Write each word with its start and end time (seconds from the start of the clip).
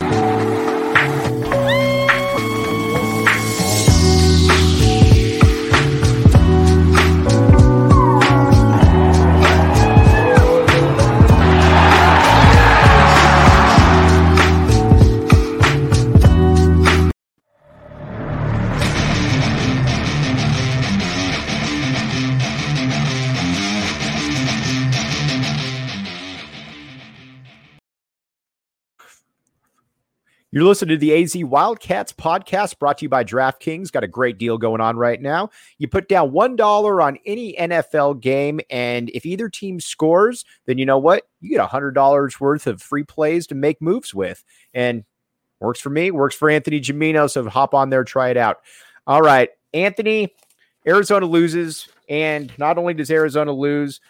you. 0.00 0.37
You're 30.50 30.64
listening 30.64 30.98
to 30.98 31.06
the 31.06 31.22
AZ 31.22 31.36
Wildcats 31.36 32.14
podcast 32.14 32.78
brought 32.78 32.96
to 32.98 33.04
you 33.04 33.10
by 33.10 33.22
DraftKings. 33.22 33.92
Got 33.92 34.04
a 34.04 34.08
great 34.08 34.38
deal 34.38 34.56
going 34.56 34.80
on 34.80 34.96
right 34.96 35.20
now. 35.20 35.50
You 35.76 35.88
put 35.88 36.08
down 36.08 36.30
$1 36.30 37.04
on 37.04 37.18
any 37.26 37.54
NFL 37.54 38.22
game, 38.22 38.58
and 38.70 39.10
if 39.10 39.26
either 39.26 39.50
team 39.50 39.78
scores, 39.78 40.46
then 40.64 40.78
you 40.78 40.86
know 40.86 40.96
what? 40.96 41.24
You 41.42 41.50
get 41.50 41.68
$100 41.68 42.40
worth 42.40 42.66
of 42.66 42.80
free 42.80 43.04
plays 43.04 43.46
to 43.48 43.54
make 43.54 43.82
moves 43.82 44.14
with. 44.14 44.42
And 44.72 45.04
works 45.60 45.80
for 45.80 45.90
me, 45.90 46.10
works 46.10 46.34
for 46.34 46.48
Anthony 46.48 46.80
Gimino. 46.80 47.28
So 47.28 47.46
hop 47.46 47.74
on 47.74 47.90
there, 47.90 48.02
try 48.02 48.30
it 48.30 48.38
out. 48.38 48.60
All 49.06 49.20
right. 49.20 49.50
Anthony, 49.74 50.34
Arizona 50.86 51.26
loses. 51.26 51.88
And 52.08 52.50
not 52.58 52.78
only 52.78 52.94
does 52.94 53.10
Arizona 53.10 53.52
lose, 53.52 54.00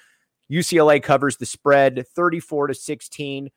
UCLA 0.49 1.03
covers 1.03 1.37
the 1.37 1.47
spread 1.47 2.07
34 2.15 2.69
to 2.69 2.75
16 2.75 3.51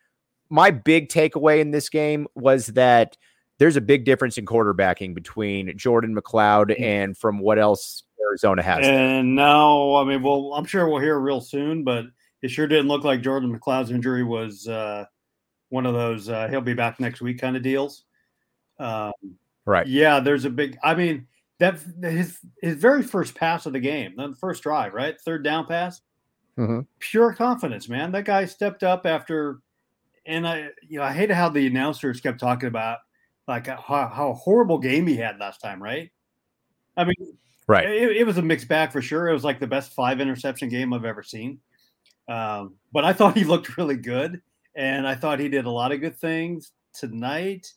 my 0.52 0.70
big 0.70 1.10
takeaway 1.10 1.62
in 1.62 1.72
this 1.72 1.90
game 1.90 2.28
was 2.36 2.68
that 2.68 3.18
there's 3.58 3.78
a 3.78 3.82
big 3.82 4.06
difference 4.06 4.38
in 4.38 4.46
quarterbacking 4.46 5.16
between 5.16 5.76
Jordan 5.78 6.16
McCloud 6.16 6.72
mm. 6.72 6.82
and 6.82 7.18
from 7.18 7.40
what 7.40 7.58
else 7.58 8.04
Arizona 8.22 8.62
has. 8.62 8.86
And 8.86 9.36
now, 9.36 9.96
I 9.96 10.04
mean, 10.04 10.22
well, 10.22 10.54
I'm 10.54 10.66
sure 10.66 10.88
we'll 10.88 11.00
hear 11.00 11.20
real 11.20 11.42
soon, 11.42 11.84
but 11.84 12.06
it 12.42 12.50
sure 12.50 12.68
didn't 12.68 12.88
look 12.88 13.04
like 13.04 13.22
Jordan 13.22 13.58
McCloud's 13.58 13.92
injury 13.92 14.24
was 14.24 14.68
uh, 14.68 15.06
one 15.70 15.86
of 15.86 15.94
those 15.94 16.28
uh, 16.28 16.48
he'll 16.50 16.62
be 16.62 16.74
back 16.74 17.00
next 17.00 17.22
week 17.22 17.40
kind 17.40 17.56
of 17.56 17.64
deals. 17.64 18.04
Um, 18.80 19.14
right. 19.66 19.88
Yeah, 19.88 20.20
there's 20.20 20.46
a 20.46 20.50
big. 20.50 20.78
I 20.84 20.96
mean, 20.96 21.28
that 21.60 21.80
his 22.02 22.40
his 22.62 22.76
very 22.76 23.04
first 23.04 23.36
pass 23.36 23.66
of 23.66 23.74
the 23.74 23.80
game, 23.80 24.16
the 24.18 24.36
first 24.40 24.64
drive, 24.64 24.94
right, 24.94 25.20
third 25.22 25.44
down 25.44 25.68
pass, 25.68 26.02
mm-hmm. 26.58 26.82
pure 27.00 27.34
confidence, 27.34 27.88
man. 27.88 28.12
That 28.12 28.26
guy 28.26 28.46
stepped 28.46 28.84
up 28.84 29.06
after 29.06 29.60
and 30.26 30.48
I, 30.48 30.70
you 30.88 31.00
know, 31.00 31.04
I 31.04 31.14
hated 31.14 31.36
how 31.36 31.50
the 31.50 31.68
announcers 31.68 32.22
kept 32.22 32.40
talking 32.40 32.68
about 32.68 33.00
like 33.48 33.68
how, 33.68 34.08
how 34.08 34.34
horrible 34.34 34.78
game 34.78 35.08
he 35.08 35.16
had 35.16 35.40
last 35.40 35.60
time, 35.60 35.82
right? 35.82 36.12
I 36.96 37.06
mean, 37.06 37.38
right. 37.68 37.90
It, 37.90 38.18
it, 38.18 38.24
was 38.26 38.38
a 38.38 38.42
mixed 38.42 38.68
bag 38.68 38.92
for 38.92 39.02
sure. 39.02 39.30
It 39.30 39.34
was 39.34 39.44
like 39.44 39.60
the 39.60 39.68
best 39.68 39.94
five 39.94 40.22
interception 40.22 40.70
game 40.70 40.94
I've 40.94 41.06
ever 41.06 41.24
seen. 41.24 41.60
Um, 42.28 42.76
but 42.92 43.04
I 43.04 43.14
thought 43.14 43.38
he 43.38 43.44
looked 43.44 43.78
really 43.78 43.98
good, 43.98 44.42
and 44.76 45.08
I 45.08 45.16
thought 45.16 45.40
he 45.40 45.50
did 45.50 45.66
a 45.66 45.72
lot 45.72 45.92
of 45.92 46.02
good 46.02 46.18
things 46.18 46.72
tonight. 46.94 47.72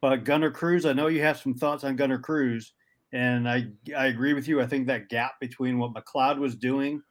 But 0.00 0.24
Gunnar 0.24 0.50
Cruz, 0.50 0.86
I 0.86 0.94
know 0.94 1.08
you 1.08 1.22
have 1.22 1.38
some 1.38 1.54
thoughts 1.54 1.84
on 1.84 1.96
Gunnar 1.96 2.18
Cruz, 2.18 2.72
and 3.12 3.48
I 3.48 3.66
I 3.96 4.06
agree 4.06 4.32
with 4.32 4.48
you. 4.48 4.60
I 4.60 4.66
think 4.66 4.86
that 4.86 5.10
gap 5.10 5.38
between 5.40 5.78
what 5.78 5.92
McCloud 5.92 6.38
was 6.38 6.56
doing 6.56 7.02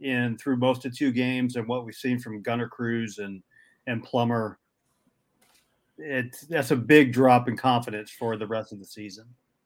in 0.00 0.36
through 0.36 0.58
most 0.58 0.84
of 0.84 0.94
two 0.94 1.10
games 1.10 1.56
and 1.56 1.66
what 1.66 1.86
we've 1.86 1.94
seen 1.94 2.18
from 2.18 2.42
Gunnar 2.42 2.68
Cruz 2.68 3.18
and 3.18 3.42
and 3.86 4.02
Plummer, 4.02 4.58
it's 5.98 6.42
that's 6.42 6.70
a 6.70 6.76
big 6.76 7.12
drop 7.12 7.48
in 7.48 7.56
confidence 7.56 8.10
for 8.10 8.36
the 8.36 8.46
rest 8.46 8.72
of 8.72 8.78
the 8.78 8.84
season. 8.84 9.24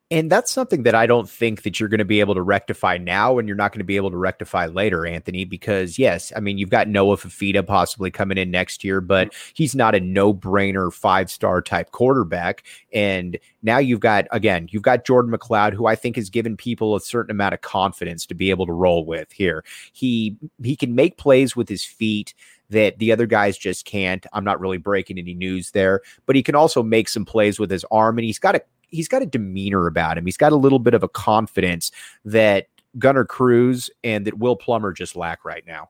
And 0.09 0.29
that's 0.29 0.51
something 0.51 0.83
that 0.83 0.93
I 0.93 1.07
don't 1.07 1.29
think 1.29 1.61
that 1.61 1.79
you're 1.79 1.87
going 1.87 1.99
to 1.99 2.03
be 2.03 2.19
able 2.19 2.33
to 2.33 2.41
rectify 2.41 2.97
now, 2.97 3.37
and 3.37 3.47
you're 3.47 3.55
not 3.55 3.71
going 3.71 3.79
to 3.79 3.85
be 3.85 3.95
able 3.95 4.11
to 4.11 4.17
rectify 4.17 4.65
later, 4.65 5.05
Anthony. 5.05 5.45
Because 5.45 5.97
yes, 5.97 6.33
I 6.35 6.41
mean 6.41 6.57
you've 6.57 6.69
got 6.69 6.89
Noah 6.89 7.15
Fifita 7.15 7.65
possibly 7.65 8.11
coming 8.11 8.37
in 8.37 8.51
next 8.51 8.83
year, 8.83 8.99
but 8.99 9.33
he's 9.53 9.73
not 9.73 9.95
a 9.95 10.01
no-brainer 10.01 10.91
five-star 10.91 11.61
type 11.61 11.91
quarterback. 11.91 12.63
And 12.91 13.39
now 13.63 13.77
you've 13.77 14.01
got 14.01 14.27
again, 14.31 14.67
you've 14.69 14.83
got 14.83 15.05
Jordan 15.05 15.31
McCloud, 15.31 15.71
who 15.71 15.85
I 15.85 15.95
think 15.95 16.17
has 16.17 16.29
given 16.29 16.57
people 16.57 16.93
a 16.93 16.99
certain 16.99 17.31
amount 17.31 17.53
of 17.53 17.61
confidence 17.61 18.25
to 18.25 18.33
be 18.33 18.49
able 18.49 18.65
to 18.65 18.73
roll 18.73 19.05
with 19.05 19.31
here. 19.31 19.63
He 19.93 20.35
he 20.61 20.75
can 20.75 20.93
make 20.93 21.17
plays 21.17 21.55
with 21.55 21.69
his 21.69 21.85
feet 21.85 22.33
that 22.71 22.97
the 22.99 23.11
other 23.11 23.25
guys 23.25 23.57
just 23.57 23.85
can't. 23.85 24.25
I'm 24.33 24.43
not 24.43 24.59
really 24.59 24.77
breaking 24.77 25.19
any 25.19 25.33
news 25.33 25.71
there, 25.71 26.01
but 26.25 26.35
he 26.35 26.43
can 26.43 26.55
also 26.55 26.81
make 26.81 27.07
some 27.07 27.25
plays 27.25 27.59
with 27.59 27.69
his 27.69 27.85
arm, 27.91 28.17
and 28.17 28.25
he's 28.25 28.39
got 28.39 28.55
a 28.55 28.63
he's 28.89 29.07
got 29.07 29.21
a 29.21 29.25
demeanor 29.25 29.87
about 29.87 30.17
him. 30.17 30.25
He's 30.25 30.37
got 30.37 30.51
a 30.51 30.57
little 30.57 30.79
bit 30.79 30.93
of 30.93 31.03
a 31.03 31.09
confidence 31.09 31.91
that 32.25 32.67
Gunnar 32.97 33.25
Cruz 33.25 33.89
and 34.03 34.25
that 34.27 34.37
Will 34.37 34.55
Plummer 34.55 34.93
just 34.93 35.15
lack 35.15 35.45
right 35.45 35.65
now. 35.65 35.89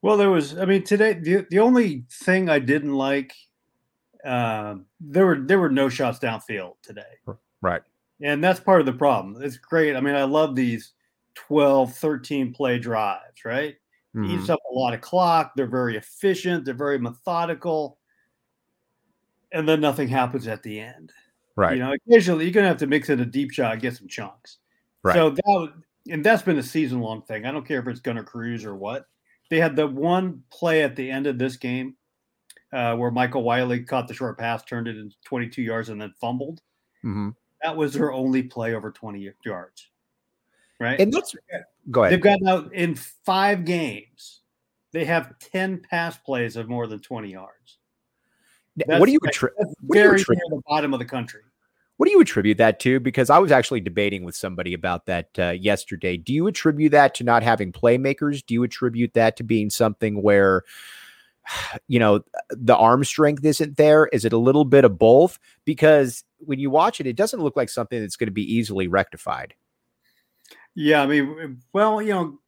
Well, 0.00 0.16
there 0.16 0.30
was, 0.30 0.56
I 0.56 0.64
mean, 0.64 0.84
today 0.84 1.14
the 1.14 1.46
the 1.50 1.58
only 1.58 2.04
thing 2.10 2.48
I 2.48 2.58
didn't 2.58 2.94
like, 2.94 3.34
uh, 4.24 4.76
there 5.00 5.26
were 5.26 5.40
there 5.40 5.58
were 5.58 5.70
no 5.70 5.88
shots 5.88 6.18
downfield 6.18 6.74
today, 6.82 7.16
right? 7.62 7.82
And 8.20 8.42
that's 8.42 8.60
part 8.60 8.80
of 8.80 8.86
the 8.86 8.92
problem. 8.92 9.42
It's 9.42 9.56
great. 9.56 9.94
I 9.94 10.00
mean, 10.00 10.14
I 10.14 10.24
love 10.24 10.56
these 10.56 10.92
12, 11.34 11.94
13 11.94 12.52
play 12.52 12.78
drives, 12.78 13.44
right? 13.44 13.76
Mm-hmm. 14.18 14.38
eats 14.38 14.50
up 14.50 14.60
a 14.70 14.74
lot 14.74 14.94
of 14.94 15.00
clock. 15.00 15.52
They're 15.56 15.66
very 15.66 15.96
efficient. 15.96 16.64
They're 16.64 16.74
very 16.74 16.98
methodical, 16.98 17.98
and 19.52 19.68
then 19.68 19.80
nothing 19.80 20.08
happens 20.08 20.46
at 20.46 20.62
the 20.62 20.80
end. 20.80 21.12
Right. 21.56 21.76
You 21.76 21.82
know, 21.82 21.92
occasionally 21.92 22.44
you're 22.44 22.54
gonna 22.54 22.68
have 22.68 22.76
to 22.78 22.86
mix 22.86 23.08
in 23.08 23.20
a 23.20 23.26
deep 23.26 23.50
shot, 23.50 23.80
get 23.80 23.96
some 23.96 24.08
chunks. 24.08 24.58
Right. 25.02 25.14
So 25.14 25.30
that 25.30 25.72
and 26.10 26.24
that's 26.24 26.42
been 26.42 26.58
a 26.58 26.62
season 26.62 27.00
long 27.00 27.22
thing. 27.22 27.44
I 27.44 27.52
don't 27.52 27.66
care 27.66 27.80
if 27.80 27.88
it's 27.88 28.00
Gunnar 28.00 28.24
Cruz 28.24 28.64
or 28.64 28.74
what. 28.74 29.06
They 29.50 29.58
had 29.58 29.76
the 29.76 29.86
one 29.86 30.42
play 30.50 30.82
at 30.82 30.96
the 30.96 31.10
end 31.10 31.26
of 31.26 31.38
this 31.38 31.56
game 31.56 31.96
uh, 32.72 32.94
where 32.96 33.10
Michael 33.10 33.42
Wiley 33.42 33.80
caught 33.80 34.08
the 34.08 34.14
short 34.14 34.38
pass, 34.38 34.64
turned 34.64 34.88
it 34.88 34.96
into 34.96 35.16
22 35.24 35.62
yards, 35.62 35.88
and 35.88 36.00
then 36.00 36.12
fumbled. 36.20 36.60
Mm-hmm. 37.04 37.30
That 37.62 37.76
was 37.76 37.94
their 37.94 38.12
only 38.12 38.42
play 38.42 38.74
over 38.74 38.90
20 38.90 39.32
yards. 39.44 39.88
Right. 40.80 41.00
And 41.00 41.12
that's 41.12 41.34
Go 41.90 42.02
ahead. 42.02 42.12
They've 42.12 42.20
got 42.20 42.40
now 42.40 42.68
in 42.72 42.94
five 42.94 43.64
games, 43.64 44.40
they 44.92 45.04
have 45.04 45.38
10 45.38 45.82
pass 45.88 46.16
plays 46.18 46.56
of 46.56 46.68
more 46.68 46.86
than 46.86 47.00
20 47.00 47.30
yards. 47.30 47.78
That's, 48.76 49.00
what 49.00 49.06
do 49.06 49.12
you 49.12 49.20
attribute? 49.26 49.58
Very 49.82 50.18
near 50.18 50.38
the 50.50 50.62
bottom 50.66 50.92
of 50.92 51.00
the 51.00 51.04
country. 51.04 51.40
What 51.96 52.06
do 52.06 52.12
you 52.12 52.20
attribute 52.20 52.58
that 52.58 52.78
to? 52.80 53.00
Because 53.00 53.28
I 53.28 53.38
was 53.38 53.50
actually 53.50 53.80
debating 53.80 54.22
with 54.22 54.36
somebody 54.36 54.72
about 54.72 55.06
that 55.06 55.36
uh, 55.36 55.50
yesterday. 55.50 56.16
Do 56.16 56.32
you 56.32 56.46
attribute 56.46 56.92
that 56.92 57.14
to 57.16 57.24
not 57.24 57.42
having 57.42 57.72
playmakers? 57.72 58.44
Do 58.46 58.54
you 58.54 58.62
attribute 58.62 59.14
that 59.14 59.36
to 59.38 59.42
being 59.42 59.68
something 59.68 60.22
where, 60.22 60.62
you 61.88 61.98
know, 61.98 62.22
the 62.50 62.76
arm 62.76 63.02
strength 63.02 63.44
isn't 63.44 63.76
there? 63.76 64.06
Is 64.06 64.24
it 64.24 64.32
a 64.32 64.38
little 64.38 64.64
bit 64.64 64.84
of 64.84 64.96
both? 64.96 65.40
Because 65.64 66.22
when 66.38 66.60
you 66.60 66.70
watch 66.70 67.00
it, 67.00 67.06
it 67.08 67.16
doesn't 67.16 67.42
look 67.42 67.56
like 67.56 67.68
something 67.68 68.00
that's 68.00 68.16
going 68.16 68.28
to 68.28 68.32
be 68.32 68.54
easily 68.54 68.86
rectified. 68.86 69.54
Yeah, 70.80 71.02
I 71.02 71.06
mean, 71.06 71.60
well, 71.72 72.00
you 72.00 72.14
know, 72.14 72.38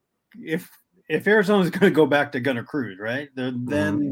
if 0.41 0.71
if 1.09 1.27
Arizona's 1.27 1.71
going 1.71 1.91
to 1.91 1.95
go 1.95 2.07
back 2.07 2.31
to 2.33 2.41
Gunnar 2.41 2.63
Cruz, 2.63 2.97
right? 3.01 3.29
Then 3.35 3.67
mm-hmm. 3.67 4.11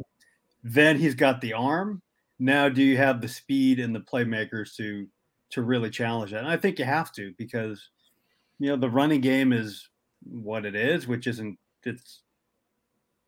then 0.65 0.99
he's 0.99 1.15
got 1.15 1.41
the 1.41 1.53
arm, 1.53 2.03
Now, 2.41 2.69
do 2.69 2.83
you 2.83 2.97
have 2.97 3.21
the 3.21 3.29
speed 3.29 3.79
and 3.79 3.95
the 3.95 4.01
playmakers 4.01 4.75
to 4.75 5.07
to 5.51 5.63
really 5.63 5.89
challenge 5.89 6.33
that? 6.33 6.41
And 6.41 6.49
I 6.49 6.57
think 6.57 6.81
you 6.81 6.85
have 6.85 7.13
to 7.13 7.33
because 7.39 7.91
you 8.59 8.69
know 8.69 8.77
the 8.77 8.91
running 8.91 9.21
game 9.21 9.53
is 9.53 9.89
what 10.25 10.67
it 10.67 10.75
is, 10.75 11.07
which 11.07 11.29
isn't 11.29 11.57
it's 11.85 12.23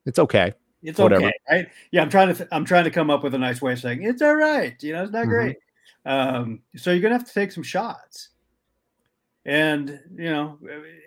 it's 0.07 0.19
okay. 0.19 0.55
It's 0.83 0.99
Whatever. 0.99 1.27
okay, 1.27 1.35
right? 1.49 1.69
Yeah, 1.93 2.03
I'm 2.03 2.11
trying 2.11 2.35
to 2.35 2.49
I'm 2.51 2.65
trying 2.65 2.85
to 2.85 2.91
come 2.91 3.11
up 3.11 3.23
with 3.23 3.35
a 3.35 3.39
nice 3.39 3.63
way 3.63 3.75
of 3.75 3.79
saying 3.79 4.03
it's 4.03 4.23
all 4.23 4.35
right. 4.35 4.75
You 4.83 4.95
know, 4.95 5.05
it's 5.05 5.13
not 5.13 5.21
mm-hmm. 5.21 5.31
great. 5.31 5.57
Um, 6.05 6.63
so 6.75 6.91
you're 6.91 7.01
gonna 7.01 7.15
have 7.15 7.29
to 7.29 7.33
take 7.33 7.53
some 7.53 7.63
shots, 7.63 8.31
and 9.45 10.01
you 10.15 10.31
know, 10.31 10.59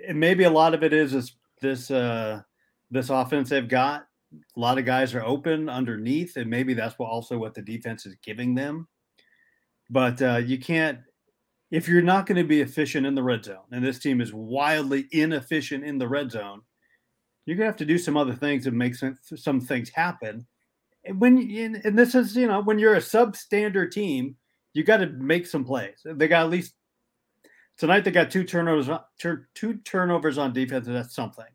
and 0.08 0.20
maybe 0.20 0.44
a 0.44 0.50
lot 0.50 0.74
of 0.74 0.84
it 0.84 0.94
is 0.94 1.12
this 1.12 1.36
this 1.62 1.92
uh, 1.92 2.42
this 2.92 3.10
offense 3.10 3.50
they've 3.50 3.68
got. 3.68 4.08
A 4.56 4.60
lot 4.60 4.80
of 4.80 4.86
guys 4.86 5.14
are 5.14 5.24
open 5.24 5.70
underneath, 5.70 6.38
and 6.38 6.50
maybe 6.50 6.74
that's 6.74 6.98
what 6.98 7.10
also 7.10 7.38
what 7.38 7.54
the 7.54 7.62
defense 7.62 8.06
is 8.06 8.16
giving 8.24 8.56
them. 8.56 8.88
But 9.90 10.22
uh, 10.22 10.38
you 10.38 10.58
can't 10.58 11.00
if 11.70 11.88
you're 11.88 12.02
not 12.02 12.26
going 12.26 12.38
to 12.38 12.44
be 12.44 12.62
efficient 12.62 13.06
in 13.06 13.16
the 13.16 13.24
red 13.24 13.46
zone, 13.46 13.66
and 13.72 13.84
this 13.84 14.00
team 14.00 14.22
is 14.22 14.34
wildly 14.34 15.08
inefficient 15.12 15.84
in 15.84 15.98
the 15.98 16.08
red 16.08 16.32
zone 16.32 16.62
you're 17.46 17.58
gonna 17.58 17.68
have 17.68 17.78
to 17.78 17.86
do 17.86 17.98
some 17.98 18.18
other 18.18 18.34
things 18.34 18.68
and 18.68 18.78
make 18.78 18.96
some, 18.96 19.18
some 19.22 19.60
things 19.60 19.90
happen. 19.90 20.46
And 21.06 21.20
when 21.20 21.38
and 21.84 21.98
this 21.98 22.16
is 22.16 22.36
you 22.36 22.48
know 22.48 22.62
when 22.62 22.80
you're 22.80 22.96
a 22.96 23.00
substandard 23.00 23.92
team, 23.92 24.38
you 24.74 24.84
got 24.84 24.98
to 24.98 25.08
make 25.08 25.46
some 25.46 25.66
plays. 25.66 25.98
They 26.06 26.28
got 26.28 26.46
at 26.46 26.52
least 26.52 26.76
tonight. 27.78 28.02
They 28.02 28.12
got 28.12 28.32
two 28.32 28.44
turnovers, 28.44 28.90
two 29.54 29.74
turnovers 29.86 30.38
on 30.38 30.54
defense. 30.54 30.88
And 30.88 30.96
that's 30.96 31.16
something 31.16 31.46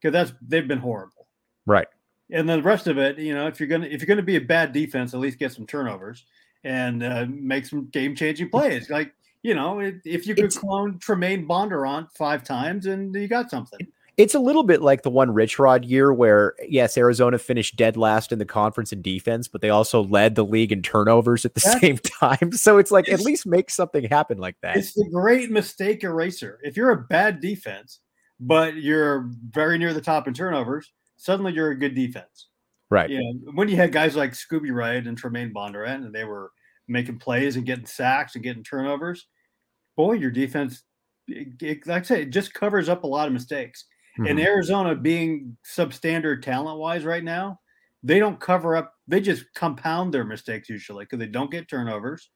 because 0.00 0.12
that's 0.12 0.32
they've 0.46 0.66
been 0.66 0.78
horrible. 0.78 1.26
Right. 1.66 1.88
And 2.30 2.48
then 2.48 2.58
the 2.58 2.64
rest 2.64 2.86
of 2.86 2.98
it, 2.98 3.18
you 3.18 3.34
know, 3.34 3.46
if 3.46 3.60
you're 3.60 3.68
gonna 3.68 3.86
if 3.86 4.00
you're 4.00 4.06
gonna 4.06 4.22
be 4.22 4.36
a 4.36 4.40
bad 4.40 4.72
defense, 4.72 5.14
at 5.14 5.20
least 5.20 5.38
get 5.38 5.52
some 5.52 5.66
turnovers 5.66 6.24
and 6.64 7.02
uh, 7.02 7.26
make 7.28 7.66
some 7.66 7.86
game 7.86 8.14
changing 8.14 8.48
plays. 8.48 8.88
Like 8.90 9.12
you 9.42 9.54
know, 9.54 9.80
if 9.80 10.26
you 10.26 10.34
could 10.34 10.46
it's, 10.46 10.58
clone 10.58 10.98
Tra'Mayne 10.98 11.46
Bondurant 11.46 12.12
five 12.12 12.44
times, 12.44 12.86
and 12.86 13.14
you 13.14 13.28
got 13.28 13.50
something. 13.50 13.80
It's 14.16 14.34
a 14.34 14.38
little 14.38 14.62
bit 14.62 14.82
like 14.82 15.02
the 15.02 15.10
one 15.10 15.32
Rich 15.32 15.58
Rod 15.58 15.84
year 15.84 16.12
where, 16.12 16.54
yes, 16.68 16.98
Arizona 16.98 17.38
finished 17.38 17.76
dead 17.76 17.96
last 17.96 18.30
in 18.30 18.38
the 18.38 18.44
conference 18.44 18.92
in 18.92 19.00
defense, 19.00 19.48
but 19.48 19.62
they 19.62 19.70
also 19.70 20.04
led 20.04 20.34
the 20.34 20.44
league 20.44 20.70
in 20.70 20.82
turnovers 20.82 21.44
at 21.44 21.54
the 21.54 21.60
That's, 21.64 21.80
same 21.80 21.98
time. 21.98 22.52
So 22.52 22.78
it's 22.78 22.90
like, 22.90 23.08
it's, 23.08 23.20
at 23.20 23.26
least 23.26 23.46
make 23.46 23.70
something 23.70 24.04
happen 24.04 24.38
like 24.38 24.56
that. 24.62 24.76
It's 24.76 24.92
the 24.92 25.08
great 25.10 25.50
mistake 25.50 26.04
eraser. 26.04 26.58
If 26.62 26.76
you're 26.76 26.90
a 26.90 27.02
bad 27.04 27.40
defense, 27.40 28.00
but 28.38 28.76
you're 28.76 29.30
very 29.50 29.78
near 29.78 29.94
the 29.94 30.00
top 30.00 30.28
in 30.28 30.34
turnovers, 30.34 30.92
suddenly 31.16 31.52
you're 31.52 31.70
a 31.70 31.78
good 31.78 31.94
defense. 31.94 32.48
Right. 32.90 33.08
You 33.08 33.20
know, 33.20 33.52
when 33.54 33.68
you 33.68 33.76
had 33.76 33.92
guys 33.92 34.16
like 34.16 34.32
Scooby 34.32 34.70
Wright 34.70 35.06
and 35.06 35.20
Tra'Mayne 35.20 35.54
Bondurant, 35.54 36.04
and 36.04 36.14
they 36.14 36.24
were 36.24 36.50
making 36.88 37.18
plays 37.18 37.56
and 37.56 37.64
getting 37.64 37.86
sacks 37.86 38.34
and 38.34 38.44
getting 38.44 38.62
turnovers, 38.62 39.28
boy, 39.96 40.12
your 40.12 40.30
defense, 40.30 40.82
it, 41.28 41.86
like 41.86 42.02
I 42.02 42.06
say, 42.06 42.22
it 42.22 42.30
just 42.30 42.52
covers 42.52 42.90
up 42.90 43.04
a 43.04 43.06
lot 43.06 43.28
of 43.28 43.32
mistakes. 43.32 43.86
Mm-hmm. 44.18 44.26
And 44.26 44.40
Arizona 44.40 44.94
being 44.94 45.56
substandard 45.64 46.42
talent 46.42 46.78
wise 46.78 47.04
right 47.04 47.24
now, 47.24 47.60
they 48.02 48.18
don't 48.18 48.40
cover 48.40 48.76
up, 48.76 48.94
they 49.08 49.20
just 49.20 49.44
compound 49.54 50.12
their 50.12 50.24
mistakes 50.24 50.68
usually 50.68 51.04
because 51.04 51.18
they 51.18 51.26
don't 51.26 51.50
get 51.50 51.68
turnovers. 51.68 52.30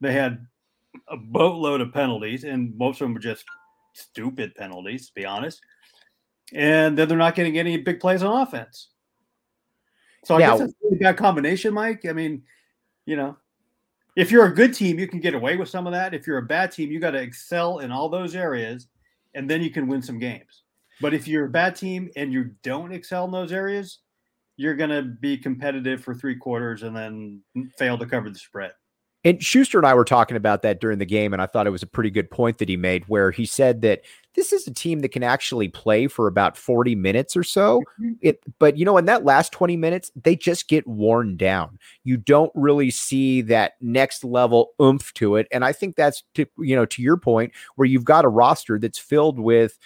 They 0.00 0.12
had 0.12 0.46
a 1.08 1.16
boatload 1.16 1.80
of 1.80 1.92
penalties, 1.92 2.44
and 2.44 2.76
most 2.78 3.00
of 3.00 3.06
them 3.06 3.14
were 3.14 3.20
just 3.20 3.44
stupid 3.94 4.54
penalties, 4.54 5.08
to 5.08 5.14
be 5.14 5.26
honest. 5.26 5.60
And 6.54 6.96
then 6.96 7.08
they're 7.08 7.18
not 7.18 7.34
getting 7.34 7.58
any 7.58 7.76
big 7.76 8.00
plays 8.00 8.22
on 8.22 8.42
offense. 8.42 8.88
So 10.24 10.36
I 10.36 10.40
yeah. 10.40 10.50
guess 10.50 10.58
that's 10.60 10.72
a 10.72 10.76
really 10.84 10.98
bad 10.98 11.16
combination, 11.16 11.74
Mike. 11.74 12.06
I 12.08 12.12
mean, 12.12 12.42
you 13.06 13.16
know, 13.16 13.36
if 14.16 14.30
you're 14.30 14.46
a 14.46 14.54
good 14.54 14.72
team, 14.72 14.98
you 14.98 15.06
can 15.06 15.20
get 15.20 15.34
away 15.34 15.56
with 15.56 15.68
some 15.68 15.86
of 15.86 15.92
that. 15.92 16.14
If 16.14 16.26
you're 16.26 16.38
a 16.38 16.42
bad 16.42 16.72
team, 16.72 16.90
you 16.90 17.00
got 17.00 17.12
to 17.12 17.20
excel 17.20 17.80
in 17.80 17.90
all 17.90 18.08
those 18.08 18.34
areas, 18.34 18.88
and 19.34 19.48
then 19.48 19.62
you 19.62 19.70
can 19.70 19.86
win 19.86 20.02
some 20.02 20.18
games. 20.18 20.62
But 21.00 21.14
if 21.14 21.28
you're 21.28 21.46
a 21.46 21.50
bad 21.50 21.76
team 21.76 22.10
and 22.16 22.32
you 22.32 22.50
don't 22.62 22.92
excel 22.92 23.24
in 23.24 23.30
those 23.30 23.52
areas, 23.52 23.98
you're 24.56 24.74
going 24.74 24.90
to 24.90 25.02
be 25.02 25.36
competitive 25.36 26.02
for 26.02 26.14
three 26.14 26.36
quarters 26.36 26.82
and 26.82 26.96
then 26.96 27.42
fail 27.78 27.96
to 27.98 28.06
cover 28.06 28.28
the 28.28 28.38
spread. 28.38 28.72
And 29.24 29.42
Schuster 29.42 29.78
and 29.78 29.86
I 29.86 29.94
were 29.94 30.04
talking 30.04 30.36
about 30.36 30.62
that 30.62 30.80
during 30.80 31.00
the 31.00 31.04
game, 31.04 31.32
and 31.32 31.42
I 31.42 31.46
thought 31.46 31.66
it 31.66 31.70
was 31.70 31.82
a 31.82 31.88
pretty 31.88 32.10
good 32.10 32.30
point 32.30 32.58
that 32.58 32.68
he 32.68 32.76
made, 32.76 33.04
where 33.08 33.32
he 33.32 33.46
said 33.46 33.82
that 33.82 34.02
this 34.36 34.52
is 34.52 34.66
a 34.68 34.72
team 34.72 35.00
that 35.00 35.08
can 35.08 35.24
actually 35.24 35.68
play 35.68 36.06
for 36.06 36.28
about 36.28 36.56
40 36.56 36.94
minutes 36.94 37.36
or 37.36 37.42
so. 37.42 37.80
Mm-hmm. 38.00 38.12
It, 38.20 38.40
but 38.60 38.78
you 38.78 38.84
know, 38.84 38.96
in 38.96 39.06
that 39.06 39.24
last 39.24 39.50
20 39.52 39.76
minutes, 39.76 40.12
they 40.14 40.36
just 40.36 40.68
get 40.68 40.86
worn 40.86 41.36
down. 41.36 41.80
You 42.04 42.16
don't 42.16 42.52
really 42.54 42.90
see 42.90 43.42
that 43.42 43.72
next 43.80 44.22
level 44.22 44.70
oomph 44.80 45.12
to 45.14 45.34
it. 45.34 45.48
And 45.50 45.64
I 45.64 45.72
think 45.72 45.96
that's 45.96 46.22
to, 46.34 46.46
you 46.56 46.76
know, 46.76 46.86
to 46.86 47.02
your 47.02 47.16
point, 47.16 47.52
where 47.74 47.86
you've 47.86 48.04
got 48.04 48.24
a 48.24 48.28
roster 48.28 48.78
that's 48.78 49.00
filled 49.00 49.40
with 49.40 49.78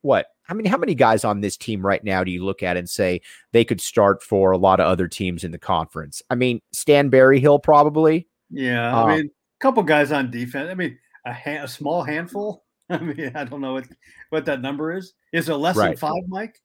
what 0.00 0.28
I 0.50 0.54
mean, 0.54 0.66
how 0.66 0.76
many 0.76 0.94
guys 0.96 1.24
on 1.24 1.40
this 1.40 1.56
team 1.56 1.86
right 1.86 2.02
now 2.02 2.24
do 2.24 2.30
you 2.32 2.44
look 2.44 2.62
at 2.62 2.76
and 2.76 2.90
say 2.90 3.20
they 3.52 3.64
could 3.64 3.80
start 3.80 4.22
for 4.22 4.50
a 4.50 4.58
lot 4.58 4.80
of 4.80 4.86
other 4.86 5.06
teams 5.06 5.44
in 5.44 5.52
the 5.52 5.58
conference? 5.58 6.22
I 6.28 6.34
mean, 6.34 6.60
Stan 6.72 7.08
Berryhill 7.08 7.60
probably. 7.60 8.26
Yeah, 8.50 8.94
I 8.94 9.02
um, 9.02 9.08
mean, 9.08 9.26
a 9.26 9.60
couple 9.60 9.82
guys 9.84 10.10
on 10.10 10.30
defense. 10.30 10.68
I 10.68 10.74
mean, 10.74 10.98
a, 11.24 11.32
ha- 11.32 11.62
a, 11.62 11.68
small 11.68 12.02
handful. 12.02 12.64
I 12.90 12.98
mean, 12.98 13.30
I 13.34 13.44
don't 13.44 13.60
know 13.60 13.74
what 13.74 13.86
what 14.30 14.44
that 14.46 14.60
number 14.60 14.96
is. 14.96 15.14
Is 15.32 15.48
it 15.48 15.54
less 15.54 15.76
right. 15.76 15.90
than 15.90 15.96
five, 15.96 16.22
Mike? 16.26 16.60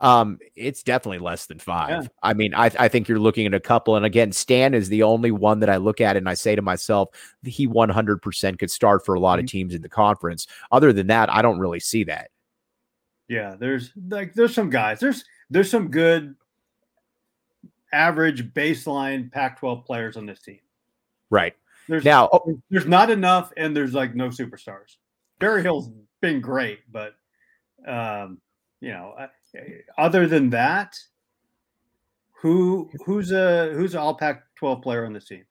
Um, 0.00 0.38
it's 0.56 0.82
definitely 0.82 1.18
less 1.18 1.46
than 1.46 1.58
five. 1.58 1.90
Yeah. 1.90 2.08
I 2.22 2.32
mean, 2.32 2.54
I, 2.54 2.70
I 2.78 2.88
think 2.88 3.06
you're 3.06 3.18
looking 3.18 3.46
at 3.46 3.52
a 3.52 3.60
couple. 3.60 3.96
And 3.96 4.06
again, 4.06 4.32
Stan 4.32 4.72
is 4.72 4.88
the 4.88 5.02
only 5.02 5.30
one 5.30 5.60
that 5.60 5.68
I 5.68 5.76
look 5.76 6.00
at 6.00 6.16
and 6.16 6.26
I 6.26 6.34
say 6.34 6.56
to 6.56 6.62
myself, 6.62 7.10
he 7.42 7.68
100% 7.68 8.58
could 8.58 8.70
start 8.70 9.04
for 9.04 9.14
a 9.14 9.20
lot 9.20 9.38
mm-hmm. 9.38 9.44
of 9.44 9.50
teams 9.50 9.74
in 9.74 9.82
the 9.82 9.90
conference. 9.90 10.46
Other 10.72 10.94
than 10.94 11.08
that, 11.08 11.30
I 11.30 11.42
don't 11.42 11.58
really 11.58 11.80
see 11.80 12.04
that. 12.04 12.30
Yeah, 13.30 13.54
there's 13.56 13.92
like 14.08 14.34
there's 14.34 14.52
some 14.52 14.70
guys. 14.70 14.98
There's 14.98 15.24
there's 15.50 15.70
some 15.70 15.88
good 15.88 16.34
average 17.92 18.52
baseline 18.52 19.30
Pac-12 19.30 19.86
players 19.86 20.16
on 20.16 20.26
this 20.26 20.40
team. 20.40 20.58
Right. 21.30 21.54
There's 21.86 22.04
now 22.04 22.28
oh, 22.32 22.60
there's 22.70 22.86
not 22.86 23.08
enough, 23.08 23.52
and 23.56 23.74
there's 23.74 23.94
like 23.94 24.16
no 24.16 24.30
superstars. 24.30 24.96
Berryhill's 25.40 25.92
been 26.20 26.40
great, 26.40 26.80
but 26.90 27.12
um, 27.86 28.40
you 28.80 28.90
know, 28.90 29.14
other 29.96 30.26
than 30.26 30.50
that, 30.50 30.98
who 32.32 32.90
who's 33.06 33.30
a 33.30 33.72
who's 33.74 33.94
an 33.94 34.00
All 34.00 34.14
Pac-12 34.14 34.82
player 34.82 35.06
on 35.06 35.12
this 35.12 35.26
team? 35.26 35.44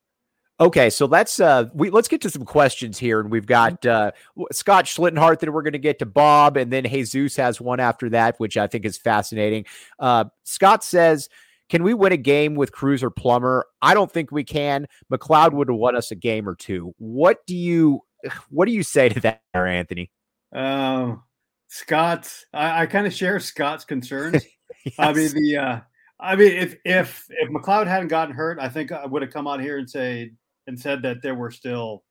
Okay, 0.62 0.90
so 0.90 1.06
let's 1.06 1.40
uh 1.40 1.66
we 1.74 1.90
let's 1.90 2.10
get 2.10 2.20
to 2.22 2.30
some 2.30 2.44
questions 2.44 2.98
here, 2.98 3.22
and 3.22 3.32
we've 3.32 3.46
got 3.46 3.86
uh 3.86 4.12
Scott 4.52 4.86
Schlittenhart 4.86 5.40
that 5.40 5.52
we're 5.54 5.62
going 5.62 5.74
to 5.74 5.80
get 5.80 6.00
to 6.00 6.06
Bob, 6.06 6.58
and 6.58 6.72
then 6.72 6.84
Jesus 6.84 7.38
has 7.38 7.62
one 7.62 7.80
after 7.80 8.10
that, 8.10 8.38
which 8.40 8.58
I 8.58 8.68
think 8.68 8.84
is 8.84 8.98
fascinating. 8.98 9.66
Uh, 10.00 10.26
Scott 10.44 10.84
says, 10.84 11.30
"Can 11.70 11.82
we 11.84 11.94
win 11.94 12.12
a 12.12 12.18
game 12.18 12.56
with 12.56 12.74
Cruz 12.74 13.02
or 13.04 13.10
Plummer? 13.10 13.68
I 13.82 13.94
don't 13.94 14.12
think 14.12 14.34
we 14.34 14.44
can. 14.44 14.88
McCloud 15.12 15.54
would 15.54 15.70
have 15.70 15.78
won 15.78 15.96
us 15.96 16.12
a 16.12 16.16
game 16.16 16.48
or 16.48 16.56
two. 16.56 16.94
What 16.98 17.46
do 17.48 17.56
you 17.56 18.02
what 18.50 18.66
do 18.66 18.74
you 18.74 18.84
say 18.84 19.08
to 19.08 19.20
that, 19.22 19.42
Anthony?" 19.54 20.12
Um, 20.52 21.24
Scott's 21.70 22.46
I, 22.54 22.82
I 22.82 22.86
kind 22.88 23.08
of 23.08 23.14
share 23.14 23.40
Scott's 23.40 23.86
concerns. 23.86 24.44
yes. 24.84 24.96
I 25.00 25.14
mean 25.14 25.32
the 25.32 25.58
uh 25.58 25.80
I 26.20 26.36
mean 26.36 26.52
if 26.52 26.76
if 26.84 27.28
if 27.30 27.50
McCloud 27.50 27.88
hadn't 27.88 28.10
gotten 28.10 28.36
hurt, 28.36 28.60
I 28.60 28.68
think 28.68 28.92
I 28.92 29.06
would 29.06 29.22
have 29.22 29.32
come 29.32 29.48
out 29.48 29.62
here 29.62 29.78
and 29.78 29.90
say 29.90 30.32
and 30.70 30.80
said 30.80 31.02
that 31.02 31.22
there 31.22 31.36
were 31.36 31.52
still 31.52 32.04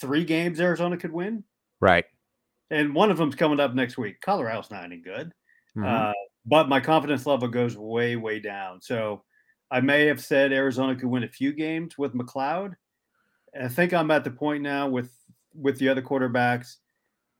three 0.00 0.24
games 0.24 0.58
Arizona 0.58 0.96
could 0.96 1.12
win. 1.12 1.44
Right. 1.80 2.06
And 2.70 2.94
one 2.94 3.10
of 3.10 3.18
them's 3.18 3.36
coming 3.36 3.60
up 3.60 3.74
next 3.74 3.96
week. 3.98 4.20
Colorado's 4.20 4.70
not 4.70 4.84
any 4.84 4.96
good. 4.96 5.32
Mm-hmm. 5.76 5.84
Uh, 5.84 6.12
but 6.46 6.68
my 6.68 6.80
confidence 6.80 7.26
level 7.26 7.46
goes 7.46 7.76
way, 7.76 8.16
way 8.16 8.40
down. 8.40 8.80
So 8.80 9.22
I 9.70 9.80
may 9.80 10.06
have 10.06 10.22
said 10.22 10.52
Arizona 10.52 10.96
could 10.96 11.08
win 11.08 11.24
a 11.24 11.28
few 11.28 11.52
games 11.52 11.96
with 11.98 12.14
McCloud. 12.14 12.74
I 13.60 13.68
think 13.68 13.92
I'm 13.92 14.10
at 14.10 14.24
the 14.24 14.30
point 14.30 14.62
now 14.62 14.88
with 14.88 15.12
with 15.54 15.78
the 15.78 15.88
other 15.88 16.02
quarterbacks. 16.02 16.76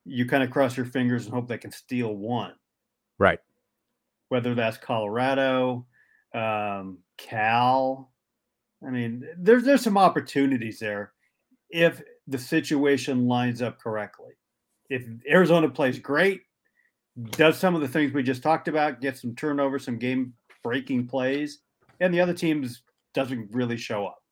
You 0.05 0.27
kind 0.27 0.43
of 0.43 0.51
cross 0.51 0.77
your 0.77 0.87
fingers 0.87 1.25
and 1.25 1.35
hope 1.35 1.49
they 1.49 1.59
can 1.59 1.73
steal 1.73 2.15
one. 2.15 2.53
Right. 3.19 3.41
Whether 4.29 4.55
that's 4.55 4.77
Colorado, 4.77 5.87
um, 6.35 6.99
Cal, 7.17 8.13
I 8.87 8.91
mean, 8.91 9.27
there's 9.39 9.65
there's 9.65 9.83
some 9.83 9.99
opportunities 9.99 10.79
there 10.79 11.13
if 11.71 12.03
the 12.27 12.39
situation 12.39 13.27
lines 13.27 13.63
up 13.63 13.79
correctly. 13.79 14.33
If 14.91 15.07
Arizona 15.29 15.69
plays 15.69 15.99
great, 15.99 16.43
does 17.33 17.59
some 17.59 17.75
of 17.75 17.81
the 17.81 17.89
things 17.89 18.13
we 18.13 18.23
just 18.23 18.43
talked 18.43 18.69
about, 18.69 19.01
get 19.01 19.19
some 19.19 19.35
turnovers, 19.35 19.85
some 19.85 19.99
game 19.99 20.35
breaking 20.63 21.07
plays, 21.07 21.61
and 22.01 22.13
the 22.13 22.21
other 22.21 22.35
teams 22.35 22.83
doesn't 23.15 23.49
really 23.53 23.77
show 23.77 24.07
up. 24.07 24.23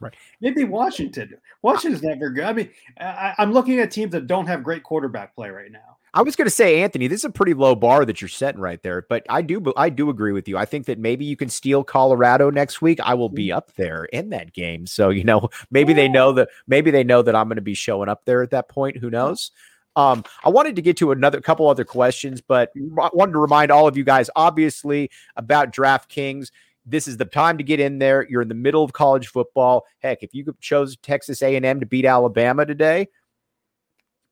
Right. 0.00 0.14
Maybe 0.40 0.64
Washington. 0.64 1.36
Washington's 1.62 2.02
never 2.02 2.30
good. 2.30 2.44
I 2.44 2.52
mean, 2.52 2.70
I, 3.00 3.34
am 3.38 3.52
looking 3.52 3.80
at 3.80 3.90
teams 3.90 4.12
that 4.12 4.26
don't 4.26 4.46
have 4.46 4.62
great 4.62 4.84
quarterback 4.84 5.34
play 5.34 5.50
right 5.50 5.72
now. 5.72 5.97
I 6.14 6.22
was 6.22 6.36
going 6.36 6.46
to 6.46 6.54
say, 6.54 6.82
Anthony, 6.82 7.06
this 7.06 7.20
is 7.20 7.24
a 7.24 7.30
pretty 7.30 7.54
low 7.54 7.74
bar 7.74 8.04
that 8.04 8.20
you're 8.20 8.28
setting 8.28 8.60
right 8.60 8.82
there, 8.82 9.04
but 9.08 9.24
I 9.28 9.42
do, 9.42 9.72
I 9.76 9.90
do 9.90 10.10
agree 10.10 10.32
with 10.32 10.48
you. 10.48 10.56
I 10.56 10.64
think 10.64 10.86
that 10.86 10.98
maybe 10.98 11.24
you 11.24 11.36
can 11.36 11.48
steal 11.48 11.84
Colorado 11.84 12.50
next 12.50 12.80
week. 12.80 12.98
I 13.00 13.14
will 13.14 13.28
be 13.28 13.48
mm. 13.48 13.56
up 13.56 13.74
there 13.74 14.04
in 14.06 14.30
that 14.30 14.52
game, 14.52 14.86
so 14.86 15.10
you 15.10 15.24
know, 15.24 15.48
maybe 15.70 15.92
they 15.92 16.08
know 16.08 16.32
that, 16.32 16.48
maybe 16.66 16.90
they 16.90 17.04
know 17.04 17.22
that 17.22 17.36
I'm 17.36 17.48
going 17.48 17.56
to 17.56 17.62
be 17.62 17.74
showing 17.74 18.08
up 18.08 18.24
there 18.24 18.42
at 18.42 18.50
that 18.50 18.68
point. 18.68 18.96
Who 18.98 19.10
knows? 19.10 19.50
Um, 19.96 20.22
I 20.44 20.48
wanted 20.48 20.76
to 20.76 20.82
get 20.82 20.96
to 20.98 21.10
another 21.10 21.40
couple 21.40 21.68
other 21.68 21.84
questions, 21.84 22.40
but 22.40 22.70
I 22.76 23.10
wanted 23.12 23.32
to 23.32 23.40
remind 23.40 23.72
all 23.72 23.88
of 23.88 23.96
you 23.96 24.04
guys, 24.04 24.30
obviously, 24.36 25.10
about 25.34 25.72
DraftKings. 25.72 26.52
This 26.86 27.08
is 27.08 27.16
the 27.16 27.24
time 27.24 27.58
to 27.58 27.64
get 27.64 27.80
in 27.80 27.98
there. 27.98 28.24
You're 28.30 28.42
in 28.42 28.48
the 28.48 28.54
middle 28.54 28.84
of 28.84 28.92
college 28.92 29.26
football. 29.26 29.86
Heck, 29.98 30.22
if 30.22 30.32
you 30.34 30.54
chose 30.60 30.96
Texas 30.98 31.42
A&M 31.42 31.80
to 31.80 31.86
beat 31.86 32.04
Alabama 32.04 32.64
today, 32.64 33.08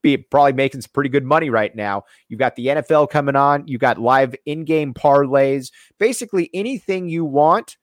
be 0.07 0.17
probably 0.17 0.53
making 0.53 0.81
some 0.81 0.91
pretty 0.93 1.09
good 1.09 1.25
money 1.25 1.49
right 1.49 1.75
now. 1.75 2.03
You've 2.29 2.39
got 2.39 2.55
the 2.55 2.67
NFL 2.67 3.09
coming 3.09 3.35
on. 3.35 3.67
You've 3.67 3.81
got 3.81 3.97
live 3.97 4.35
in-game 4.45 4.93
parlays. 4.93 5.71
Basically, 5.99 6.49
anything 6.53 7.09
you 7.09 7.25
want, 7.25 7.77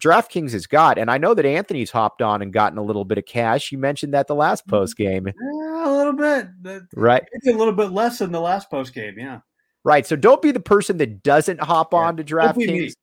DraftKings 0.00 0.52
has 0.52 0.66
got. 0.66 0.98
And 0.98 1.10
I 1.10 1.18
know 1.18 1.34
that 1.34 1.46
Anthony's 1.46 1.90
hopped 1.90 2.20
on 2.20 2.42
and 2.42 2.52
gotten 2.52 2.78
a 2.78 2.82
little 2.82 3.04
bit 3.04 3.18
of 3.18 3.26
cash. 3.26 3.70
You 3.70 3.78
mentioned 3.78 4.14
that 4.14 4.26
the 4.26 4.34
last 4.34 4.62
mm-hmm. 4.62 4.76
post 4.76 4.96
game. 4.96 5.26
Yeah, 5.26 5.88
a 5.88 5.94
little 5.96 6.12
bit. 6.12 6.48
Right. 6.94 7.22
Maybe 7.32 7.54
a 7.54 7.58
little 7.58 7.74
bit 7.74 7.92
less 7.92 8.18
than 8.18 8.32
the 8.32 8.40
last 8.40 8.70
post 8.70 8.92
game. 8.94 9.14
Yeah. 9.18 9.40
Right. 9.84 10.06
So 10.06 10.16
don't 10.16 10.42
be 10.42 10.50
the 10.50 10.60
person 10.60 10.96
that 10.98 11.22
doesn't 11.22 11.62
hop 11.62 11.92
yeah. 11.92 11.98
on 12.00 12.16
to 12.16 12.24
DraftKings. 12.24 12.94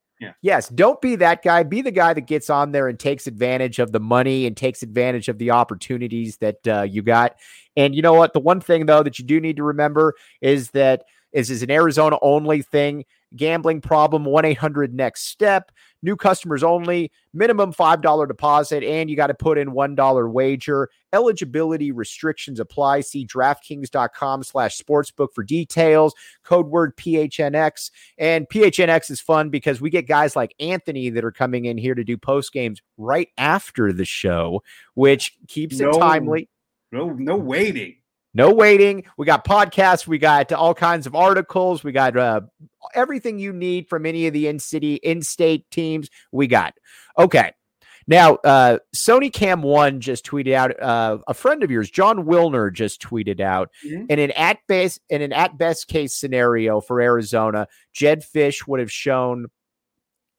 Yes, 0.42 0.70
don't 0.70 1.02
be 1.02 1.16
that 1.18 1.44
guy. 1.44 1.64
Be 1.64 1.82
the 1.82 1.92
guy 1.92 2.14
that 2.14 2.22
gets 2.22 2.50
on 2.50 2.72
there 2.72 2.88
and 2.88 3.00
takes 3.00 3.28
advantage 3.28 3.80
of 3.80 3.92
the 3.92 4.00
money 4.00 4.46
and 4.46 4.56
takes 4.56 4.84
advantage 4.84 5.28
of 5.28 5.38
the 5.38 5.52
opportunities 5.52 6.38
that 6.38 6.68
uh, 6.68 6.84
you 6.84 7.02
got. 7.02 7.36
And 7.76 7.96
you 7.96 8.02
know 8.02 8.14
what? 8.14 8.34
The 8.34 8.40
one 8.40 8.62
thing 8.62 8.86
though 8.86 9.04
that 9.04 9.20
you 9.20 9.26
do 9.26 9.40
need 9.40 9.58
to 9.58 9.64
remember 9.64 10.14
is 10.42 10.72
that 10.72 11.04
is 11.32 11.50
is 11.50 11.64
an 11.64 11.72
Arizona 11.72 12.18
only 12.22 12.62
thing. 12.62 13.06
Gambling 13.36 13.80
problem 13.80 14.26
1 14.26 14.44
800 14.44 14.94
next 14.94 15.28
step 15.28 15.72
new 16.02 16.16
customers 16.16 16.64
only, 16.64 17.12
minimum 17.34 17.74
$5 17.74 18.28
deposit, 18.28 18.84
and 18.84 19.10
you 19.10 19.16
got 19.16 19.28
to 19.28 19.34
put 19.34 19.58
in 19.58 19.72
$1 19.72 20.32
wager. 20.32 20.90
Eligibility 21.14 21.92
restrictions 21.92 22.60
apply. 22.60 23.02
See 23.02 23.26
DraftKings.com 23.26 24.44
slash 24.44 24.80
sportsbook 24.80 25.30
for 25.34 25.44
details. 25.44 26.14
Code 26.44 26.68
word 26.68 26.96
PHNX. 26.98 27.92
And 28.18 28.48
PHNX 28.50 29.12
is 29.12 29.22
fun 29.22 29.50
because 29.50 29.82
we 29.82 29.90
get 29.90 30.08
guys 30.08 30.36
like 30.36 30.56
Anthony 30.60 31.10
that 31.10 31.24
are 31.24 31.32
coming 31.32 31.66
in 31.66 31.78
here 31.78 31.96
to 31.96 32.04
do 32.04 32.18
post 32.18 32.54
games 32.54 32.82
right 32.98 33.30
after 33.38 33.92
the 33.92 34.06
show, 34.06 34.64
which 34.96 35.38
keeps 35.48 35.80
no, 35.80 35.90
it 35.90 36.00
timely. 36.00 36.50
No, 36.92 37.10
no 37.10 37.36
waiting. 37.36 37.96
No 38.34 38.54
waiting. 38.54 39.04
We 39.18 39.26
got 39.26 39.46
podcasts. 39.46 40.08
We 40.08 40.18
got 40.18 40.52
all 40.54 40.74
kinds 40.74 41.06
of 41.06 41.16
articles. 41.16 41.84
We 41.84 41.92
got 41.92 42.16
uh, 42.16 42.42
everything 42.94 43.40
you 43.40 43.52
need 43.52 43.90
from 43.90 44.06
any 44.06 44.28
of 44.28 44.34
the 44.34 44.48
in 44.48 44.60
city, 44.60 44.96
in 44.96 45.22
state 45.22 45.70
teams. 45.70 46.10
We 46.32 46.48
got. 46.48 46.74
Okay. 47.18 47.52
Now, 48.08 48.36
uh, 48.36 48.80
Sony 48.96 49.32
Cam 49.32 49.62
One 49.62 50.00
just 50.00 50.26
tweeted 50.26 50.54
out. 50.54 50.82
Uh, 50.82 51.20
a 51.28 51.34
friend 51.34 51.64
of 51.64 51.70
yours, 51.70 51.90
Jon 51.90 52.26
Wilner, 52.26 52.74
just 52.74 53.02
tweeted 53.02 53.40
out 53.40 53.70
mm-hmm. 53.86 54.06
in 54.10 54.20
an 54.20 54.32
at 54.32 54.60
best 54.68 55.00
in 55.10 55.22
an 55.22 55.34
at 55.34 55.58
best 55.58 55.88
case 55.88 56.16
scenario 56.16 56.82
for 56.82 57.00
Arizona, 57.00 57.68
Jedd 57.94 58.24
Fisch 58.24 58.68
would 58.68 58.80
have 58.80 58.92
shown 58.92 59.48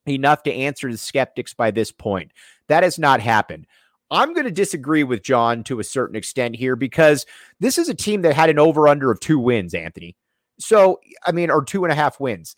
enough 0.07 0.43
to 0.43 0.53
answer 0.53 0.91
the 0.91 0.97
skeptics 0.97 1.53
by 1.53 1.71
this 1.71 1.91
point. 1.91 2.31
That 2.67 2.83
has 2.83 2.99
not 2.99 3.21
happened. 3.21 3.67
I'm 4.13 4.33
going 4.33 4.45
to 4.45 4.51
disagree 4.51 5.03
with 5.03 5.23
Jon 5.23 5.63
to 5.63 5.79
a 5.79 5.83
certain 5.83 6.15
extent 6.15 6.55
here 6.55 6.75
because 6.75 7.25
this 7.59 7.79
is 7.79 7.89
a 7.89 7.95
team 7.95 8.21
that 8.21 8.35
had 8.35 8.49
an 8.49 8.59
over 8.59 8.87
under 8.87 9.11
of 9.11 9.19
two 9.19 9.39
wins, 9.39 9.73
Anthony. 9.73 10.15
So, 10.59 10.99
I 11.25 11.31
mean, 11.31 11.49
or 11.49 11.65
two 11.65 11.83
and 11.83 11.91
a 11.91 11.95
half 11.95 12.19
wins. 12.19 12.55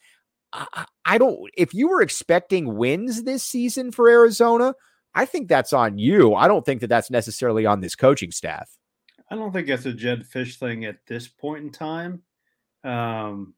I, 0.52 0.86
I 1.06 1.18
don't, 1.18 1.40
if 1.58 1.74
you 1.74 1.88
were 1.88 2.02
expecting 2.02 2.76
wins 2.76 3.24
this 3.24 3.42
season 3.42 3.94
for 3.94 4.10
Arizona, 4.10 4.76
I 5.14 5.26
think 5.26 5.48
that's 5.48 5.72
on 5.72 5.98
you. 5.98 6.36
I 6.36 6.50
don't 6.50 6.66
think 6.66 6.82
that 6.82 6.88
that's 6.88 7.10
necessarily 7.10 7.66
on 7.66 7.80
this 7.80 7.96
coaching 7.96 8.32
staff. 8.32 8.70
I 9.32 9.36
don't 9.36 9.54
think 9.54 9.70
it's 9.70 9.86
a 9.86 9.94
Jedd 9.94 10.26
Fisch 10.30 10.58
thing 10.58 10.84
at 10.84 10.98
this 11.08 11.28
point 11.30 11.64
in 11.64 11.72
time. 11.72 12.22
Um, 12.84 13.54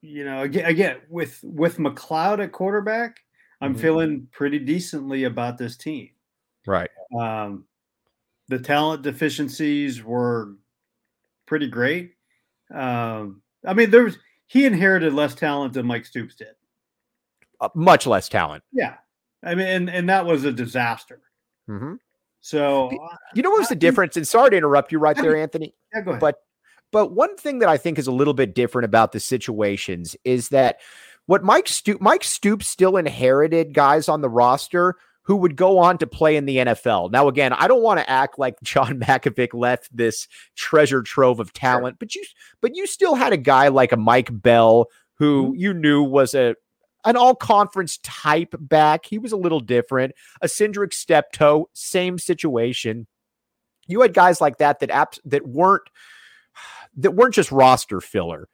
you 0.00 0.24
know, 0.24 0.42
again, 0.42 0.64
again 0.64 0.96
with 1.10 1.38
with 1.42 1.76
McCloud 1.76 2.42
at 2.42 2.52
quarterback, 2.52 3.20
I'm 3.60 3.72
mm-hmm. 3.72 3.82
feeling 3.82 4.28
pretty 4.30 4.60
decently 4.60 5.24
about 5.24 5.58
this 5.58 5.76
team. 5.76 6.10
Right. 6.66 6.90
Um, 7.18 7.64
the 8.48 8.58
talent 8.58 9.02
deficiencies 9.02 10.02
were 10.02 10.56
pretty 11.46 11.68
great. 11.68 12.12
Um, 12.72 13.42
I 13.66 13.74
mean, 13.74 13.90
there 13.90 14.04
was 14.04 14.18
he 14.46 14.66
inherited 14.66 15.12
less 15.14 15.34
talent 15.34 15.74
than 15.74 15.86
Mike 15.86 16.04
Stoops 16.04 16.34
did. 16.34 16.54
Uh, 17.60 17.68
much 17.74 18.06
less 18.06 18.28
talent. 18.28 18.64
Yeah, 18.72 18.96
I 19.44 19.54
mean, 19.54 19.66
and, 19.66 19.90
and 19.90 20.08
that 20.08 20.26
was 20.26 20.44
a 20.44 20.52
disaster. 20.52 21.20
Mm-hmm. 21.68 21.94
So 22.40 22.90
you 23.34 23.42
know 23.42 23.50
what 23.50 23.60
was 23.60 23.68
the 23.68 23.76
difference? 23.76 24.16
And 24.16 24.26
sorry 24.26 24.50
to 24.50 24.56
interrupt 24.56 24.92
you 24.92 24.98
right 24.98 25.16
there, 25.16 25.36
Anthony. 25.36 25.74
Yeah, 25.94 26.00
go 26.02 26.10
ahead. 26.12 26.20
But 26.20 26.36
but 26.90 27.12
one 27.12 27.36
thing 27.36 27.58
that 27.60 27.68
I 27.68 27.76
think 27.76 27.98
is 27.98 28.06
a 28.06 28.12
little 28.12 28.34
bit 28.34 28.54
different 28.54 28.84
about 28.84 29.12
the 29.12 29.20
situations 29.20 30.16
is 30.24 30.48
that 30.48 30.80
what 31.26 31.44
Mike 31.44 31.68
Stoop 31.68 32.00
Mike 32.00 32.24
Stoops 32.24 32.66
still 32.66 32.96
inherited 32.96 33.74
guys 33.74 34.08
on 34.08 34.20
the 34.20 34.28
roster 34.28 34.96
who 35.22 35.36
would 35.36 35.56
go 35.56 35.78
on 35.78 35.98
to 35.98 36.06
play 36.06 36.36
in 36.36 36.46
the 36.46 36.56
NFL. 36.56 37.10
Now, 37.10 37.28
again, 37.28 37.52
I 37.52 37.68
don't 37.68 37.82
want 37.82 38.00
to 38.00 38.10
act 38.10 38.38
like 38.38 38.56
John 38.62 38.98
Mackovic 38.98 39.54
left 39.54 39.94
this 39.96 40.26
treasure 40.56 41.02
trove 41.02 41.40
of 41.40 41.52
talent, 41.52 41.98
but 41.98 42.14
you 42.14 42.24
but 42.60 42.74
you 42.74 42.86
still 42.86 43.14
had 43.14 43.32
a 43.32 43.38
guy 43.38 43.68
like 43.68 43.92
a 43.92 43.96
Mike 43.96 44.28
Bell 44.32 44.86
who 45.14 45.46
mm-hmm. 45.46 45.54
you 45.56 45.74
knew 45.74 46.02
was 46.02 46.34
a 46.34 46.54
an 47.04 47.16
all 47.16 47.34
conference 47.34 47.98
type 48.02 48.54
back. 48.58 49.06
He 49.06 49.18
was 49.18 49.32
a 49.32 49.36
little 49.36 49.60
different. 49.60 50.12
A 50.42 50.48
Syndric 50.48 50.92
Steptoe, 50.92 51.68
same 51.72 52.18
situation. 52.18 53.06
You 53.86 54.02
had 54.02 54.14
guys 54.14 54.40
like 54.40 54.58
that 54.58 54.80
that 54.80 54.90
apps 54.90 55.18
that 55.24 55.46
weren't 55.46 55.82
that 56.96 57.12
weren't 57.12 57.34
just 57.34 57.52
roster 57.52 58.00
filler 58.00 58.48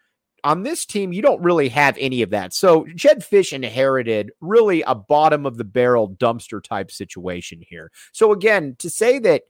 on 0.46 0.62
this 0.62 0.86
team, 0.86 1.12
you 1.12 1.22
don't 1.22 1.42
really 1.42 1.68
have 1.68 1.96
any 1.98 2.22
of 2.22 2.30
that. 2.30 2.54
So 2.54 2.86
Jedd 2.94 3.18
Fisch 3.18 3.52
inherited 3.52 4.30
really 4.40 4.82
a 4.82 4.94
bottom 4.94 5.44
of 5.44 5.56
the 5.56 5.64
barrel 5.64 6.08
dumpster 6.08 6.62
type 6.62 6.92
situation 6.92 7.60
here. 7.68 7.90
So 8.12 8.30
again, 8.30 8.76
to 8.78 8.88
say 8.88 9.18
that, 9.18 9.42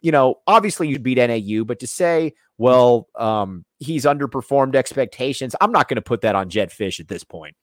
you 0.00 0.10
know, 0.10 0.36
obviously 0.46 0.88
you 0.88 0.98
beat 0.98 1.18
NAU, 1.18 1.64
but 1.64 1.80
to 1.80 1.86
say, 1.86 2.32
well, 2.56 3.08
um, 3.14 3.66
he's 3.78 4.06
underperformed 4.06 4.74
expectations, 4.74 5.54
I'm 5.60 5.70
not 5.70 5.86
going 5.86 5.96
to 5.96 6.02
put 6.02 6.22
that 6.22 6.34
on 6.34 6.48
Jedd 6.48 6.70
Fisch 6.70 6.98
at 6.98 7.08
this 7.08 7.24
point. 7.24 7.54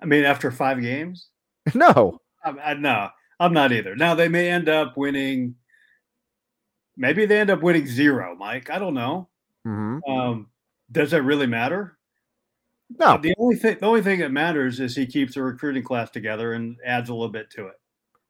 I 0.00 0.06
mean, 0.06 0.22
after 0.22 0.52
five 0.52 0.80
games? 0.80 1.30
no. 1.74 2.20
I, 2.44 2.50
I, 2.50 2.74
no, 2.74 3.08
I'm 3.40 3.52
not 3.52 3.72
either. 3.72 3.96
Now 3.96 4.14
they 4.14 4.28
may 4.28 4.48
end 4.48 4.68
up 4.68 4.96
winning. 4.96 5.56
Maybe 6.96 7.26
they 7.26 7.40
end 7.40 7.50
up 7.50 7.62
winning 7.62 7.88
zero, 7.88 8.36
Mike. 8.38 8.70
I 8.70 8.78
don't 8.78 8.94
know. 8.94 9.28
Mm-hmm. 9.66 10.08
Um, 10.08 10.46
does 10.92 11.12
it 11.12 11.18
really 11.18 11.48
matter? 11.48 11.97
No. 12.90 13.18
The 13.18 13.34
only 13.38 13.56
thing 13.56 13.76
the 13.80 13.86
only 13.86 14.02
thing 14.02 14.20
that 14.20 14.32
matters 14.32 14.80
is 14.80 14.96
he 14.96 15.06
keeps 15.06 15.34
the 15.34 15.42
recruiting 15.42 15.82
class 15.82 16.10
together 16.10 16.52
and 16.52 16.76
adds 16.84 17.10
a 17.10 17.14
little 17.14 17.28
bit 17.28 17.50
to 17.50 17.66
it. 17.66 17.74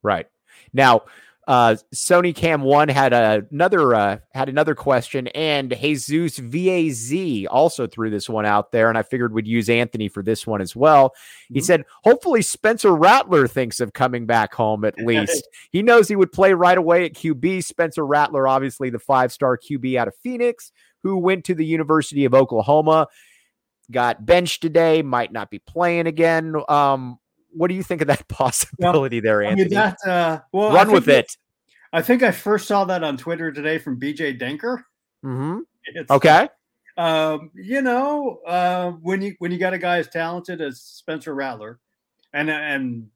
Right. 0.02 0.26
Now, 0.72 1.02
uh, 1.48 1.76
Sony 1.94 2.34
Cam 2.34 2.60
One 2.60 2.88
had 2.88 3.14
a, 3.14 3.42
another 3.50 3.94
uh, 3.94 4.18
had 4.34 4.50
another 4.50 4.74
question, 4.74 5.28
and 5.28 5.74
Jesus 5.80 6.38
Vaz 6.38 7.46
also 7.48 7.86
threw 7.86 8.10
this 8.10 8.28
one 8.28 8.44
out 8.44 8.70
there, 8.70 8.90
and 8.90 8.98
I 8.98 9.02
figured 9.02 9.32
we'd 9.32 9.46
use 9.46 9.70
Anthony 9.70 10.08
for 10.08 10.22
this 10.22 10.46
one 10.46 10.60
as 10.60 10.76
well. 10.76 11.08
Mm-hmm. 11.08 11.54
He 11.54 11.60
said, 11.62 11.84
"Hopefully, 12.04 12.42
Spencer 12.42 12.94
Rattler 12.94 13.48
thinks 13.48 13.80
of 13.80 13.94
coming 13.94 14.26
back 14.26 14.52
home. 14.52 14.84
At 14.84 14.98
least 14.98 15.48
he 15.70 15.82
knows 15.82 16.06
he 16.06 16.16
would 16.16 16.32
play 16.32 16.52
right 16.52 16.76
away 16.76 17.06
at 17.06 17.14
QB. 17.14 17.64
Spencer 17.64 18.04
Rattler, 18.04 18.46
obviously 18.46 18.90
the 18.90 18.98
five 18.98 19.32
star 19.32 19.56
QB 19.56 19.96
out 19.96 20.08
of 20.08 20.14
Phoenix, 20.22 20.70
who 21.02 21.16
went 21.16 21.44
to 21.46 21.54
the 21.54 21.64
University 21.64 22.26
of 22.26 22.34
Oklahoma 22.34 23.06
got 23.90 24.24
benched 24.24 24.62
today, 24.62 25.02
might 25.02 25.32
not 25.32 25.50
be 25.50 25.58
playing 25.58 26.06
again. 26.06 26.54
Um, 26.68 27.18
what 27.52 27.68
do 27.68 27.74
you 27.74 27.82
think 27.82 28.00
of 28.00 28.08
that 28.08 28.26
possibility 28.28 29.20
there, 29.20 29.42
Anthony? 29.42 29.62
I 29.62 29.64
mean, 29.64 29.74
that, 29.74 29.96
uh, 30.06 30.40
well, 30.52 30.72
run 30.72 30.90
with 30.90 31.08
it. 31.08 31.36
I 31.92 32.02
think 32.02 32.22
I 32.22 32.30
first 32.30 32.68
saw 32.68 32.84
that 32.84 33.02
on 33.02 33.16
Twitter 33.16 33.50
today 33.50 33.78
from 33.78 33.98
BJ 33.98 34.38
Denker. 34.38 34.82
Mm-hmm. 35.24 35.60
okay. 36.10 36.48
Um, 36.96 37.50
you 37.54 37.80
know, 37.80 38.40
uh, 38.46 38.90
when 38.90 39.22
you 39.22 39.34
when 39.38 39.52
you 39.52 39.58
got 39.58 39.72
a 39.72 39.78
guy 39.78 39.98
as 39.98 40.08
talented 40.08 40.60
as 40.60 40.80
Spencer 40.80 41.34
Rattler, 41.34 41.78
and 42.32 42.50
and 42.50 43.08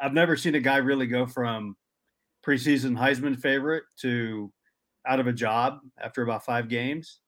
I've 0.00 0.14
never 0.14 0.36
seen 0.36 0.54
a 0.54 0.60
guy 0.60 0.76
really 0.76 1.06
go 1.06 1.26
from 1.26 1.76
preseason 2.46 2.96
Heisman 2.96 3.38
favorite 3.38 3.84
to 3.98 4.52
out 5.06 5.20
of 5.20 5.26
a 5.26 5.32
job 5.32 5.80
after 5.98 6.22
about 6.22 6.44
five 6.44 6.68
games. 6.68 7.18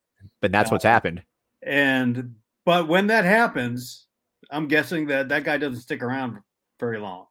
But 0.40 0.52
that's 0.52 0.70
uh, 0.70 0.74
what's 0.74 0.84
happened. 0.84 1.22
And 1.62 2.36
but 2.64 2.88
when 2.88 3.08
that 3.08 3.24
happens, 3.24 4.06
I'm 4.50 4.68
guessing 4.68 5.06
that 5.06 5.28
that 5.28 5.44
guy 5.44 5.58
doesn't 5.58 5.80
stick 5.80 6.02
around 6.02 6.38
very 6.78 6.98
long. 6.98 7.26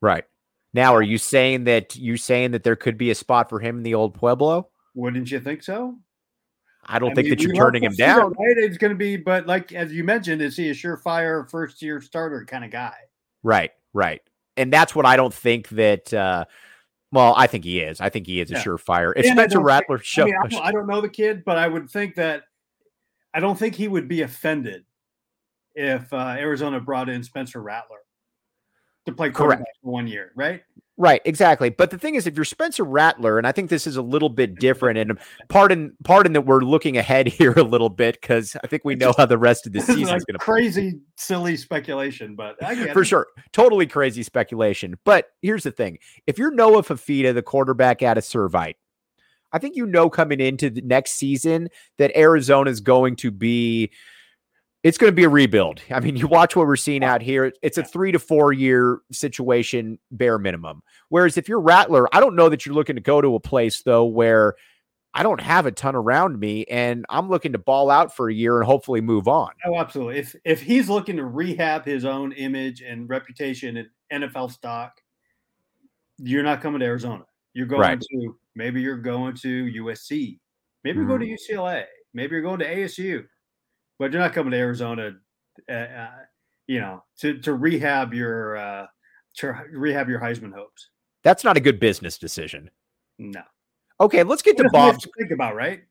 Right. 0.00 0.24
Now, 0.72 0.94
are 0.94 1.02
you 1.02 1.18
saying 1.18 1.64
that 1.64 1.94
you 1.94 2.16
saying 2.16 2.50
that 2.50 2.64
there 2.64 2.76
could 2.76 2.98
be 2.98 3.10
a 3.10 3.14
spot 3.14 3.48
for 3.48 3.60
him 3.60 3.78
in 3.78 3.82
the 3.84 3.94
old 3.94 4.14
Pueblo? 4.14 4.68
Wouldn't 4.94 5.30
you 5.30 5.40
think 5.40 5.62
so? 5.62 5.96
I 6.86 6.98
don't 6.98 7.12
I 7.12 7.14
think 7.14 7.26
mean, 7.26 7.38
that 7.38 7.42
you're 7.42 7.54
turning 7.54 7.82
him 7.82 7.94
down. 7.94 8.32
It, 8.32 8.36
right? 8.38 8.58
It's 8.58 8.76
going 8.76 8.90
to 8.90 8.96
be, 8.96 9.16
but 9.16 9.46
like 9.46 9.72
as 9.72 9.92
you 9.92 10.04
mentioned, 10.04 10.42
is 10.42 10.56
he 10.56 10.68
a 10.70 10.74
surefire 10.74 11.48
first 11.48 11.80
year 11.80 12.00
starter 12.00 12.44
kind 12.44 12.64
of 12.64 12.70
guy? 12.70 12.94
Right, 13.42 13.70
right, 13.92 14.20
and 14.56 14.72
that's 14.72 14.94
what 14.94 15.06
I 15.06 15.16
don't 15.16 15.34
think 15.34 15.68
that. 15.70 16.12
uh 16.12 16.44
well, 17.12 17.32
I 17.36 17.46
think 17.46 17.62
he 17.62 17.78
is. 17.78 18.00
I 18.00 18.08
think 18.08 18.26
he 18.26 18.40
is 18.40 18.50
a 18.50 18.54
surefire. 18.54 19.12
If 19.14 19.24
and 19.24 19.38
Spencer 19.38 19.60
Rattler 19.60 19.98
show, 19.98 20.24
I, 20.24 20.48
mean, 20.48 20.60
I 20.60 20.72
don't 20.72 20.88
know 20.88 21.00
the 21.00 21.08
kid, 21.08 21.44
but 21.44 21.56
I 21.56 21.68
would 21.68 21.88
think 21.88 22.16
that 22.16 22.42
I 23.34 23.40
don't 23.40 23.58
think 23.58 23.74
he 23.74 23.88
would 23.88 24.08
be 24.08 24.22
offended 24.22 24.84
if 25.74 26.12
uh, 26.12 26.36
Arizona 26.38 26.80
brought 26.80 27.08
in 27.08 27.24
Spencer 27.24 27.60
Rattler 27.60 27.98
to 29.06 29.12
play 29.12 29.30
quarterback 29.30 29.66
for 29.82 29.90
one 29.90 30.06
year, 30.06 30.30
right? 30.36 30.62
Right, 30.96 31.20
exactly. 31.24 31.70
But 31.70 31.90
the 31.90 31.98
thing 31.98 32.14
is, 32.14 32.28
if 32.28 32.36
you're 32.36 32.44
Spencer 32.44 32.84
Rattler, 32.84 33.36
and 33.36 33.48
I 33.48 33.52
think 33.52 33.68
this 33.68 33.84
is 33.84 33.96
a 33.96 34.02
little 34.02 34.28
bit 34.28 34.54
different, 34.60 34.98
and 34.98 35.18
pardon, 35.48 35.96
pardon 36.04 36.32
that 36.34 36.42
we're 36.42 36.60
looking 36.60 36.96
ahead 36.96 37.26
here 37.28 37.52
a 37.52 37.64
little 37.64 37.88
bit 37.88 38.20
because 38.20 38.56
I 38.62 38.68
think 38.68 38.84
we 38.84 38.94
know 38.94 39.12
how 39.16 39.26
the 39.26 39.38
rest 39.38 39.66
of 39.66 39.72
the 39.72 39.80
season 39.82 40.04
like 40.04 40.18
is 40.18 40.24
going 40.24 40.34
to 40.34 40.38
be 40.38 40.44
crazy, 40.44 40.90
play. 40.92 41.00
silly 41.16 41.56
speculation, 41.56 42.36
but 42.36 42.56
for 42.92 43.02
it. 43.02 43.04
sure, 43.04 43.26
totally 43.52 43.88
crazy 43.88 44.22
speculation. 44.22 44.94
But 45.04 45.30
here's 45.42 45.64
the 45.64 45.72
thing: 45.72 45.98
if 46.28 46.38
you're 46.38 46.52
Noah 46.52 46.84
Fifita, 46.84 47.34
the 47.34 47.42
quarterback 47.42 48.02
out 48.02 48.16
of 48.16 48.22
Servite, 48.22 48.76
I 49.54 49.58
think 49.58 49.76
you 49.76 49.86
know 49.86 50.10
coming 50.10 50.40
into 50.40 50.68
the 50.68 50.82
next 50.82 51.12
season 51.12 51.68
that 51.98 52.14
Arizona 52.16 52.70
is 52.70 52.80
going 52.80 53.14
to 53.16 53.30
be 53.30 53.92
it's 54.82 54.98
going 54.98 55.10
to 55.10 55.14
be 55.14 55.24
a 55.24 55.28
rebuild. 55.28 55.80
I 55.90 56.00
mean, 56.00 56.16
you 56.18 56.26
watch 56.26 56.56
what 56.56 56.66
we're 56.66 56.76
seeing 56.76 57.04
out 57.04 57.22
here. 57.22 57.52
It's 57.62 57.78
a 57.78 57.84
three 57.84 58.12
to 58.12 58.18
four 58.18 58.52
year 58.52 58.98
situation, 59.12 59.98
bare 60.10 60.38
minimum. 60.38 60.82
Whereas 61.08 61.38
if 61.38 61.48
you're 61.48 61.60
Rattler, 61.60 62.12
I 62.14 62.20
don't 62.20 62.34
know 62.34 62.48
that 62.48 62.66
you're 62.66 62.74
looking 62.74 62.96
to 62.96 63.00
go 63.02 63.20
to 63.20 63.36
a 63.36 63.40
place 63.40 63.82
though 63.82 64.04
where 64.04 64.56
I 65.14 65.22
don't 65.22 65.40
have 65.40 65.66
a 65.66 65.70
ton 65.70 65.94
around 65.94 66.40
me, 66.40 66.64
and 66.64 67.06
I'm 67.08 67.30
looking 67.30 67.52
to 67.52 67.58
ball 67.58 67.88
out 67.88 68.14
for 68.14 68.28
a 68.28 68.34
year 68.34 68.58
and 68.58 68.66
hopefully 68.66 69.00
move 69.00 69.28
on. 69.28 69.52
Oh, 69.64 69.78
absolutely. 69.78 70.18
If 70.18 70.34
if 70.44 70.60
he's 70.60 70.88
looking 70.88 71.16
to 71.18 71.24
rehab 71.24 71.84
his 71.84 72.04
own 72.04 72.32
image 72.32 72.82
and 72.82 73.08
reputation 73.08 73.76
and 74.10 74.24
NFL 74.24 74.50
stock, 74.50 75.00
you're 76.18 76.42
not 76.42 76.60
coming 76.60 76.80
to 76.80 76.86
Arizona. 76.86 77.24
You're 77.52 77.68
going 77.68 77.80
right. 77.80 78.00
to 78.00 78.34
maybe 78.56 78.80
you're 78.80 78.96
going 78.96 79.34
to 79.36 79.64
USC, 79.64 80.38
maybe 80.84 80.98
mm-hmm. 80.98 81.00
you 81.00 81.06
go 81.08 81.18
to 81.18 81.26
UCLA, 81.26 81.84
maybe 82.12 82.32
you're 82.32 82.42
going 82.42 82.60
to 82.60 82.74
ASU 82.74 83.24
but 83.98 84.12
you're 84.12 84.22
not 84.22 84.32
coming 84.32 84.52
to 84.52 84.56
Arizona, 84.58 85.12
uh, 85.68 85.72
uh, 85.72 86.10
you 86.66 86.80
know, 86.80 87.02
to 87.18 87.38
to 87.38 87.54
rehab 87.54 88.14
your 88.14 88.56
uh, 88.56 88.86
to 89.36 89.54
rehab 89.72 90.08
your 90.08 90.20
Heisman 90.20 90.52
hopes. 90.52 90.90
That's 91.22 91.44
not 91.44 91.56
a 91.56 91.60
good 91.60 91.80
business 91.80 92.18
decision. 92.18 92.70
No. 93.18 93.42
Okay, 94.00 94.22
let's 94.22 94.42
get 94.42 94.56
to 94.58 94.68
Bob's. 94.70 95.04
To 95.04 95.10
think 95.18 95.30
about 95.30 95.54
right. 95.54 95.82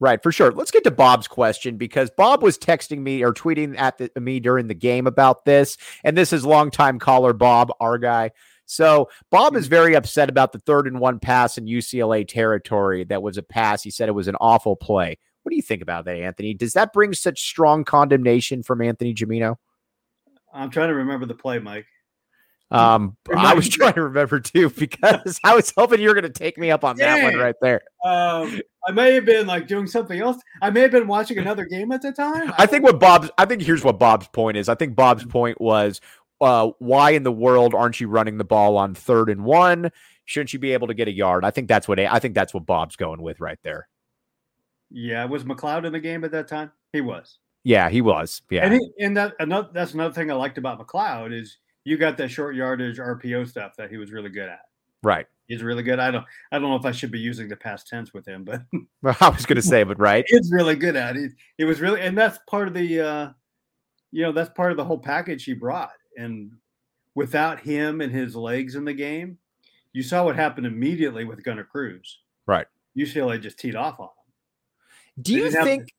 Right, 0.00 0.22
for 0.22 0.32
sure. 0.32 0.50
Let's 0.50 0.72
get 0.72 0.84
to 0.84 0.90
Bob's 0.90 1.28
question 1.28 1.76
because 1.76 2.10
Bob 2.10 2.42
was 2.42 2.58
texting 2.58 2.98
me 2.98 3.22
or 3.22 3.32
tweeting 3.32 3.78
at 3.78 3.96
the, 3.96 4.10
me 4.20 4.40
during 4.40 4.66
the 4.66 4.74
game 4.74 5.06
about 5.06 5.44
this, 5.44 5.78
and 6.02 6.18
this 6.18 6.32
is 6.32 6.44
longtime 6.44 6.98
caller 6.98 7.32
Bob, 7.32 7.72
our 7.80 7.96
guy. 7.96 8.32
So 8.66 9.08
Bob 9.30 9.56
is 9.56 9.64
mm-hmm. 9.64 9.70
very 9.70 9.94
upset 9.96 10.28
about 10.28 10.52
the 10.52 10.58
third 10.60 10.86
and 10.86 11.00
one 11.00 11.18
pass 11.18 11.58
in 11.58 11.66
UCLA 11.66 12.26
territory. 12.26 13.04
That 13.04 13.22
was 13.22 13.36
a 13.36 13.42
pass. 13.42 13.82
He 13.82 13.90
said 13.90 14.08
it 14.08 14.12
was 14.12 14.28
an 14.28 14.36
awful 14.40 14.76
play. 14.76 15.18
What 15.42 15.50
do 15.50 15.56
you 15.56 15.62
think 15.62 15.82
about 15.82 16.06
that, 16.06 16.16
Anthony? 16.16 16.54
Does 16.54 16.72
that 16.72 16.92
bring 16.92 17.12
such 17.12 17.42
strong 17.42 17.84
condemnation 17.84 18.62
from 18.62 18.80
Anthony 18.80 19.14
Gimino? 19.14 19.56
I'm 20.52 20.70
trying 20.70 20.88
to 20.88 20.94
remember 20.94 21.26
the 21.26 21.34
play, 21.34 21.58
Mike. 21.58 21.86
Um, 22.70 23.16
I 23.36 23.54
was 23.54 23.68
trying 23.68 23.92
to 23.94 24.02
remember 24.04 24.40
too 24.40 24.70
because 24.78 25.38
I 25.44 25.54
was 25.54 25.72
hoping 25.76 26.00
you 26.00 26.08
were 26.08 26.14
going 26.14 26.24
to 26.24 26.30
take 26.30 26.58
me 26.58 26.70
up 26.70 26.82
on 26.82 26.96
that 26.96 27.22
one 27.22 27.36
right 27.36 27.54
there. 27.60 27.82
Um, 28.04 28.60
I 28.86 28.92
may 28.92 29.14
have 29.14 29.24
been 29.24 29.46
like 29.46 29.68
doing 29.68 29.86
something 29.86 30.18
else. 30.20 30.38
I 30.60 30.70
may 30.70 30.80
have 30.80 30.90
been 30.90 31.06
watching 31.06 31.38
another 31.38 31.66
game 31.66 31.92
at 31.92 32.02
the 32.02 32.12
time. 32.12 32.52
I 32.58 32.66
think 32.66 32.82
what 32.82 32.98
Bob's. 32.98 33.30
I 33.38 33.44
think 33.44 33.62
here's 33.62 33.84
what 33.84 33.98
Bob's 33.98 34.28
point 34.28 34.56
is. 34.56 34.68
I 34.68 34.74
think 34.74 34.96
Bob's 34.96 35.24
point 35.24 35.60
was, 35.60 36.00
uh, 36.40 36.70
why 36.78 37.10
in 37.10 37.22
the 37.22 37.32
world 37.32 37.74
aren't 37.74 38.00
you 38.00 38.08
running 38.08 38.38
the 38.38 38.44
ball 38.44 38.76
on 38.76 38.94
third 38.94 39.30
and 39.30 39.44
one? 39.44 39.90
Shouldn't 40.24 40.52
you 40.52 40.58
be 40.58 40.72
able 40.72 40.86
to 40.86 40.94
get 40.94 41.08
a 41.08 41.12
yard? 41.12 41.44
I 41.44 41.50
think 41.50 41.68
that's 41.68 41.86
what 41.86 42.00
I 42.00 42.18
think 42.18 42.34
that's 42.34 42.54
what 42.54 42.66
Bob's 42.66 42.96
going 42.96 43.22
with 43.22 43.40
right 43.40 43.58
there. 43.62 43.88
Yeah, 44.90 45.24
was 45.24 45.44
McCloud 45.44 45.84
in 45.84 45.92
the 45.92 46.00
game 46.00 46.24
at 46.24 46.32
that 46.32 46.48
time? 46.48 46.72
He 46.92 47.00
was. 47.00 47.38
Yeah, 47.64 47.88
he 47.88 48.00
was. 48.00 48.42
Yeah, 48.50 48.64
and, 48.64 48.74
he, 48.74 48.90
and 49.00 49.16
that 49.16 49.34
another 49.38 49.68
that's 49.72 49.94
another 49.94 50.14
thing 50.14 50.30
I 50.30 50.34
liked 50.34 50.58
about 50.58 50.78
McCloud 50.78 51.32
is 51.32 51.58
you 51.84 51.96
got 51.96 52.16
that 52.18 52.28
short 52.30 52.54
yardage 52.54 52.98
RPO 52.98 53.48
stuff 53.48 53.76
that 53.76 53.90
he 53.90 53.96
was 53.96 54.12
really 54.12 54.30
good 54.30 54.48
at. 54.48 54.60
Right. 55.02 55.26
He's 55.48 55.62
really 55.62 55.82
good. 55.82 55.98
I 55.98 56.10
don't 56.10 56.24
I 56.50 56.58
don't 56.58 56.70
know 56.70 56.76
if 56.76 56.86
I 56.86 56.92
should 56.92 57.10
be 57.10 57.20
using 57.20 57.48
the 57.48 57.56
past 57.56 57.88
tense 57.88 58.14
with 58.14 58.26
him, 58.26 58.44
but 58.44 58.62
well, 59.02 59.16
I 59.20 59.28
was 59.28 59.46
going 59.46 59.56
to 59.56 59.62
say, 59.62 59.82
but 59.82 59.98
right, 59.98 60.24
he's 60.26 60.50
really 60.52 60.76
good 60.76 60.96
at 60.96 61.16
it. 61.16 61.32
It 61.58 61.66
was 61.66 61.80
really, 61.80 62.00
and 62.00 62.16
that's 62.16 62.38
part 62.48 62.68
of 62.68 62.74
the, 62.74 63.00
uh, 63.00 63.30
you 64.10 64.22
know, 64.22 64.32
that's 64.32 64.50
part 64.54 64.70
of 64.70 64.76
the 64.76 64.84
whole 64.84 64.98
package 64.98 65.44
he 65.44 65.52
brought. 65.52 65.92
And 66.16 66.52
without 67.14 67.60
him 67.60 68.00
and 68.00 68.12
his 68.12 68.36
legs 68.36 68.74
in 68.74 68.84
the 68.84 68.94
game, 68.94 69.38
you 69.92 70.02
saw 70.02 70.24
what 70.24 70.36
happened 70.36 70.66
immediately 70.66 71.24
with 71.24 71.42
Gunnar 71.44 71.64
Cruz. 71.64 72.20
Right. 72.46 72.66
UCLA 72.96 73.40
just 73.40 73.58
teed 73.58 73.76
off 73.76 74.00
on 74.00 74.06
him. 74.06 75.22
Do 75.22 75.34
you 75.34 75.50
think? 75.50 75.94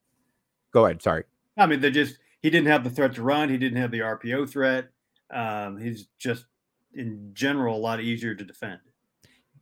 Go 0.71 0.85
ahead. 0.85 1.01
Sorry. 1.01 1.23
I 1.57 1.65
mean, 1.65 1.79
they 1.79 1.91
just 1.91 2.17
he 2.41 2.49
didn't 2.49 2.67
have 2.67 2.83
the 2.83 2.89
threat 2.89 3.15
to 3.15 3.23
run. 3.23 3.49
He 3.49 3.57
didn't 3.57 3.79
have 3.79 3.91
the 3.91 3.99
RPO 3.99 4.49
threat. 4.49 4.89
Um, 5.33 5.77
he's 5.77 6.07
just 6.19 6.45
in 6.93 7.31
general 7.33 7.77
a 7.77 7.79
lot 7.79 8.01
easier 8.01 8.35
to 8.35 8.43
defend. 8.43 8.79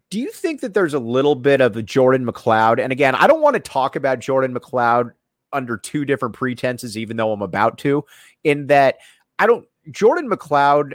Do 0.10 0.20
you 0.20 0.32
think 0.32 0.62
that 0.62 0.74
there's 0.74 0.94
a 0.94 1.00
little 1.00 1.36
bit 1.36 1.62
of 1.62 1.76
a 1.76 1.82
Jordan 1.82 2.26
McCloud? 2.26 2.80
And 2.80 2.92
again, 2.92 3.16
I 3.16 3.26
don't 3.26 3.42
want 3.42 3.56
to 3.56 3.60
talk 3.60 3.96
about 3.96 4.20
Jordan 4.20 4.54
McCloud 4.54 5.12
under 5.52 5.78
two 5.78 6.06
different 6.06 6.36
pretenses, 6.36 6.98
even 6.98 7.18
though 7.18 7.32
I'm 7.32 7.42
about 7.42 7.78
to. 7.80 8.04
In 8.44 8.68
that, 8.68 8.98
I 9.40 9.48
don't 9.48 9.68
Jordan 9.92 10.30
McCloud. 10.30 10.94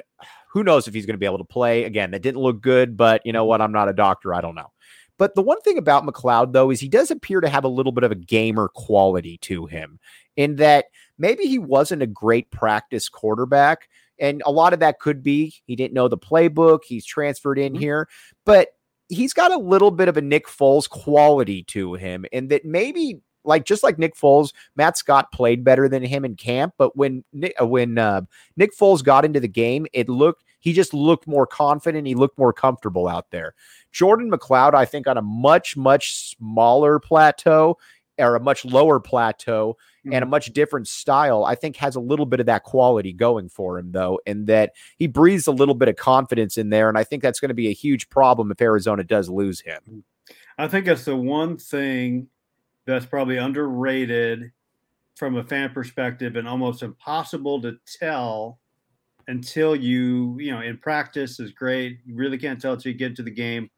Who 0.53 0.64
knows 0.64 0.88
if 0.88 0.94
he's 0.94 1.07
going 1.07 1.14
to 1.14 1.18
be 1.18 1.27
able 1.27 1.38
to 1.38 1.44
play? 1.44 1.85
Again, 1.85 2.11
that 2.12 2.22
didn't 2.22 2.40
look 2.40 2.61
good, 2.61 2.96
but 2.96 3.20
you 3.24 3.33
know 3.33 3.44
what? 3.44 3.61
I'm 3.61 3.72
not 3.72 3.88
a 3.88 3.92
doctor. 3.92 4.35
I 4.35 4.40
don't 4.40 4.55
know. 4.55 4.72
But 5.18 5.35
the 5.35 5.42
one 5.42 5.61
thing 5.61 5.79
about 5.79 6.07
McCloud, 6.07 6.53
though, 6.53 6.70
is 6.70 6.81
he 6.81 6.88
does 6.88 7.11
appear 7.11 7.40
to 7.40 7.48
have 7.48 7.64
a 7.64 7.68
little 7.68 7.92
bit 7.92 8.05
of 8.05 8.12
a 8.12 8.16
gamer 8.16 8.68
quality 8.68 9.37
to 9.38 9.66
him 9.66 9.98
in 10.37 10.57
that 10.57 10.87
maybe 11.18 11.44
he 11.44 11.59
wasn't 11.59 12.03
a 12.03 12.07
great 12.07 12.51
practice 12.51 13.09
quarterback. 13.09 13.88
And 14.20 14.42
a 14.46 14.53
lot 14.53 14.72
of 14.72 14.81
that 14.81 15.01
could 15.01 15.22
be 15.22 15.55
he 15.66 15.77
didn't 15.77 15.94
know 15.94 16.09
the 16.09 16.16
playbook. 16.16 16.81
He's 16.87 17.05
transferred 17.05 17.59
in 17.59 17.72
mm-hmm. 17.74 17.83
here, 17.83 18.09
but 18.46 18.68
he's 19.09 19.33
got 19.33 19.53
a 19.53 19.59
little 19.59 19.90
bit 19.90 20.09
of 20.09 20.16
a 20.16 20.22
Nick 20.22 20.46
Foles 20.46 20.88
quality 20.88 21.62
to 21.64 21.94
him, 21.94 22.24
and 22.33 22.48
that 22.51 22.64
maybe 22.64 23.20
like 23.48 23.64
just 23.64 23.82
like 23.82 23.98
Nick 23.98 24.14
Foles, 24.14 24.52
Matt 24.76 24.96
Scott 24.96 25.32
played 25.32 25.64
better 25.64 25.88
than 25.88 26.04
him 26.04 26.24
in 26.24 26.37
camp. 26.37 26.74
But 26.78 26.96
when 26.96 27.24
uh, 27.61 27.66
when 27.66 27.98
uh, 27.98 28.22
Nick 28.56 28.76
Foles 28.76 29.02
got 29.02 29.24
into 29.24 29.40
the 29.40 29.48
game, 29.48 29.87
it 29.92 30.08
looked 30.08 30.44
he 30.61 30.72
just 30.72 30.92
looked 30.94 31.26
more 31.26 31.46
confident. 31.46 32.06
He 32.06 32.14
looked 32.14 32.38
more 32.38 32.52
comfortable 32.52 33.08
out 33.08 33.30
there. 33.30 33.54
Jordan 33.92 34.30
McCloud, 34.30 34.74
I 34.74 34.84
think, 34.84 35.06
on 35.06 35.16
a 35.16 35.22
much, 35.22 35.76
much 35.76 36.37
smaller 36.37 36.98
plateau 36.98 37.78
or 38.18 38.34
a 38.34 38.40
much 38.40 38.64
lower 38.64 38.98
plateau 38.98 39.76
mm-hmm. 40.00 40.12
and 40.12 40.22
a 40.22 40.26
mm-hmm. 40.26 40.30
much 40.30 40.52
different 40.52 40.88
style, 40.88 41.44
I 41.44 41.54
think 41.54 41.76
has 41.76 41.94
a 41.94 42.00
little 42.00 42.26
bit 42.26 42.40
of 42.40 42.46
that 42.46 42.64
quality 42.64 43.12
going 43.12 43.48
for 43.48 43.78
him, 43.78 43.92
though, 43.92 44.20
and 44.26 44.46
that 44.48 44.72
he 44.96 45.06
breathes 45.06 45.46
a 45.46 45.52
little 45.52 45.74
bit 45.74 45.88
of 45.88 45.96
confidence 45.96 46.58
in 46.58 46.70
there. 46.70 46.88
And 46.88 46.98
I 46.98 47.04
think 47.04 47.22
that's 47.22 47.40
going 47.40 47.50
to 47.50 47.54
be 47.54 47.68
a 47.68 47.74
huge 47.74 48.11
problem 48.11 48.50
if 48.50 48.61
Arizona 48.61 49.04
does 49.04 49.28
lose 49.28 49.61
him. 49.61 50.04
I 50.58 50.66
think 50.66 50.87
that's 50.87 51.04
the 51.04 51.16
one 51.16 51.56
thing 51.56 52.28
that's 52.88 53.07
probably 53.07 53.37
underrated 53.37 54.51
from 55.14 55.37
a 55.37 55.44
fan 55.44 55.70
perspective 55.70 56.37
and 56.37 56.48
almost 56.48 56.83
impossible 56.83 57.61
to 57.61 57.77
tell 58.01 58.59
until 59.27 59.77
you, 59.77 60.38
you 60.40 60.51
know, 60.51 60.62
in 60.62 60.79
practice 60.79 61.38
is 61.38 61.53
great. 61.53 61.98
You 62.07 62.14
really 62.14 62.38
can't 62.38 62.59
tell 62.59 62.72
until 62.72 62.92
you 62.92 62.98
get 62.98 63.14
to 63.16 63.22
the 63.22 63.31
game 63.31 63.68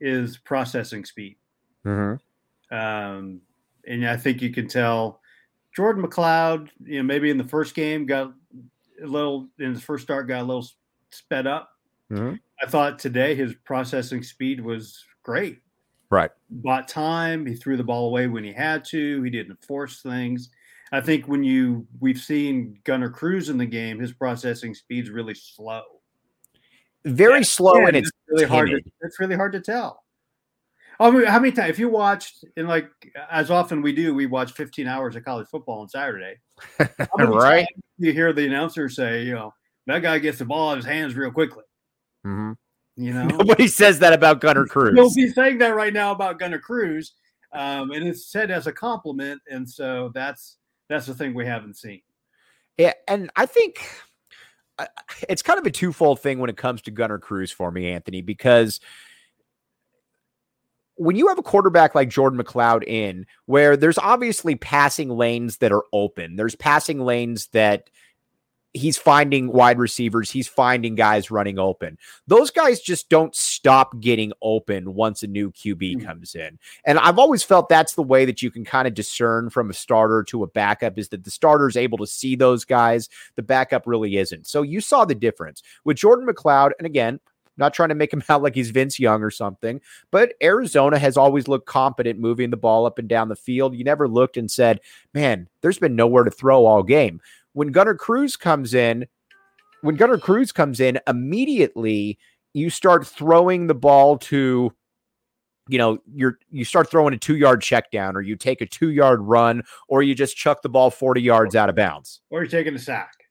is 0.00 0.38
processing 0.38 1.04
speed. 1.04 1.36
Mm-hmm. 1.84 2.74
Um, 2.74 3.40
and 3.86 4.06
I 4.06 4.16
think 4.16 4.40
you 4.40 4.50
can 4.50 4.68
tell 4.68 5.20
Jordan 5.74 6.04
McCloud 6.04 6.68
you 6.84 6.98
know, 6.98 7.02
maybe 7.02 7.30
in 7.30 7.38
the 7.38 7.44
first 7.44 7.74
game 7.74 8.06
got 8.06 8.32
a 9.02 9.06
little 9.06 9.48
in 9.58 9.74
the 9.74 9.80
first 9.80 10.04
start 10.04 10.28
got 10.28 10.42
a 10.42 10.44
little 10.44 10.68
sped 11.10 11.48
up. 11.48 11.70
Mm-hmm. 12.12 12.36
I 12.62 12.70
thought 12.70 13.00
today 13.00 13.34
his 13.34 13.54
processing 13.64 14.22
speed 14.22 14.60
was 14.60 15.04
great. 15.24 15.58
Right. 16.12 16.30
Bought 16.50 16.88
time. 16.88 17.46
He 17.46 17.54
threw 17.54 17.78
the 17.78 17.82
ball 17.82 18.06
away 18.06 18.26
when 18.26 18.44
he 18.44 18.52
had 18.52 18.84
to. 18.86 19.22
He 19.22 19.30
didn't 19.30 19.64
force 19.64 20.02
things. 20.02 20.50
I 20.92 21.00
think 21.00 21.26
when 21.26 21.42
you 21.42 21.86
we've 22.00 22.18
seen 22.18 22.78
Gunnar 22.84 23.08
Cruz 23.08 23.48
in 23.48 23.56
the 23.56 23.64
game, 23.64 23.98
his 23.98 24.12
processing 24.12 24.74
speed's 24.74 25.08
really 25.08 25.32
slow. 25.32 25.80
Very 27.06 27.38
yeah, 27.38 27.44
slow, 27.44 27.86
and 27.86 27.96
it's, 27.96 28.10
it's 28.10 28.28
really 28.28 28.44
hard. 28.44 28.68
To, 28.68 28.80
it's 29.00 29.18
really 29.18 29.36
hard 29.36 29.52
to 29.54 29.60
tell. 29.60 30.04
I 31.00 31.10
mean, 31.10 31.24
how 31.24 31.38
many 31.38 31.50
times? 31.50 31.70
If 31.70 31.78
you 31.78 31.88
watched, 31.88 32.44
and 32.58 32.68
like 32.68 32.90
as 33.30 33.50
often 33.50 33.80
we 33.80 33.94
do, 33.94 34.14
we 34.14 34.26
watch 34.26 34.52
15 34.52 34.86
hours 34.86 35.16
of 35.16 35.24
college 35.24 35.48
football 35.48 35.80
on 35.80 35.88
Saturday. 35.88 36.34
right. 37.18 37.66
You 37.96 38.12
hear 38.12 38.34
the 38.34 38.46
announcer 38.46 38.90
say, 38.90 39.22
you 39.22 39.32
know, 39.32 39.54
that 39.86 40.02
guy 40.02 40.18
gets 40.18 40.40
the 40.40 40.44
ball 40.44 40.68
out 40.68 40.72
of 40.72 40.84
his 40.84 40.92
hands 40.92 41.14
real 41.14 41.30
quickly. 41.30 41.64
Mm-hmm. 42.26 42.52
You 42.96 43.12
know, 43.14 43.26
nobody 43.26 43.68
says 43.68 43.98
that 44.00 44.12
about 44.12 44.40
Gunnar 44.40 44.66
Cruz. 44.68 44.94
You'll 44.96 45.14
be 45.14 45.32
saying 45.32 45.58
that 45.58 45.74
right 45.74 45.92
now 45.92 46.12
about 46.12 46.38
Gunnar 46.38 46.58
Cruz. 46.58 47.14
um, 47.52 47.90
and 47.90 48.06
it's 48.06 48.30
said 48.30 48.50
as 48.50 48.66
a 48.66 48.72
compliment, 48.72 49.40
and 49.50 49.68
so 49.68 50.10
that's 50.14 50.58
that's 50.88 51.06
the 51.06 51.14
thing 51.14 51.34
we 51.34 51.46
haven't 51.46 51.76
seen. 51.76 52.02
Yeah, 52.76 52.92
and 53.06 53.30
I 53.36 53.46
think 53.46 53.86
uh, 54.78 54.86
it's 55.28 55.42
kind 55.42 55.58
of 55.58 55.66
a 55.66 55.70
twofold 55.70 56.20
thing 56.20 56.38
when 56.38 56.50
it 56.50 56.56
comes 56.56 56.82
to 56.82 56.90
Gunnar 56.90 57.18
Cruz 57.18 57.50
for 57.50 57.70
me, 57.70 57.90
Anthony, 57.90 58.22
because 58.22 58.80
when 60.96 61.16
you 61.16 61.28
have 61.28 61.38
a 61.38 61.42
quarterback 61.42 61.94
like 61.94 62.08
Jordan 62.08 62.38
McCloud 62.38 62.84
in, 62.84 63.26
where 63.46 63.76
there's 63.76 63.98
obviously 63.98 64.54
passing 64.54 65.10
lanes 65.10 65.58
that 65.58 65.72
are 65.72 65.84
open, 65.92 66.36
there's 66.36 66.54
passing 66.54 67.00
lanes 67.00 67.48
that 67.48 67.90
he's 68.74 68.96
finding 68.96 69.52
wide 69.52 69.78
receivers, 69.78 70.30
he's 70.30 70.48
finding 70.48 70.94
guys 70.94 71.30
running 71.30 71.58
open. 71.58 71.98
Those 72.26 72.50
guys 72.50 72.80
just 72.80 73.08
don't 73.08 73.34
stop 73.34 74.00
getting 74.00 74.32
open 74.42 74.94
once 74.94 75.22
a 75.22 75.26
new 75.26 75.50
QB 75.50 75.96
mm-hmm. 75.96 76.06
comes 76.06 76.34
in. 76.34 76.58
And 76.84 76.98
I've 76.98 77.18
always 77.18 77.42
felt 77.42 77.68
that's 77.68 77.94
the 77.94 78.02
way 78.02 78.24
that 78.24 78.42
you 78.42 78.50
can 78.50 78.64
kind 78.64 78.88
of 78.88 78.94
discern 78.94 79.50
from 79.50 79.70
a 79.70 79.74
starter 79.74 80.22
to 80.24 80.42
a 80.42 80.46
backup 80.46 80.98
is 80.98 81.08
that 81.10 81.24
the 81.24 81.30
starter 81.30 81.68
is 81.68 81.76
able 81.76 81.98
to 81.98 82.06
see 82.06 82.36
those 82.36 82.64
guys, 82.64 83.08
the 83.36 83.42
backup 83.42 83.86
really 83.86 84.16
isn't. 84.16 84.46
So 84.46 84.62
you 84.62 84.80
saw 84.80 85.04
the 85.04 85.14
difference 85.14 85.62
with 85.84 85.96
Jordan 85.96 86.26
McCloud. 86.26 86.70
And 86.78 86.86
again, 86.86 87.20
not 87.56 87.74
trying 87.74 87.90
to 87.90 87.94
make 87.94 88.12
him 88.12 88.22
out 88.28 88.42
like 88.42 88.54
he's 88.54 88.70
Vince 88.70 88.98
Young 88.98 89.22
or 89.22 89.30
something, 89.30 89.80
but 90.10 90.34
Arizona 90.42 90.98
has 90.98 91.16
always 91.16 91.48
looked 91.48 91.66
competent 91.66 92.18
moving 92.18 92.50
the 92.50 92.56
ball 92.56 92.86
up 92.86 92.98
and 92.98 93.08
down 93.08 93.28
the 93.28 93.36
field. 93.36 93.74
You 93.74 93.84
never 93.84 94.08
looked 94.08 94.36
and 94.36 94.50
said, 94.50 94.80
man, 95.12 95.48
there's 95.60 95.78
been 95.78 95.96
nowhere 95.96 96.24
to 96.24 96.30
throw 96.30 96.64
all 96.64 96.82
game. 96.82 97.20
When 97.54 97.72
Gunnar 97.72 97.94
Cruz 97.94 98.36
comes 98.36 98.74
in, 98.74 99.06
when 99.82 99.96
Gunnar 99.96 100.18
Cruz 100.18 100.52
comes 100.52 100.80
in, 100.80 100.98
immediately 101.06 102.18
you 102.54 102.70
start 102.70 103.06
throwing 103.06 103.66
the 103.66 103.74
ball 103.74 104.18
to 104.18 104.72
you 105.68 105.78
know 105.78 105.98
you're 106.12 106.38
you 106.50 106.64
start 106.64 106.90
throwing 106.90 107.14
a 107.14 107.18
two 107.18 107.36
yard 107.36 107.62
check 107.62 107.90
down 107.90 108.16
or 108.16 108.20
you 108.20 108.36
take 108.36 108.60
a 108.60 108.66
two 108.66 108.90
yard 108.90 109.20
run 109.22 109.62
or 109.88 110.02
you 110.02 110.14
just 110.14 110.36
chuck 110.36 110.60
the 110.62 110.68
ball 110.68 110.90
40 110.90 111.22
yards 111.22 111.54
out 111.54 111.68
of 111.68 111.76
bounds 111.76 112.20
or 112.30 112.40
you're 112.40 112.50
taking 112.50 112.74
a 112.74 112.80
sack 112.80 113.22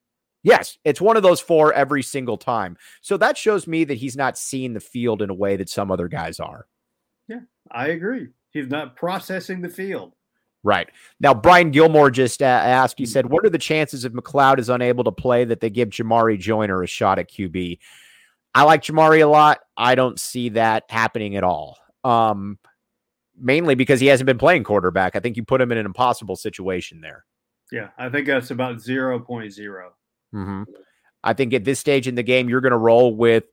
Yes, 0.44 0.78
it's 0.84 1.00
one 1.00 1.18
of 1.18 1.24
those 1.24 1.40
four 1.40 1.72
every 1.74 2.02
single 2.02 2.38
time. 2.38 2.78
So 3.02 3.18
that 3.18 3.38
shows 3.38 3.68
me 3.68 3.84
that 3.84 3.98
he's 3.98 4.18
not 4.18 4.38
seeing 4.38 4.74
the 4.74 4.80
field 4.80 5.22
in 5.22 5.30
a 5.30 5.36
way 5.36 5.56
that 5.56 5.70
some 5.70 5.92
other 5.92 6.08
guys 6.08 6.40
are. 6.40 6.68
Yeah, 7.28 7.42
I 7.72 7.88
agree. 7.88 8.30
He's 8.50 8.68
not 8.68 8.96
processing 8.96 9.62
the 9.62 9.70
field. 9.70 10.14
Right. 10.64 10.90
Now, 11.20 11.34
Brian 11.34 11.72
Gilmore 11.72 12.12
just 12.12 12.42
asked, 12.42 13.00
he 13.00 13.06
said, 13.06 13.26
What 13.26 13.46
are 13.46 13.50
the 13.50 13.58
chances 13.58 14.06
if 14.06 14.14
McCloud 14.14 14.60
is 14.60 14.70
unable 14.70 15.04
to 15.06 15.12
play 15.12 15.44
that 15.46 15.60
they 15.60 15.70
give 15.70 15.90
Jamarye 15.90 16.40
Joiner 16.40 16.84
a 16.84 16.88
shot 16.88 17.18
at 17.18 17.32
QB? 17.32 17.80
I 18.54 18.64
like 18.64 18.84
Jamarye 18.84 19.24
a 19.24 19.28
lot. 19.28 19.62
I 19.76 19.96
don't 19.96 20.20
see 20.20 20.50
that 20.50 20.84
happening 20.90 21.36
at 21.36 21.44
all. 21.44 21.78
Um, 22.04 22.60
mainly 23.40 23.76
because 23.76 24.00
he 24.00 24.08
hasn't 24.08 24.28
been 24.28 24.38
playing 24.38 24.64
quarterback. 24.64 25.16
I 25.16 25.20
think 25.20 25.36
you 25.36 25.44
put 25.44 25.62
him 25.62 25.72
in 25.72 25.78
an 25.78 25.86
impossible 25.86 26.36
situation 26.36 27.02
there. 27.02 27.26
Yeah, 27.72 27.90
I 27.98 28.10
think 28.10 28.28
that's 28.28 28.52
about 28.52 28.78
0.0. 28.78 29.26
Mm-hmm. 30.34 30.64
I 31.24 31.34
think 31.34 31.54
at 31.54 31.64
this 31.64 31.80
stage 31.80 32.08
in 32.08 32.16
the 32.16 32.24
game, 32.24 32.50
you're 32.50 32.62
going 32.62 32.72
to 32.72 32.78
roll 32.78 33.16
with 33.16 33.46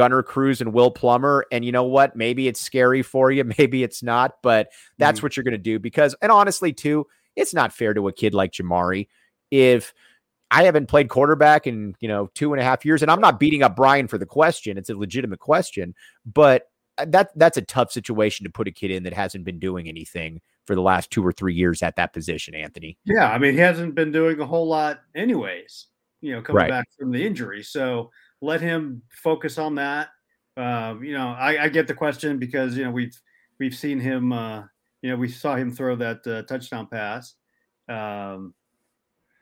Gunnar 0.00 0.22
Cruz 0.22 0.62
and 0.62 0.72
Will 0.72 0.90
Plummer. 0.90 1.44
And 1.52 1.62
you 1.62 1.72
know 1.72 1.84
what? 1.84 2.16
Maybe 2.16 2.48
it's 2.48 2.58
scary 2.58 3.02
for 3.02 3.30
you. 3.30 3.44
Maybe 3.58 3.82
it's 3.82 4.02
not, 4.02 4.36
but 4.42 4.70
that's 4.96 5.18
mm-hmm. 5.18 5.26
what 5.26 5.36
you're 5.36 5.44
going 5.44 5.52
to 5.52 5.58
do 5.58 5.78
because, 5.78 6.14
and 6.22 6.32
honestly, 6.32 6.72
too, 6.72 7.06
it's 7.36 7.52
not 7.52 7.70
fair 7.70 7.92
to 7.92 8.08
a 8.08 8.12
kid 8.12 8.32
like 8.32 8.52
Jamarye. 8.52 9.08
If 9.50 9.92
I 10.50 10.62
haven't 10.62 10.86
played 10.86 11.10
quarterback 11.10 11.66
in, 11.66 11.96
you 12.00 12.08
know, 12.08 12.30
two 12.34 12.54
and 12.54 12.62
a 12.62 12.64
half 12.64 12.82
years, 12.82 13.02
and 13.02 13.10
I'm 13.10 13.20
not 13.20 13.38
beating 13.38 13.62
up 13.62 13.76
Brian 13.76 14.08
for 14.08 14.16
the 14.16 14.24
question, 14.24 14.78
it's 14.78 14.88
a 14.88 14.96
legitimate 14.96 15.38
question, 15.38 15.94
but 16.24 16.70
uh, 16.96 17.04
that 17.08 17.32
that's 17.36 17.58
a 17.58 17.62
tough 17.62 17.92
situation 17.92 18.44
to 18.44 18.50
put 18.50 18.68
a 18.68 18.72
kid 18.72 18.90
in 18.90 19.02
that 19.02 19.12
hasn't 19.12 19.44
been 19.44 19.58
doing 19.58 19.86
anything 19.86 20.40
for 20.64 20.74
the 20.74 20.80
last 20.80 21.10
two 21.10 21.22
or 21.22 21.30
three 21.30 21.52
years 21.52 21.82
at 21.82 21.96
that 21.96 22.14
position, 22.14 22.54
Anthony. 22.54 22.96
Yeah. 23.04 23.30
I 23.30 23.36
mean, 23.36 23.52
he 23.52 23.60
hasn't 23.60 23.94
been 23.94 24.12
doing 24.12 24.40
a 24.40 24.46
whole 24.46 24.66
lot, 24.66 25.00
anyways 25.14 25.88
you 26.20 26.32
know, 26.32 26.42
coming 26.42 26.62
right. 26.62 26.70
back 26.70 26.88
from 26.98 27.10
the 27.10 27.24
injury. 27.24 27.62
So 27.62 28.10
let 28.40 28.60
him 28.60 29.02
focus 29.10 29.58
on 29.58 29.74
that. 29.76 30.08
Uh, 30.56 30.94
you 31.00 31.12
know, 31.12 31.28
I, 31.28 31.64
I, 31.64 31.68
get 31.68 31.86
the 31.86 31.94
question 31.94 32.38
because 32.38 32.76
you 32.76 32.84
know 32.84 32.90
we've 32.90 33.18
we've 33.58 33.74
seen 33.74 34.00
him. 34.00 34.32
Uh, 34.32 34.64
you 35.02 35.10
know, 35.10 35.16
we 35.16 35.28
saw 35.28 35.56
him 35.56 35.70
throw 35.70 35.96
that 35.96 36.26
uh, 36.26 36.42
touchdown 36.42 36.86
pass, 36.86 37.34
um, 37.88 38.52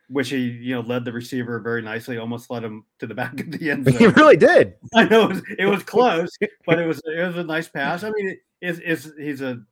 which 0.08 0.28
he 0.28 0.38
you 0.38 0.74
know 0.74 0.80
led 0.80 1.04
the 1.04 1.12
receiver 1.12 1.58
very 1.60 1.82
nicely, 1.82 2.18
almost 2.18 2.50
led 2.50 2.62
him 2.62 2.84
to 2.98 3.06
the 3.06 3.14
back 3.16 3.40
of 3.40 3.50
the 3.50 3.70
end 3.70 3.86
zone. 3.86 3.94
He 3.94 4.06
really 4.06 4.36
did. 4.36 4.74
I 4.94 5.04
know 5.04 5.24
it 5.24 5.28
was, 5.28 5.42
it 5.58 5.66
was 5.66 5.82
close, 5.82 6.30
but 6.66 6.78
it 6.78 6.86
was 6.86 7.00
it 7.06 7.26
was 7.26 7.36
a 7.36 7.44
nice 7.44 7.68
pass. 7.68 8.04
I 8.04 8.10
mean, 8.10 8.28
it, 8.28 8.38
it's, 8.60 8.80
it's 8.84 9.16
he's 9.18 9.40
a 9.40 9.62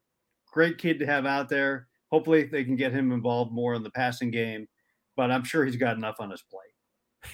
great 0.50 0.78
kid 0.78 0.98
to 1.00 1.06
have 1.06 1.26
out 1.26 1.48
there. 1.48 1.88
Hopefully, 2.10 2.44
they 2.44 2.64
can 2.64 2.76
get 2.76 2.92
him 2.92 3.12
involved 3.12 3.52
more 3.52 3.74
in 3.74 3.82
the 3.82 3.90
passing 3.90 4.30
game, 4.30 4.66
but 5.16 5.30
I'm 5.30 5.44
sure 5.44 5.64
he's 5.64 5.76
got 5.76 5.96
enough 5.96 6.16
on 6.18 6.30
his 6.30 6.42
plate 6.42 6.75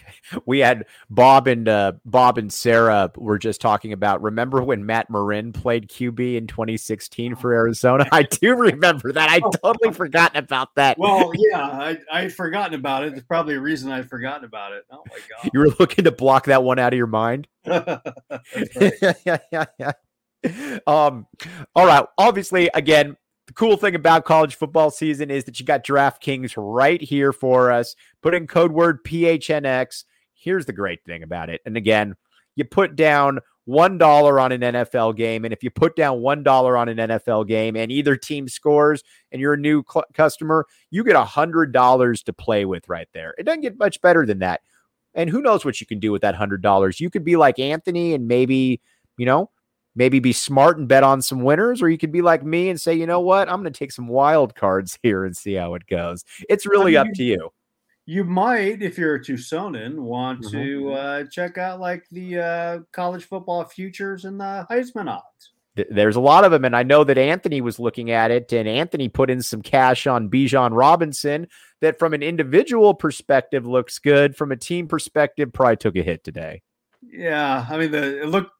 we 0.46 0.60
had 0.60 0.86
Bob 1.10 1.46
and 1.46 1.68
uh, 1.68 1.92
Bob 2.04 2.38
and 2.38 2.52
Sarah 2.52 3.10
were 3.16 3.38
just 3.38 3.60
talking 3.60 3.92
about. 3.92 4.22
Remember 4.22 4.62
when 4.62 4.86
Matt 4.86 5.10
Marin 5.10 5.52
played 5.52 5.88
QB 5.88 6.36
in 6.36 6.46
2016 6.46 7.36
for 7.36 7.52
Arizona? 7.52 8.06
I 8.12 8.22
do 8.22 8.54
remember 8.56 9.12
that. 9.12 9.30
I 9.30 9.40
totally 9.62 9.92
forgotten 9.92 10.38
about 10.38 10.74
that. 10.76 10.98
Well, 10.98 11.32
yeah, 11.34 11.60
I 11.60 11.98
I 12.10 12.22
had 12.22 12.32
forgotten 12.32 12.74
about 12.74 13.04
it. 13.04 13.12
There's 13.12 13.24
probably 13.24 13.54
a 13.54 13.60
reason 13.60 13.90
I'd 13.90 14.08
forgotten 14.08 14.44
about 14.44 14.72
it. 14.72 14.84
Oh 14.90 15.02
my 15.08 15.18
god! 15.18 15.50
You 15.52 15.60
were 15.60 15.70
looking 15.78 16.04
to 16.04 16.12
block 16.12 16.46
that 16.46 16.62
one 16.62 16.78
out 16.78 16.92
of 16.92 16.96
your 16.96 17.06
mind. 17.06 17.48
yeah, 17.64 17.98
yeah, 19.24 19.38
yeah, 19.52 19.64
yeah. 19.78 19.92
Um. 20.86 21.26
All 21.74 21.86
right. 21.86 22.04
Obviously, 22.18 22.68
again, 22.74 23.16
the 23.52 23.58
cool 23.58 23.76
thing 23.76 23.94
about 23.94 24.24
college 24.24 24.54
football 24.54 24.90
season 24.90 25.30
is 25.30 25.44
that 25.44 25.60
you 25.60 25.66
got 25.66 25.84
DraftKings 25.84 26.54
right 26.56 27.02
here 27.02 27.34
for 27.34 27.70
us. 27.70 27.94
Put 28.22 28.32
in 28.32 28.46
code 28.46 28.72
word 28.72 29.04
PHNX. 29.04 30.04
Here's 30.32 30.64
the 30.64 30.72
great 30.72 31.04
thing 31.04 31.22
about 31.22 31.50
it. 31.50 31.60
And 31.66 31.76
again, 31.76 32.14
you 32.56 32.64
put 32.64 32.96
down 32.96 33.40
$1 33.68 34.42
on 34.42 34.52
an 34.52 34.60
NFL 34.62 35.16
game. 35.16 35.44
And 35.44 35.52
if 35.52 35.62
you 35.62 35.70
put 35.70 35.96
down 35.96 36.20
$1 36.20 36.78
on 36.78 36.88
an 36.88 36.96
NFL 36.96 37.46
game 37.46 37.76
and 37.76 37.92
either 37.92 38.16
team 38.16 38.48
scores 38.48 39.04
and 39.30 39.38
you're 39.38 39.52
a 39.52 39.58
new 39.58 39.84
cl- 39.86 40.06
customer, 40.14 40.64
you 40.90 41.04
get 41.04 41.14
$100 41.14 42.24
to 42.24 42.32
play 42.32 42.64
with 42.64 42.88
right 42.88 43.08
there. 43.12 43.34
It 43.36 43.42
doesn't 43.42 43.60
get 43.60 43.78
much 43.78 44.00
better 44.00 44.24
than 44.24 44.38
that. 44.38 44.62
And 45.12 45.28
who 45.28 45.42
knows 45.42 45.62
what 45.62 45.78
you 45.78 45.86
can 45.86 46.00
do 46.00 46.10
with 46.10 46.22
that 46.22 46.36
$100? 46.36 47.00
You 47.00 47.10
could 47.10 47.22
be 47.22 47.36
like 47.36 47.58
Anthony 47.58 48.14
and 48.14 48.26
maybe, 48.26 48.80
you 49.18 49.26
know, 49.26 49.50
maybe 49.94 50.20
be 50.20 50.32
smart 50.32 50.78
and 50.78 50.88
bet 50.88 51.02
on 51.02 51.22
some 51.22 51.42
winners, 51.42 51.82
or 51.82 51.88
you 51.88 51.98
could 51.98 52.12
be 52.12 52.22
like 52.22 52.44
me 52.44 52.68
and 52.68 52.80
say, 52.80 52.94
you 52.94 53.06
know 53.06 53.20
what, 53.20 53.48
I'm 53.48 53.62
going 53.62 53.72
to 53.72 53.78
take 53.78 53.92
some 53.92 54.08
wild 54.08 54.54
cards 54.54 54.98
here 55.02 55.24
and 55.24 55.36
see 55.36 55.54
how 55.54 55.74
it 55.74 55.86
goes. 55.86 56.24
It's 56.48 56.66
really 56.66 56.96
I 56.96 57.02
mean, 57.02 57.10
up 57.10 57.16
to 57.16 57.24
you. 57.24 57.50
You 58.04 58.24
might, 58.24 58.82
if 58.82 58.98
you're 58.98 59.14
a 59.14 59.20
Tucsonan, 59.20 60.00
want 60.00 60.42
mm-hmm. 60.42 60.58
to 60.58 60.92
uh, 60.92 61.24
check 61.30 61.56
out 61.56 61.80
like 61.80 62.04
the 62.10 62.38
uh, 62.38 62.78
college 62.92 63.24
football 63.24 63.64
futures 63.64 64.24
and 64.24 64.40
the 64.40 64.66
Heisman 64.70 65.08
odds. 65.08 65.52
There's 65.74 66.16
a 66.16 66.20
lot 66.20 66.44
of 66.44 66.50
them, 66.50 66.66
and 66.66 66.76
I 66.76 66.82
know 66.82 67.02
that 67.02 67.16
Anthony 67.16 67.62
was 67.62 67.78
looking 67.78 68.10
at 68.10 68.30
it, 68.30 68.52
and 68.52 68.68
Anthony 68.68 69.08
put 69.08 69.30
in 69.30 69.40
some 69.40 69.62
cash 69.62 70.06
on 70.06 70.28
Bijan 70.28 70.76
Robinson. 70.76 71.46
That, 71.80 71.98
from 71.98 72.12
an 72.12 72.22
individual 72.22 72.92
perspective, 72.92 73.66
looks 73.66 73.98
good. 73.98 74.36
From 74.36 74.52
a 74.52 74.56
team 74.56 74.86
perspective, 74.86 75.50
probably 75.52 75.78
took 75.78 75.96
a 75.96 76.02
hit 76.02 76.24
today. 76.24 76.60
Yeah, 77.00 77.66
I 77.68 77.78
mean, 77.78 77.90
the 77.90 78.22
it 78.22 78.28
looked 78.28 78.52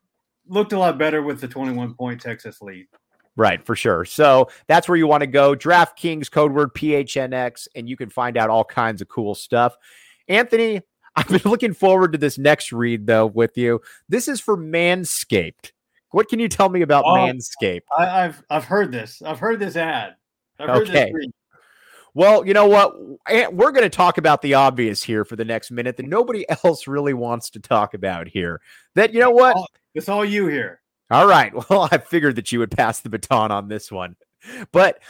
looked 0.47 0.73
a 0.73 0.79
lot 0.79 0.99
better 0.99 1.23
with 1.23 1.41
the 1.41 1.49
21 1.49 1.95
point 1.95 2.21
Texas 2.21 2.61
lead. 2.61 2.87
Right, 3.35 3.65
for 3.65 3.75
sure. 3.75 4.05
So 4.05 4.49
that's 4.67 4.89
where 4.89 4.99
you 4.99 5.07
want 5.07 5.23
to 5.23 5.27
go. 5.27 5.55
DraftKings 5.55 6.31
code 6.31 6.53
word 6.53 6.75
PHNX, 6.75 7.67
and 7.75 7.89
you 7.89 7.97
can 7.97 8.11
find 8.11 8.37
out 8.37 8.51
all 8.51 8.65
kinds 8.65 9.01
of 9.01 9.09
cool 9.09 9.35
stuff. 9.35 9.75
Anthony, 10.29 10.83
I've 11.17 11.29
been 11.29 11.43
looking 11.45 11.75
forward 11.75 12.13
to 12.13 12.19
this 12.19 12.39
next 12.39 12.73
read 12.73 13.07
though 13.07 13.27
with 13.27 13.57
you. 13.57 13.81
This 14.09 14.29
is 14.29 14.41
for 14.41 14.57
Manscaped. 14.57 15.73
What 16.11 16.29
can 16.29 16.39
you 16.39 16.49
tell 16.49 16.69
me 16.69 16.83
about 16.83 17.05
oh, 17.07 17.15
Manscaped? 17.15 17.83
I, 17.97 18.05
have 18.05 18.43
I've 18.51 18.65
heard 18.65 18.93
this. 18.93 19.23
I've 19.23 19.39
heard 19.39 19.59
this 19.59 19.77
ad. 19.77 20.17
Heard 20.59 20.89
okay. 20.89 21.13
This 21.13 21.27
well, 22.15 22.47
you 22.47 22.53
know 22.53 22.67
what? 22.67 22.95
We're 23.53 23.73
going 23.73 23.85
to 23.85 23.91
talk 23.91 24.19
about 24.19 24.43
the 24.43 24.55
obvious 24.55 25.03
here 25.03 25.25
for 25.25 25.37
the 25.37 25.45
next 25.45 25.71
minute 25.71 25.97
that 25.97 26.07
nobody 26.07 26.45
else 26.65 26.87
really 26.87 27.15
wants 27.15 27.51
to 27.51 27.61
talk 27.61 27.95
about 27.95 28.29
here. 28.29 28.61
That 28.95 29.15
you 29.15 29.21
know 29.21 29.31
what? 29.31 29.57
It's 29.95 30.09
all 30.09 30.25
you 30.25 30.47
here. 30.47 30.81
All 31.11 31.27
right. 31.27 31.53
Well, 31.71 31.89
I 31.91 31.99
figured 31.99 32.37
that 32.37 32.53
you 32.53 32.59
would 32.59 32.71
pass 32.71 33.01
the 33.01 33.09
baton 33.09 33.51
on 33.51 33.69
this 33.69 33.93
one. 33.93 34.17
But 34.73 35.03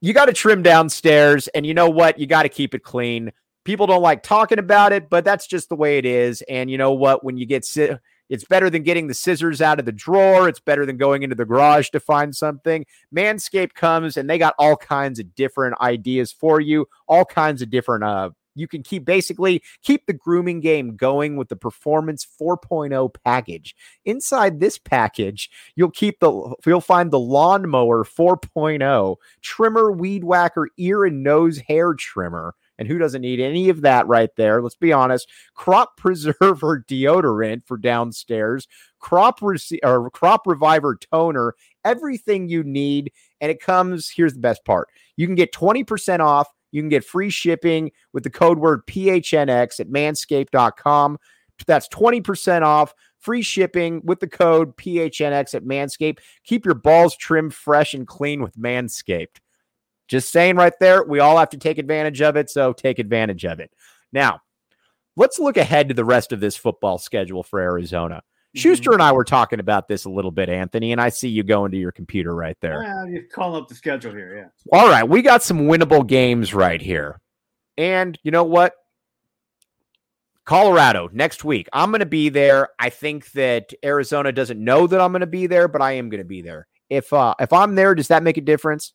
you 0.00 0.12
got 0.12 0.26
to 0.26 0.32
trim 0.32 0.62
downstairs. 0.62 1.48
And 1.48 1.66
you 1.66 1.74
know 1.74 1.90
what? 1.90 2.18
You 2.18 2.26
got 2.26 2.44
to 2.44 2.48
keep 2.48 2.74
it 2.74 2.82
clean. 2.82 3.32
People 3.64 3.86
don't 3.86 4.02
like 4.02 4.22
talking 4.22 4.58
about 4.58 4.92
it, 4.92 5.10
but 5.10 5.24
that's 5.24 5.46
just 5.46 5.68
the 5.68 5.76
way 5.76 5.98
it 5.98 6.06
is. 6.06 6.42
And 6.48 6.70
you 6.70 6.78
know 6.78 6.92
what? 6.92 7.24
When 7.24 7.36
you 7.36 7.44
get 7.44 7.64
sick, 7.64 7.98
it's 8.28 8.44
better 8.44 8.70
than 8.70 8.82
getting 8.82 9.06
the 9.06 9.14
scissors 9.14 9.60
out 9.60 9.78
of 9.78 9.84
the 9.84 9.92
drawer. 9.92 10.48
It's 10.48 10.60
better 10.60 10.86
than 10.86 10.96
going 10.96 11.22
into 11.22 11.34
the 11.34 11.44
garage 11.44 11.88
to 11.90 12.00
find 12.00 12.34
something. 12.34 12.86
Manscaped 13.14 13.74
comes 13.74 14.16
and 14.16 14.28
they 14.28 14.38
got 14.38 14.54
all 14.58 14.76
kinds 14.76 15.18
of 15.18 15.34
different 15.34 15.80
ideas 15.80 16.32
for 16.32 16.60
you, 16.60 16.86
all 17.06 17.24
kinds 17.24 17.62
of 17.62 17.70
different 17.70 18.04
uh, 18.04 18.30
you 18.58 18.68
can 18.68 18.82
keep 18.82 19.04
basically 19.04 19.62
keep 19.82 20.06
the 20.06 20.12
grooming 20.12 20.60
game 20.60 20.96
going 20.96 21.36
with 21.36 21.48
the 21.48 21.56
Performance 21.56 22.26
4.0 22.40 23.14
package. 23.24 23.74
Inside 24.04 24.60
this 24.60 24.78
package, 24.78 25.50
you'll 25.76 25.90
keep 25.90 26.20
the 26.20 26.54
you'll 26.66 26.80
find 26.80 27.10
the 27.10 27.18
Lawnmower 27.18 28.04
4.0 28.04 29.16
trimmer, 29.42 29.92
weed 29.92 30.24
whacker, 30.24 30.68
ear 30.76 31.04
and 31.04 31.22
nose 31.22 31.58
hair 31.58 31.94
trimmer. 31.94 32.54
And 32.78 32.86
who 32.86 32.98
doesn't 32.98 33.22
need 33.22 33.40
any 33.40 33.68
of 33.68 33.80
that 33.80 34.06
right 34.06 34.30
there? 34.36 34.62
Let's 34.62 34.76
be 34.76 34.92
honest. 34.92 35.28
Crop 35.54 35.96
preserver 35.96 36.84
deodorant 36.88 37.66
for 37.66 37.76
downstairs, 37.76 38.68
crop 39.00 39.40
rec- 39.42 39.80
or 39.82 40.10
crop 40.10 40.46
reviver 40.46 40.96
toner, 40.96 41.54
everything 41.84 42.48
you 42.48 42.62
need. 42.62 43.12
And 43.40 43.50
it 43.50 43.60
comes, 43.60 44.08
here's 44.08 44.34
the 44.34 44.40
best 44.40 44.64
part. 44.64 44.88
You 45.16 45.26
can 45.26 45.34
get 45.34 45.52
20% 45.52 46.20
off. 46.20 46.48
You 46.70 46.82
can 46.82 46.88
get 46.88 47.04
free 47.04 47.30
shipping 47.30 47.90
with 48.12 48.24
the 48.24 48.30
code 48.30 48.58
word 48.58 48.86
PHNX 48.86 49.80
at 49.80 49.88
manscaped.com. 49.88 51.18
That's 51.66 51.88
20% 51.88 52.62
off, 52.62 52.94
free 53.18 53.42
shipping 53.42 54.00
with 54.04 54.20
the 54.20 54.28
code 54.28 54.76
PHNX 54.76 55.54
at 55.54 55.64
Manscaped. 55.64 56.18
Keep 56.44 56.64
your 56.64 56.74
balls 56.74 57.16
trimmed, 57.16 57.54
fresh, 57.54 57.94
and 57.94 58.06
clean 58.06 58.42
with 58.42 58.56
Manscaped. 58.56 59.40
Just 60.06 60.30
saying 60.30 60.56
right 60.56 60.72
there, 60.80 61.04
we 61.04 61.20
all 61.20 61.36
have 61.36 61.50
to 61.50 61.58
take 61.58 61.78
advantage 61.78 62.22
of 62.22 62.36
it. 62.36 62.48
So 62.48 62.72
take 62.72 62.98
advantage 62.98 63.44
of 63.44 63.60
it. 63.60 63.72
Now, 64.12 64.40
let's 65.16 65.38
look 65.38 65.56
ahead 65.56 65.88
to 65.88 65.94
the 65.94 66.04
rest 66.04 66.32
of 66.32 66.40
this 66.40 66.56
football 66.56 66.98
schedule 66.98 67.42
for 67.42 67.60
Arizona. 67.60 68.22
Schuster 68.54 68.92
and 68.92 69.02
I 69.02 69.12
were 69.12 69.24
talking 69.24 69.60
about 69.60 69.88
this 69.88 70.04
a 70.04 70.10
little 70.10 70.30
bit, 70.30 70.48
Anthony, 70.48 70.92
and 70.92 71.00
I 71.00 71.10
see 71.10 71.28
you 71.28 71.42
going 71.42 71.70
to 71.72 71.76
your 71.78 71.92
computer 71.92 72.34
right 72.34 72.56
there. 72.60 72.82
Yeah, 72.82 73.04
you're 73.06 73.22
calling 73.24 73.62
up 73.62 73.68
the 73.68 73.74
schedule 73.74 74.12
here. 74.12 74.36
Yeah. 74.36 74.78
All 74.78 74.88
right, 74.88 75.04
we 75.04 75.22
got 75.22 75.42
some 75.42 75.60
winnable 75.60 76.06
games 76.06 76.54
right 76.54 76.80
here. 76.80 77.20
And 77.76 78.18
you 78.22 78.30
know 78.30 78.44
what? 78.44 78.74
Colorado 80.44 81.10
next 81.12 81.44
week. 81.44 81.68
I'm 81.74 81.90
going 81.90 82.00
to 82.00 82.06
be 82.06 82.30
there. 82.30 82.70
I 82.78 82.88
think 82.88 83.30
that 83.32 83.72
Arizona 83.84 84.32
doesn't 84.32 84.58
know 84.62 84.86
that 84.86 85.00
I'm 85.00 85.12
going 85.12 85.20
to 85.20 85.26
be 85.26 85.46
there, 85.46 85.68
but 85.68 85.82
I 85.82 85.92
am 85.92 86.08
going 86.08 86.22
to 86.22 86.24
be 86.24 86.40
there. 86.40 86.66
If 86.88 87.12
uh 87.12 87.34
if 87.38 87.52
I'm 87.52 87.74
there, 87.74 87.94
does 87.94 88.08
that 88.08 88.22
make 88.22 88.38
a 88.38 88.40
difference? 88.40 88.94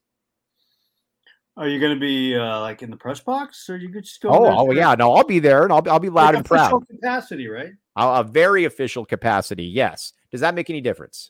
Are 1.55 1.67
you 1.67 1.79
going 1.79 1.93
to 1.93 1.99
be 1.99 2.35
uh, 2.35 2.59
like 2.61 2.81
in 2.81 2.89
the 2.89 2.97
press 2.97 3.19
box, 3.19 3.69
or 3.69 3.77
you 3.77 3.89
could 3.89 4.03
just 4.05 4.19
go? 4.21 4.29
Oh, 4.29 4.67
oh 4.67 4.71
yeah, 4.71 4.95
no, 4.95 5.13
I'll 5.13 5.23
be 5.23 5.37
there, 5.39 5.63
and 5.63 5.71
I'll 5.71 5.83
I'll 5.87 5.99
be 5.99 6.09
loud 6.09 6.27
like 6.27 6.35
and 6.37 6.45
proud. 6.45 6.65
official 6.73 6.83
Capacity, 6.89 7.47
right? 7.47 7.71
A, 7.95 8.07
a 8.21 8.23
very 8.23 8.65
official 8.65 9.05
capacity. 9.05 9.65
Yes. 9.65 10.13
Does 10.31 10.41
that 10.41 10.55
make 10.55 10.69
any 10.71 10.81
difference? 10.81 11.29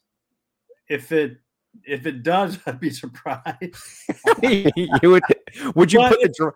If 0.89 1.11
it 1.11 1.37
if 1.83 2.05
it 2.05 2.23
does, 2.23 2.57
I'd 2.65 2.79
be 2.79 2.89
surprised. 2.89 3.75
you 4.41 4.69
would 5.03 5.23
would 5.75 5.91
you 5.91 5.99
But 5.99 6.11
put 6.11 6.19
the 6.21 6.25
if- 6.29 6.35
dra- 6.37 6.53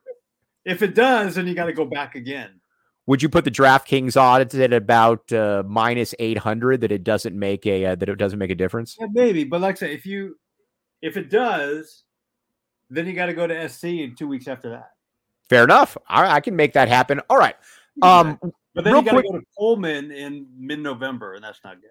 if 0.66 0.82
it 0.82 0.96
does, 0.96 1.36
then 1.36 1.48
you 1.48 1.54
got 1.54 1.66
to 1.66 1.74
go 1.74 1.86
back 1.86 2.16
again. 2.16 2.60
would 3.06 3.22
you 3.22 3.30
put 3.30 3.44
the 3.46 3.52
DraftKings 3.52 4.16
odds 4.18 4.54
at 4.56 4.72
about 4.74 5.32
uh, 5.34 5.64
minus 5.68 6.14
eight 6.20 6.38
hundred 6.38 6.82
that 6.82 6.92
it 6.94 7.04
doesn't 7.04 7.38
make 7.38 7.66
a 7.66 7.86
uh, 7.86 7.96
that 7.96 8.08
it 8.08 8.18
doesn't 8.18 8.40
make 8.40 8.50
a 8.52 8.56
difference? 8.56 8.96
Yeah, 9.00 9.08
maybe, 9.12 9.44
but 9.44 9.60
like 9.60 9.76
I 9.76 9.80
say, 9.80 9.94
if 9.94 10.06
you 10.06 10.38
if 11.02 11.18
it 11.18 11.30
does, 11.30 12.04
then 12.90 13.06
you 13.08 13.14
got 13.14 13.28
to 13.28 13.34
go 13.34 13.48
to 13.48 13.70
SC 13.70 13.84
in 13.86 14.16
two 14.16 14.28
weeks 14.28 14.48
after 14.48 14.70
that. 14.70 14.92
Fair 15.50 15.64
enough. 15.64 15.98
All 16.10 16.22
right, 16.22 16.32
I 16.32 16.40
can 16.40 16.56
make 16.56 16.74
that 16.74 16.88
happen. 16.90 17.22
All 17.30 17.38
right. 17.38 17.56
Um, 18.02 18.38
But 18.74 18.84
then 18.84 18.96
you 18.96 19.02
got 19.02 19.14
to 19.16 19.24
go 19.24 19.32
to 19.40 19.42
Pullman 19.58 20.12
in 20.12 20.46
mid-November, 20.58 21.34
and 21.34 21.44
that's 21.44 21.60
not 21.64 21.82
good. 21.82 21.90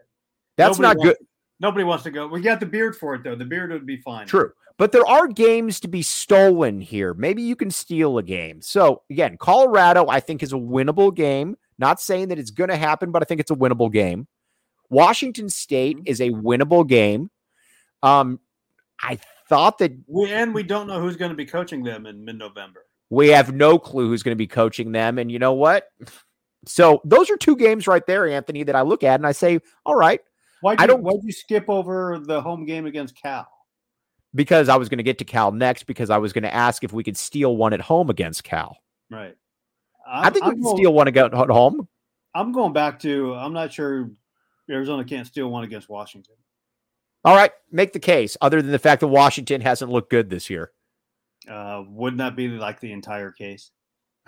that's 0.57 0.79
Nobody 0.79 0.99
not 1.01 1.05
good. 1.05 1.17
Nobody 1.59 1.85
wants 1.85 2.05
to 2.05 2.11
go. 2.11 2.27
We 2.29 2.43
got 2.43 2.61
the 2.61 2.67
beard 2.67 2.95
for 2.97 3.15
it 3.15 3.25
though. 3.25 3.35
The 3.35 3.45
beard 3.47 3.71
would 3.73 3.87
be 3.87 3.97
fine. 3.97 4.27
True. 4.27 4.53
But 4.79 4.93
there 4.93 5.07
are 5.07 5.27
games 5.27 5.81
to 5.81 5.89
be 5.89 6.03
stolen 6.03 6.83
here. 6.83 7.15
Maybe 7.15 7.41
you 7.43 7.57
can 7.57 7.71
steal 7.71 8.19
a 8.19 8.23
game. 8.23 8.61
So, 8.61 9.03
again, 9.11 9.39
Colorado, 9.39 10.07
I 10.09 10.21
think, 10.21 10.43
is 10.43 10.53
a 10.53 10.57
winnable 10.57 11.15
game. 11.15 11.57
Not 11.79 11.99
saying 11.99 12.29
that 12.29 12.39
it's 12.39 12.51
going 12.51 12.69
to 12.69 12.77
happen, 12.77 13.11
but 13.11 13.23
I 13.23 13.25
think 13.25 13.41
it's 13.41 13.51
a 13.51 13.55
winnable 13.57 13.91
game. 13.91 14.29
Washington 14.91 15.49
State 15.49 15.97
Mhm. 15.97 16.03
is 16.09 16.21
a 16.21 16.29
winnable 16.31 16.87
game. 16.87 17.31
Um, 18.03 18.39
I 19.01 19.19
thought 19.49 19.79
that 19.79 19.93
We, 20.07 20.31
and 20.33 20.55
we 20.55 20.63
don't 20.63 20.87
know 20.87 21.01
who's 21.01 21.17
going 21.17 21.31
to 21.31 21.37
be 21.37 21.47
coaching 21.47 21.83
them 21.83 22.07
in 22.07 22.25
mid-November. 22.25 22.85
we 23.11 23.29
have 23.29 23.53
no 23.55 23.79
clue 23.79 24.09
who's 24.09 24.23
going 24.23 24.33
to 24.35 24.37
be 24.37 24.47
coaching 24.47 24.93
them. 24.93 25.19
And 25.19 25.31
you 25.31 25.39
know 25.39 25.53
what? 25.53 25.89
So, 26.67 27.01
those 27.05 27.31
are 27.31 27.37
two 27.37 27.55
games 27.57 27.87
right 27.87 28.05
there, 28.07 28.27
Anthony, 28.29 28.65
that 28.65 28.75
I 28.75 28.83
look 28.83 29.05
at 29.05 29.21
and 29.21 29.27
I 29.27 29.33
say, 29.33 29.61
all 29.85 29.95
right, 29.95 30.21
Why'd 30.63 30.81
I 30.81 30.87
don't- 30.87 31.03
Why'd 31.03 31.21
you 31.23 31.33
skip 31.33 31.67
over 31.69 32.19
the 32.19 32.41
home 32.41 32.65
game 32.65 32.87
against 32.87 33.21
Cal? 33.21 33.47
because 34.35 34.69
I 34.69 34.77
was 34.77 34.89
going 34.91 34.99
to 34.99 35.05
get 35.05 35.17
to 35.19 35.25
Cal 35.25 35.51
next 35.53 35.85
because 35.85 36.11
I 36.11 36.19
was 36.19 36.33
going 36.35 36.43
to 36.43 36.53
ask 36.53 36.85
if 36.85 36.93
we 36.93 37.03
could 37.03 37.17
steal 37.17 37.57
one 37.57 37.73
at 37.73 37.81
home 37.81 38.11
against 38.11 38.45
Cal. 38.45 38.77
Right. 39.11 39.35
i 40.07 40.29
think 40.29 40.45
we 40.45 40.51
I'm 40.51 40.55
can 40.57 40.63
going, 40.63 40.77
steal 40.77 40.93
one 40.93 41.09
ag- 41.09 41.17
at 41.17 41.33
home. 41.33 41.89
I'm 42.35 42.53
going 42.53 42.75
back 42.75 42.99
to. 43.01 43.35
I'm 43.35 43.55
not 43.55 43.73
sure 43.73 44.11
Arizona 44.69 45.05
can't 45.05 45.27
steal 45.27 45.49
one 45.49 45.65
against 45.65 45.89
Washington. 45.89 46.35
All 47.27 47.35
right, 47.35 47.51
make 47.73 47.93
the 47.93 47.99
case. 47.99 48.37
Other 48.41 48.63
than 48.63 48.71
the 48.71 48.79
fact 48.79 49.01
that 49.01 49.09
Washington 49.09 49.61
hasn't 49.61 49.91
looked 49.91 50.11
good 50.11 50.31
this 50.31 50.49
year, 50.49 50.71
Uh, 51.51 51.83
wouldn't 51.89 52.19
that 52.19 52.37
be 52.37 52.49
like 52.49 52.81
the 52.81 52.93
entire 52.93 53.33
case? 53.33 53.71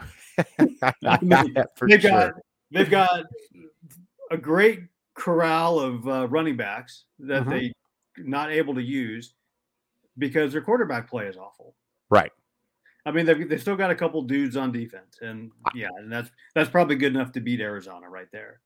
for 1.76 1.88
they've 1.88 2.00
sure. 2.00 2.11
got 2.11 2.34
they've 2.70 2.90
got 2.90 3.24
a 4.30 4.37
great 4.37 4.82
corral 5.14 5.80
of 5.80 6.06
uh, 6.08 6.28
running 6.28 6.56
backs 6.56 7.04
that 7.20 7.44
Mhm. 7.44 7.50
they 7.50 7.72
not 8.18 8.50
able 8.50 8.74
to 8.74 8.82
use 8.82 9.34
because 10.18 10.52
their 10.52 10.61
quarterback 10.62 11.08
play 11.08 11.26
is 11.26 11.37
awful. 11.37 11.74
Right. 12.11 12.32
I 13.06 13.11
mean, 13.12 13.26
they've, 13.26 13.48
they've 13.48 13.61
still 13.61 13.76
got 13.76 13.90
a 13.90 13.94
couple 13.94 14.20
dudes 14.22 14.56
on 14.56 14.70
defense, 14.72 15.18
and 15.22 15.50
yeah, 15.74 15.88
and 15.98 16.12
that's 16.12 16.30
that's 16.54 16.68
probably 16.70 16.96
good 16.96 17.14
enough 17.14 17.32
to 17.32 17.40
beat 17.40 17.61
Arizona 17.61 18.08
right 18.11 18.30
there. 18.32 18.61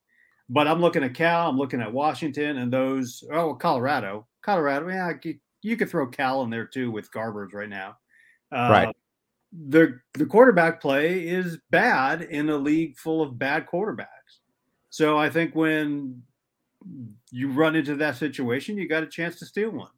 But 0.52 0.68
I'm 0.68 0.82
looking 0.82 1.02
at 1.02 1.14
Cal, 1.14 1.48
I'm 1.48 1.56
looking 1.56 1.80
at 1.80 1.90
Washington, 1.90 2.58
and 2.58 2.70
those 2.70 3.24
oh 3.32 3.54
Colorado, 3.54 4.26
Colorado, 4.42 4.86
yeah, 4.88 5.12
you 5.62 5.76
could 5.78 5.88
throw 5.88 6.06
Cal 6.06 6.42
in 6.42 6.50
there 6.50 6.66
too 6.66 6.90
with 6.90 7.10
Garbers 7.10 7.54
right 7.54 7.70
now. 7.70 7.96
Uh, 8.52 8.68
Right. 8.70 8.96
The 9.68 9.98
the 10.12 10.26
quarterback 10.26 10.80
play 10.80 11.26
is 11.26 11.58
bad 11.70 12.20
in 12.20 12.50
a 12.50 12.56
league 12.56 12.98
full 12.98 13.22
of 13.22 13.38
bad 13.38 13.66
quarterbacks. 13.66 14.40
So 14.90 15.18
I 15.18 15.30
think 15.30 15.54
when 15.54 16.22
you 17.30 17.50
run 17.50 17.74
into 17.74 17.94
that 17.96 18.16
situation, 18.16 18.76
you 18.76 18.86
got 18.86 19.02
a 19.02 19.06
chance 19.06 19.38
to 19.38 19.46
steal 19.46 19.70
one. 19.70 19.90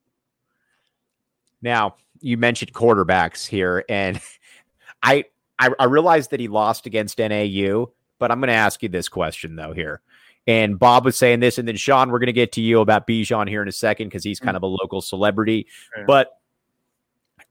Now 1.62 1.96
you 2.20 2.36
mentioned 2.36 2.72
quarterbacks 2.72 3.44
here, 3.44 3.84
and 3.88 4.20
I 5.02 5.24
I, 5.58 5.70
I 5.80 5.84
realized 5.86 6.30
that 6.30 6.38
he 6.38 6.46
lost 6.46 6.86
against 6.86 7.18
NAU, 7.18 7.86
but 8.20 8.30
I'm 8.30 8.38
going 8.38 8.48
to 8.48 8.54
ask 8.54 8.84
you 8.84 8.88
this 8.88 9.08
question 9.08 9.56
though 9.56 9.72
here. 9.72 10.00
And 10.46 10.78
Bob 10.78 11.04
was 11.04 11.16
saying 11.16 11.40
this, 11.40 11.58
and 11.58 11.66
then 11.66 11.76
Sean, 11.76 12.10
we're 12.10 12.18
going 12.18 12.26
to 12.26 12.32
get 12.32 12.52
to 12.52 12.60
you 12.60 12.80
about 12.80 13.06
Bijan 13.06 13.48
here 13.48 13.62
in 13.62 13.68
a 13.68 13.72
second 13.72 14.08
because 14.08 14.24
he's 14.24 14.40
kind 14.40 14.56
of 14.56 14.62
a 14.62 14.66
local 14.66 15.00
celebrity. 15.00 15.66
Fair. 15.94 16.04
But 16.06 16.38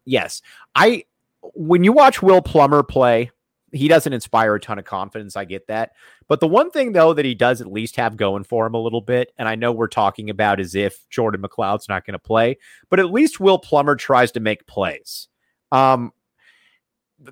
yes, 0.06 0.42
I 0.76 1.06
when 1.54 1.84
you 1.84 1.92
watch 1.92 2.22
Will 2.22 2.42
Plummer 2.42 2.84
play, 2.84 3.32
he 3.72 3.88
doesn't 3.88 4.14
inspire 4.14 4.56
a 4.56 4.60
ton 4.60 4.78
of 4.80 4.86
confidence. 4.86 5.36
I 5.36 5.46
get 5.46 5.68
that. 5.68 5.94
But 6.28 6.40
the 6.40 6.48
one 6.48 6.72
thing 6.72 6.94
though 6.94 7.14
that 7.14 7.26
he 7.26 7.34
does 7.34 7.62
at 7.62 7.72
least 7.72 7.96
have 7.96 8.16
going 8.16 8.44
for 8.44 8.66
him 8.66 8.76
a 8.76 8.80
little 8.80 9.02
bit, 9.02 9.34
and 9.38 9.48
I 9.48 9.56
know 9.56 9.72
we're 9.72 9.88
talking 9.88 10.30
about 10.30 10.60
as 10.60 10.76
if 10.76 11.08
Jordan 11.10 11.42
McCloud's 11.42 11.90
not 11.90 12.06
going 12.06 12.14
to 12.14 12.20
play, 12.20 12.58
but 12.90 13.00
at 13.00 13.12
least 13.12 13.40
Will 13.40 13.58
Plummer 13.58 13.96
tries 13.96 14.32
to 14.34 14.40
make 14.40 14.68
plays. 14.68 15.28
Um, 15.72 16.14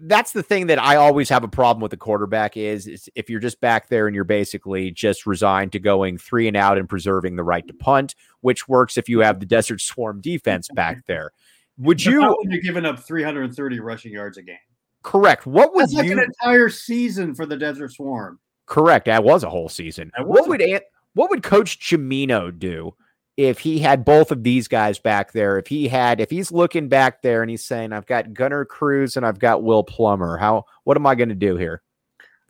that's 0.02 0.32
the 0.32 0.44
thing 0.44 0.68
that 0.68 0.82
I 0.82 0.96
always 0.96 1.28
have 1.30 1.44
a 1.44 1.48
problem 1.48 1.82
with 1.82 1.92
the 1.92 1.98
quarterback 1.98 2.56
is, 2.58 2.88
is 2.88 3.10
if 3.16 3.30
you're 3.30 3.40
just 3.40 3.60
back 3.62 3.90
there 3.90 4.08
and 4.08 4.16
you're 4.16 4.24
basically 4.24 4.92
just 4.92 5.26
resigned 5.26 5.72
to 5.74 5.80
going 5.80 6.18
three 6.18 6.48
and 6.48 6.56
out 6.56 6.78
and 6.78 6.88
preserving 6.88 7.36
the 7.36 7.44
right 7.44 7.68
to 7.68 7.74
punt, 7.74 8.16
which 8.42 8.68
works 8.68 8.98
if 8.98 9.10
you 9.10 9.20
have 9.20 9.40
the 9.40 9.46
Desert 9.46 9.82
Swarm 9.82 10.22
defense 10.22 10.70
back 10.74 11.04
there. 11.08 11.32
Would 11.78 11.98
But 11.98 12.06
you 12.06 12.38
you're 12.44 12.62
giving 12.62 12.86
up 12.86 13.00
330 13.00 13.80
rushing 13.80 14.12
yards 14.12 14.38
a 14.38 14.44
game? 14.44 14.58
correct? 15.04 15.46
What 15.48 15.74
was 15.74 15.92
That's 15.92 15.96
like 15.96 16.06
you 16.08 16.12
an 16.14 16.20
entire 16.24 16.70
season 16.70 17.34
for 17.34 17.46
the 17.46 17.58
Desert 17.58 17.92
Swarm. 17.92 18.40
correct? 18.68 19.06
That 19.08 19.24
was 19.24 19.44
a 19.44 19.50
whole 19.50 19.68
season. 19.70 20.12
What 20.20 20.48
would 20.48 20.62
Ant, 20.62 20.84
what 21.14 21.30
would 21.32 21.44
Coach 21.44 21.80
Gimino 21.80 22.58
do 22.58 22.94
if 23.38 23.60
he 23.60 23.80
had 23.80 24.04
both 24.06 24.32
of 24.32 24.44
these 24.44 24.68
guys 24.68 25.00
back 25.00 25.32
there? 25.32 25.58
If 25.58 25.68
he 25.68 25.88
had 25.88 26.20
if 26.20 26.30
he's 26.30 26.52
looking 26.52 26.90
back 26.90 27.22
there 27.22 27.42
and 27.42 27.50
he's 27.50 27.64
saying, 27.64 27.94
"I've 27.94 28.06
got 28.06 28.34
Gunnar 28.34 28.66
Cruz 28.66 29.18
and 29.18 29.26
I've 29.26 29.40
got 29.40 29.64
Will 29.64 29.84
Plummer," 29.84 30.38
how 30.38 30.66
what 30.84 30.98
am 30.98 31.06
I 31.08 31.16
going 31.16 31.30
to 31.30 31.36
do 31.36 31.56
here? 31.58 31.82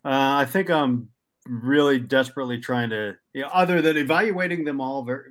Uh, 0.04 0.42
I 0.42 0.46
think 0.46 0.70
I'm 0.70 1.10
really 1.48 2.00
desperately 2.00 2.60
trying 2.60 2.90
to, 2.92 3.16
you 3.34 3.42
know, 3.42 3.50
other 3.54 3.82
than 3.82 3.98
evaluating 3.98 4.64
them 4.64 4.80
all 4.82 5.04
very, 5.04 5.30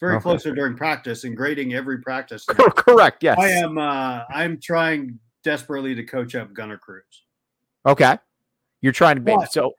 very 0.00 0.14
Okay. 0.16 0.22
closely 0.22 0.52
during 0.54 0.76
practice 0.76 1.24
and 1.24 1.36
grading 1.36 1.74
every 1.74 1.98
practice. 1.98 2.44
correct. 2.76 3.22
Yes. 3.22 3.38
I 3.38 3.48
am. 3.50 3.78
Uh, 3.78 4.22
I'm 4.28 4.58
trying 4.60 5.18
desperately 5.44 5.94
to 5.96 6.04
coach 6.04 6.34
up 6.34 6.52
Gunnar 6.54 6.78
Cruz. 6.78 7.04
Okay. 7.86 8.16
You're 8.80 8.92
trying 8.92 9.16
to 9.16 9.22
be 9.22 9.34
But- 9.34 9.52
so 9.52 9.74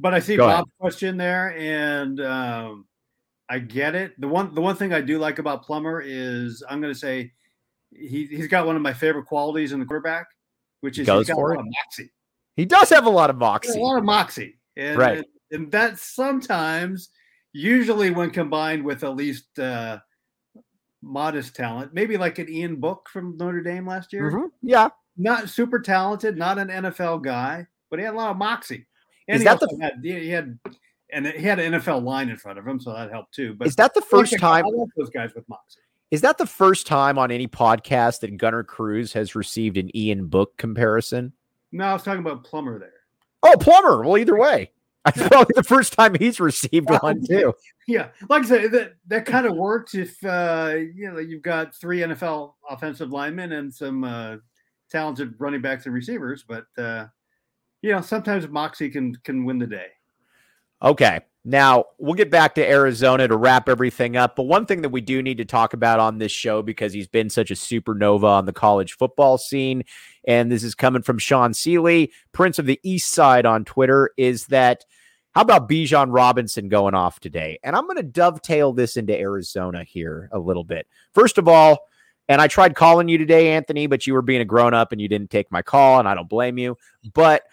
But 0.00 0.14
I 0.14 0.20
see 0.20 0.36
Bob's 0.36 0.70
question 0.80 1.16
there, 1.16 1.56
and 1.56 2.20
um, 2.20 2.86
I 3.48 3.58
get 3.60 3.94
it. 3.94 4.12
The 4.20 4.28
one, 4.28 4.54
the 4.54 4.60
one 4.60 4.76
thing 4.76 4.92
I 4.92 5.00
do 5.00 5.18
like 5.18 5.38
about 5.38 5.64
Plummer 5.64 6.02
is 6.04 6.62
I'm 6.68 6.80
going 6.80 6.92
to 6.92 6.98
say 6.98 7.32
he, 7.94 8.26
he's 8.26 8.48
got 8.48 8.66
one 8.66 8.76
of 8.76 8.82
my 8.82 8.92
favorite 8.92 9.24
qualities 9.24 9.72
in 9.72 9.80
the 9.80 9.86
quarterback, 9.86 10.26
which 10.80 10.98
is 10.98 11.06
Goes 11.06 11.26
he's 11.26 11.34
got 11.34 11.40
a 11.40 11.46
lot 11.46 11.58
of 11.58 11.64
moxie. 11.66 12.10
He 12.56 12.64
does 12.66 12.90
have 12.90 13.06
a 13.06 13.10
lot 13.10 13.30
of 13.30 13.36
a 13.36 13.38
moxie. 13.38 13.78
lot 13.78 13.96
of 13.98 14.04
moxie, 14.04 14.58
and, 14.76 14.98
Right. 14.98 15.18
and, 15.18 15.26
and 15.52 15.72
that 15.72 15.98
sometimes, 15.98 17.08
usually 17.52 18.10
when 18.10 18.30
combined 18.30 18.84
with 18.84 19.02
at 19.04 19.16
least 19.16 19.58
uh, 19.58 19.98
modest 21.02 21.54
talent, 21.54 21.94
maybe 21.94 22.16
like 22.16 22.38
an 22.38 22.48
Ian 22.50 22.76
Book 22.76 23.08
from 23.12 23.36
Notre 23.36 23.62
Dame 23.62 23.86
last 23.86 24.12
year, 24.12 24.30
Mhm. 24.32 24.50
Yeah. 24.62 24.88
not 25.16 25.48
super 25.48 25.78
talented, 25.78 26.36
not 26.36 26.58
an 26.58 26.68
NFL 26.68 27.22
guy, 27.22 27.66
but 27.90 27.98
he 27.98 28.04
had 28.04 28.14
a 28.14 28.16
lot 28.16 28.30
of 28.32 28.36
moxie. 28.36 28.86
And 29.28 29.36
Is 29.36 29.42
he 29.42 29.44
that 29.44 29.60
the- 29.60 29.78
had, 29.80 29.92
he 30.02 30.28
had 30.30 30.58
and 31.12 31.26
he 31.26 31.42
had 31.42 31.58
an 31.58 31.74
NFL 31.74 32.02
line 32.02 32.28
in 32.28 32.36
front 32.36 32.58
of 32.58 32.66
him, 32.66 32.80
so 32.80 32.92
that 32.92 33.10
helped 33.10 33.34
too. 33.34 33.54
But 33.54 33.68
Is 33.68 33.76
that 33.76 33.94
the 33.94 34.00
I 34.00 34.04
like 34.04 34.10
first 34.10 34.38
time? 34.38 34.64
Those 34.96 35.10
guys 35.10 35.34
with 35.34 35.48
moxie. 35.48 35.80
Is 36.10 36.22
that 36.22 36.38
the 36.38 36.46
first 36.46 36.86
time 36.86 37.18
on 37.18 37.30
any 37.30 37.46
podcast 37.46 38.20
that 38.20 38.36
Gunnar 38.36 38.64
Cruz 38.64 39.12
has 39.12 39.34
received 39.34 39.76
an 39.76 39.94
Ian 39.94 40.26
Book 40.26 40.56
comparison? 40.56 41.32
No, 41.70 41.84
I 41.84 41.92
was 41.92 42.02
talking 42.02 42.20
about 42.20 42.44
Plummer 42.44 42.78
there. 42.78 42.92
Oh, 43.42 43.56
Plummer. 43.60 44.02
Well, 44.02 44.16
either 44.16 44.36
way, 44.36 44.72
I 45.04 45.10
probably 45.10 45.52
the 45.54 45.62
first 45.62 45.92
time 45.92 46.14
he's 46.14 46.40
received 46.40 46.90
one 46.90 47.24
too. 47.24 47.54
Yeah, 47.86 48.08
like 48.28 48.42
I 48.42 48.46
said, 48.46 48.72
that 48.72 48.96
that 49.06 49.24
kind 49.24 49.46
of 49.46 49.56
works 49.56 49.94
if 49.94 50.22
uh, 50.22 50.74
you 50.94 51.10
know 51.10 51.18
you've 51.18 51.40
got 51.40 51.74
three 51.74 52.00
NFL 52.00 52.52
offensive 52.68 53.10
linemen 53.10 53.52
and 53.52 53.72
some 53.72 54.04
uh, 54.04 54.36
talented 54.90 55.32
running 55.38 55.62
backs 55.62 55.86
and 55.86 55.94
receivers, 55.94 56.44
but 56.46 56.66
uh, 56.76 57.06
you 57.80 57.92
know 57.92 58.02
sometimes 58.02 58.46
Moxie 58.46 58.90
can 58.90 59.14
can 59.24 59.46
win 59.46 59.58
the 59.58 59.66
day. 59.66 59.86
Okay. 60.82 61.20
Now 61.44 61.84
we'll 61.98 62.14
get 62.14 62.30
back 62.30 62.56
to 62.56 62.68
Arizona 62.68 63.26
to 63.26 63.36
wrap 63.36 63.68
everything 63.68 64.16
up. 64.16 64.36
But 64.36 64.42
one 64.42 64.66
thing 64.66 64.82
that 64.82 64.90
we 64.90 65.00
do 65.00 65.22
need 65.22 65.38
to 65.38 65.44
talk 65.46 65.72
about 65.72 65.98
on 65.98 66.18
this 66.18 66.32
show, 66.32 66.60
because 66.62 66.92
he's 66.92 67.08
been 67.08 67.30
such 67.30 67.50
a 67.50 67.54
supernova 67.54 68.24
on 68.24 68.44
the 68.44 68.52
college 68.52 68.94
football 68.94 69.38
scene, 69.38 69.84
and 70.26 70.52
this 70.52 70.62
is 70.62 70.74
coming 70.74 71.02
from 71.02 71.18
Sean 71.18 71.54
Seeley, 71.54 72.12
Prince 72.32 72.58
of 72.58 72.66
the 72.66 72.78
East 72.82 73.12
Side 73.12 73.46
on 73.46 73.64
Twitter, 73.64 74.10
is 74.18 74.46
that 74.46 74.84
how 75.32 75.42
about 75.42 75.68
Bijan 75.68 76.08
Robinson 76.10 76.68
going 76.68 76.94
off 76.94 77.20
today? 77.20 77.58
And 77.62 77.76
I'm 77.76 77.84
going 77.84 77.96
to 77.96 78.02
dovetail 78.02 78.72
this 78.72 78.96
into 78.96 79.18
Arizona 79.18 79.84
here 79.84 80.28
a 80.32 80.38
little 80.38 80.64
bit. 80.64 80.86
First 81.14 81.38
of 81.38 81.48
all, 81.48 81.86
and 82.28 82.42
I 82.42 82.48
tried 82.48 82.74
calling 82.74 83.08
you 83.08 83.16
today, 83.16 83.52
Anthony, 83.52 83.86
but 83.86 84.06
you 84.06 84.12
were 84.12 84.22
being 84.22 84.40
a 84.42 84.44
grown 84.44 84.74
up 84.74 84.92
and 84.92 85.00
you 85.00 85.08
didn't 85.08 85.30
take 85.30 85.50
my 85.50 85.62
call, 85.62 85.98
and 85.98 86.08
I 86.08 86.14
don't 86.14 86.28
blame 86.28 86.58
you. 86.58 86.76
But 87.14 87.44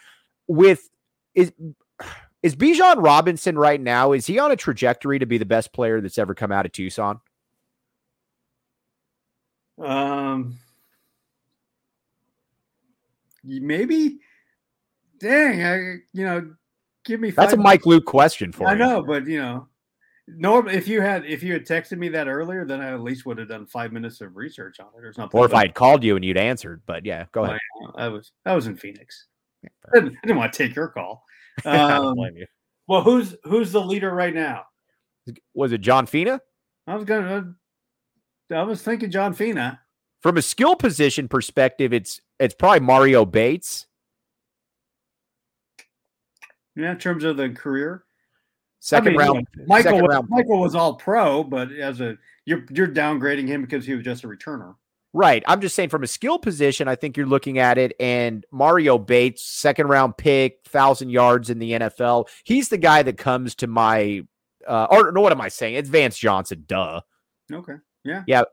with 0.48 0.90
is 1.34 1.54
is 2.46 2.56
Bijan 2.56 3.04
Robinson 3.04 3.58
right 3.58 3.82
now? 3.82 4.12
Is 4.12 4.28
he 4.28 4.38
on 4.38 4.52
a 4.52 4.56
trajectory 4.56 5.18
to 5.18 5.26
be 5.26 5.40
the 5.40 5.46
best 5.46 5.74
player 5.74 6.00
that's 6.00 6.20
ever 6.20 6.36
come 6.36 6.52
out 6.52 6.68
of 6.68 6.72
Tucson? 6.72 7.20
Um, 9.84 10.60
maybe. 13.44 14.20
Dang, 15.20 15.66
I 15.66 15.76
you 16.14 16.24
know, 16.24 16.54
give 17.04 17.20
me. 17.20 17.32
That's 17.32 17.54
a 17.54 17.58
Mike 17.58 17.88
Luke 17.88 18.06
question 18.06 18.52
for 18.52 18.68
I 18.68 18.74
you. 18.74 18.78
know, 18.78 19.02
but 19.02 19.26
you 19.26 19.42
know, 19.42 19.68
norm. 20.28 20.68
If 20.68 20.88
you 20.88 21.02
had 21.02 21.26
if 21.26 21.42
you 21.42 21.52
had 21.54 21.66
texted 21.66 21.98
me 21.98 22.10
that 22.10 22.28
earlier, 22.28 22.64
then 22.64 22.80
I 22.80 22.94
at 22.94 23.02
least 23.02 23.26
would 23.26 23.40
have 23.40 23.50
done 23.50 23.66
five 23.66 23.92
minutes 23.92 24.22
of 24.22 24.36
research 24.36 24.80
on 24.80 24.90
it 24.96 25.04
or 25.04 25.14
something. 25.14 25.40
Or 25.40 25.48
if 25.48 25.54
I 25.56 25.62
had 25.62 25.74
called 25.74 26.04
you 26.04 26.16
and 26.16 26.24
you'd 26.24 26.38
answered, 26.38 26.84
but 26.86 27.08
yeah, 27.08 27.26
go 27.32 27.46
ahead. 27.46 27.58
I 27.96 28.08
was 28.08 28.34
I 28.46 28.54
was 28.54 28.68
in 28.68 28.78
Phoenix. 28.78 29.26
I 29.64 30.00
didn't, 30.00 30.18
I 30.24 30.28
didn't 30.28 30.38
want 30.38 30.54
to 30.54 30.58
take 30.68 30.76
your 30.76 30.90
call. 30.90 31.26
Um, 31.66 32.16
well, 32.88 33.02
who's 33.02 33.36
who's 33.44 33.72
the 33.72 33.82
leader 33.82 34.14
right 34.14 34.34
now? 34.34 34.66
Was 35.54 35.72
it 35.72 35.80
John 35.82 36.06
Fina? 36.06 36.42
I 36.86 36.96
was 36.96 37.06
gonna. 37.06 37.54
I 38.52 38.64
was 38.64 38.82
thinking 38.82 39.10
John 39.10 39.34
Fina. 39.34 39.80
From 40.22 40.38
a 40.38 40.42
skill 40.42 40.76
position 40.76 41.28
perspective, 41.28 41.94
it's 41.94 42.20
it's 42.40 42.54
probably 42.54 42.82
Mario 42.82 43.26
Bates, 43.26 43.88
Yeah, 46.76 46.92
in 46.92 46.98
terms 46.98 47.24
of 47.24 47.38
the 47.38 47.50
career. 47.50 48.04
second 48.80 49.08
I 49.08 49.10
mean, 49.12 49.20
round. 49.20 49.48
Michael 49.68 49.84
second 49.92 50.02
was, 50.04 50.14
round 50.16 50.30
Michael 50.30 50.60
was 50.60 50.76
all 50.76 50.96
pro, 50.96 51.44
but 51.44 51.72
as 51.72 52.02
a 52.02 52.18
you're 52.46 52.66
you're 52.70 52.88
downgrading 52.88 53.48
him 53.48 53.62
because 53.62 53.86
he 53.86 53.94
was 53.96 54.04
just 54.04 54.24
a 54.24 54.28
returner. 54.28 54.76
Right. 55.16 55.44
I'm 55.48 55.62
just 55.62 55.76
saying 55.76 55.88
from 55.88 56.04
a 56.04 56.08
skill 56.08 56.38
position, 56.38 56.90
I 56.90 56.96
think 56.96 57.16
you're 57.16 57.26
looking 57.26 57.58
at 57.58 57.78
it. 57.78 57.94
And 58.02 58.46
Mario 58.52 58.98
Bates, 58.98 59.42
second 59.44 59.88
round 59.88 60.18
pick, 60.18 60.60
thousand 60.68 61.10
yards 61.10 61.50
in 61.50 61.58
the 61.58 61.72
NFL. 61.72 62.28
He's 62.44 62.68
the 62.68 62.78
guy 62.78 63.02
that 63.02 63.18
comes 63.18 63.56
to 63.56 63.68
my 63.68 64.24
uh 64.68 64.88
or 64.92 65.14
no, 65.14 65.22
what 65.22 65.32
am 65.32 65.40
I 65.40 65.48
saying? 65.48 65.76
It's 65.76 65.88
Vance 65.88 66.18
Johnson, 66.18 66.66
duh. 66.68 67.00
Okay. 67.50 67.76
Yeah. 68.04 68.24
Yeah. 68.28 68.44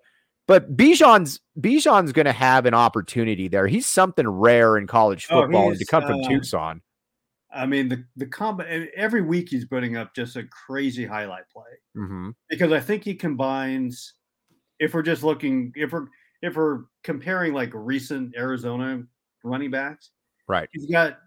But 0.46 0.76
Bijan's 0.76 1.40
Bijan's 1.60 2.12
gonna 2.12 2.32
have 2.32 2.64
an 2.64 2.74
opportunity 2.74 3.48
there. 3.48 3.66
He's 3.66 3.88
something 3.88 4.28
rare 4.28 4.78
in 4.78 4.86
college 4.86 5.26
Oh, 5.30 5.40
football 5.40 5.70
he's, 5.70 5.80
to 5.80 5.86
come 5.86 6.04
from 6.04 6.20
uh, 6.20 6.28
Tucson. 6.28 6.80
I 7.52 7.66
mean 7.66 7.88
the 7.88 8.04
the 8.14 8.26
combo 8.26 8.86
every 8.94 9.22
week 9.22 9.48
he's 9.48 9.64
putting 9.64 9.96
up 9.96 10.14
just 10.14 10.36
a 10.36 10.44
crazy 10.44 11.06
highlight 11.06 11.48
play 11.52 11.64
hmm 11.96 12.30
because 12.48 12.70
I 12.70 12.78
think 12.78 13.02
he 13.02 13.16
combines. 13.16 14.14
If 14.78 14.94
we're 14.94 15.02
just 15.02 15.22
looking, 15.22 15.72
if 15.76 15.92
we're 15.92 16.06
if 16.42 16.56
we're 16.56 16.80
comparing 17.04 17.54
like 17.54 17.70
recent 17.72 18.34
Arizona 18.36 19.02
running 19.44 19.70
backs, 19.70 20.10
Right. 20.48 20.68
he's 20.72 20.86
got 20.90 21.18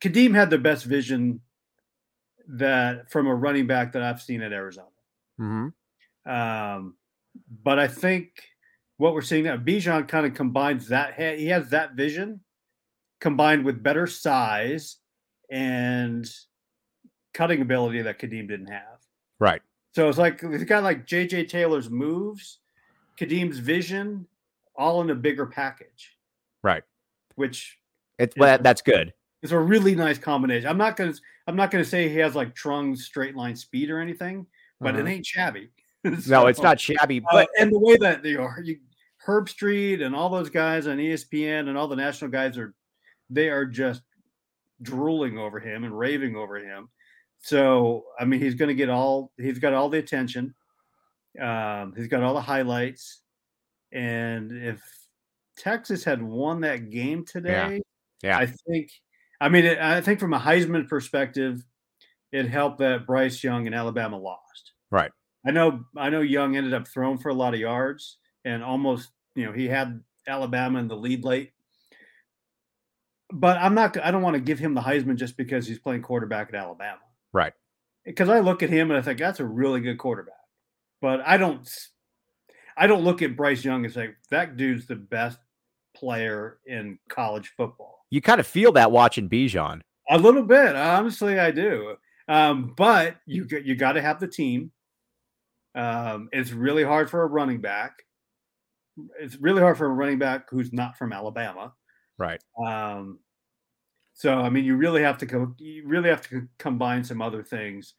Kadeem 0.00 0.34
had 0.34 0.48
the 0.48 0.58
best 0.58 0.84
vision 0.84 1.40
that 2.48 3.10
from 3.10 3.26
a 3.26 3.34
running 3.34 3.66
back 3.66 3.92
that 3.92 4.02
I've 4.02 4.22
seen 4.22 4.40
at 4.42 4.52
Arizona. 4.52 4.88
hmm 5.36 5.68
Um, 6.24 6.94
but 7.62 7.78
I 7.78 7.88
think 7.88 8.30
what 8.96 9.14
we're 9.14 9.22
seeing 9.22 9.44
now, 9.44 9.56
Bijan 9.56 10.08
kind 10.08 10.24
of 10.26 10.34
combines 10.34 10.88
that. 10.88 11.14
He 11.38 11.46
has 11.48 11.70
that 11.70 11.94
vision 11.94 12.40
combined 13.20 13.64
with 13.64 13.82
better 13.82 14.06
size 14.06 14.96
and 15.50 16.28
cutting 17.34 17.60
ability 17.60 18.02
that 18.02 18.18
Kadeem 18.18 18.48
didn't 18.48 18.66
have. 18.70 18.98
Right. 19.38 19.62
So 19.94 20.08
it's 20.08 20.18
like 20.18 20.40
it's 20.42 20.64
got 20.64 20.82
like 20.84 21.06
JJ 21.06 21.48
Taylor's 21.48 21.90
moves, 21.90 22.58
Kadeem's 23.18 23.58
vision, 23.58 24.26
all 24.76 25.00
in 25.00 25.10
a 25.10 25.14
bigger 25.14 25.46
package. 25.46 26.16
Right. 26.62 26.82
Which 27.34 27.78
It's 28.18 28.34
that 28.36 28.62
that's 28.62 28.82
good. 28.82 29.12
It's 29.42 29.52
a 29.52 29.58
really 29.58 29.94
nice 29.94 30.18
combination. 30.18 30.68
I'm 30.68 30.78
not 30.78 30.96
gonna 30.96 31.14
I'm 31.46 31.56
not 31.56 31.70
gonna 31.70 31.84
say 31.84 32.08
he 32.08 32.16
has 32.16 32.34
like 32.34 32.54
Trung's 32.54 33.04
straight 33.04 33.36
line 33.36 33.56
speed 33.56 33.90
or 33.90 34.00
anything, 34.00 34.46
but 34.80 34.94
Uh-huh. 34.94 35.04
it 35.04 35.10
ain't 35.10 35.26
shabby. 35.26 35.70
No, 36.28 36.46
it's 36.46 36.60
not 36.62 36.80
shabby, 36.80 37.20
Uh, 37.20 37.28
but 37.32 37.48
and 37.58 37.72
the 37.72 37.78
way 37.78 37.96
that 37.96 38.22
they 38.22 38.36
are, 38.36 38.60
you, 38.62 38.78
Herbstreit 39.24 40.02
and 40.04 40.14
all 40.14 40.30
those 40.30 40.48
guys 40.48 40.86
on 40.86 40.96
ESPN 40.98 41.68
and 41.68 41.76
all 41.76 41.88
the 41.88 41.96
national 41.96 42.30
guys 42.30 42.56
are, 42.56 42.72
they 43.28 43.48
are 43.50 43.66
just 43.66 44.02
drooling 44.80 45.38
over 45.38 45.58
him 45.58 45.82
and 45.84 45.96
raving 45.98 46.36
over 46.36 46.56
him. 46.56 46.88
So 47.40 48.04
I 48.18 48.24
mean, 48.24 48.40
he's 48.40 48.54
going 48.54 48.68
to 48.68 48.74
get 48.74 48.88
all. 48.88 49.32
He's 49.36 49.58
got 49.58 49.74
all 49.74 49.88
the 49.88 49.98
attention. 49.98 50.54
Um, 51.40 51.94
he's 51.96 52.08
got 52.08 52.22
all 52.22 52.34
the 52.34 52.40
highlights, 52.40 53.20
and 53.92 54.52
if 54.52 54.82
Texas 55.56 56.04
had 56.04 56.22
won 56.22 56.60
that 56.62 56.90
game 56.90 57.24
today, 57.24 57.82
Yeah. 58.22 58.38
I 58.38 58.46
think. 58.46 58.90
I 59.40 59.48
mean, 59.48 59.64
it, 59.64 59.78
I 59.78 60.00
think 60.00 60.18
from 60.18 60.34
a 60.34 60.38
Heisman 60.38 60.88
perspective, 60.88 61.64
it 62.32 62.48
helped 62.48 62.78
that 62.78 63.06
Bryce 63.06 63.42
Young 63.42 63.66
and 63.66 63.74
Alabama 63.74 64.18
lost. 64.18 64.72
Right. 64.90 65.12
I 65.46 65.50
know 65.50 65.84
I 65.96 66.10
know 66.10 66.20
Young 66.20 66.56
ended 66.56 66.74
up 66.74 66.88
throwing 66.88 67.18
for 67.18 67.28
a 67.28 67.34
lot 67.34 67.54
of 67.54 67.60
yards 67.60 68.18
and 68.44 68.62
almost, 68.62 69.10
you 69.34 69.46
know, 69.46 69.52
he 69.52 69.68
had 69.68 70.02
Alabama 70.26 70.78
in 70.80 70.88
the 70.88 70.96
lead 70.96 71.24
late. 71.24 71.52
But 73.32 73.58
I'm 73.58 73.74
not 73.74 73.96
I 74.02 74.10
don't 74.10 74.22
want 74.22 74.34
to 74.34 74.40
give 74.40 74.58
him 74.58 74.74
the 74.74 74.80
Heisman 74.80 75.16
just 75.16 75.36
because 75.36 75.66
he's 75.66 75.78
playing 75.78 76.02
quarterback 76.02 76.48
at 76.48 76.54
Alabama. 76.54 77.00
Right. 77.32 77.52
Because 78.04 78.28
I 78.28 78.40
look 78.40 78.62
at 78.62 78.70
him 78.70 78.90
and 78.90 78.98
I 78.98 79.02
think 79.02 79.18
that's 79.18 79.40
a 79.40 79.44
really 79.44 79.80
good 79.80 79.98
quarterback. 79.98 80.34
But 81.00 81.20
I 81.26 81.36
don't 81.36 81.68
I 82.76 82.86
don't 82.86 83.02
look 83.04 83.22
at 83.22 83.36
Bryce 83.36 83.64
Young 83.64 83.84
and 83.84 83.92
say 83.92 84.10
that 84.30 84.56
dude's 84.56 84.86
the 84.86 84.96
best 84.96 85.38
player 85.96 86.58
in 86.66 86.98
college 87.08 87.52
football. 87.56 88.04
you 88.10 88.20
kind 88.20 88.40
of 88.40 88.46
feel 88.46 88.72
that 88.72 88.92
watching 88.92 89.28
Bijan. 89.28 89.80
A 90.10 90.16
little 90.18 90.44
bit, 90.44 90.74
honestly, 90.76 91.38
I 91.38 91.50
do. 91.50 91.96
Um, 92.28 92.74
but 92.76 93.16
you 93.26 93.44
got 93.46 93.64
you 93.64 93.74
got 93.74 93.92
to 93.92 94.02
have 94.02 94.20
the 94.20 94.28
team. 94.28 94.70
Um, 95.74 96.28
it's 96.32 96.52
really 96.52 96.84
hard 96.84 97.10
for 97.10 97.22
a 97.22 97.26
running 97.26 97.60
back. 97.60 97.92
It's 99.20 99.36
really 99.36 99.60
hard 99.60 99.78
for 99.78 99.86
a 99.86 99.90
running 99.90 100.18
back 100.18 100.48
who's 100.50 100.72
not 100.72 100.96
from 100.98 101.12
Alabama. 101.12 101.72
Right. 102.18 102.42
Um, 102.64 103.20
so 104.14 104.38
I 104.38 104.50
mean, 104.50 104.64
you 104.64 104.76
really 104.76 105.02
have 105.02 105.18
to 105.18 105.26
co- 105.26 105.54
you 105.58 105.86
really 105.86 106.08
have 106.10 106.28
to 106.30 106.48
combine 106.58 107.04
some 107.04 107.22
other 107.22 107.42
things. 107.42 107.94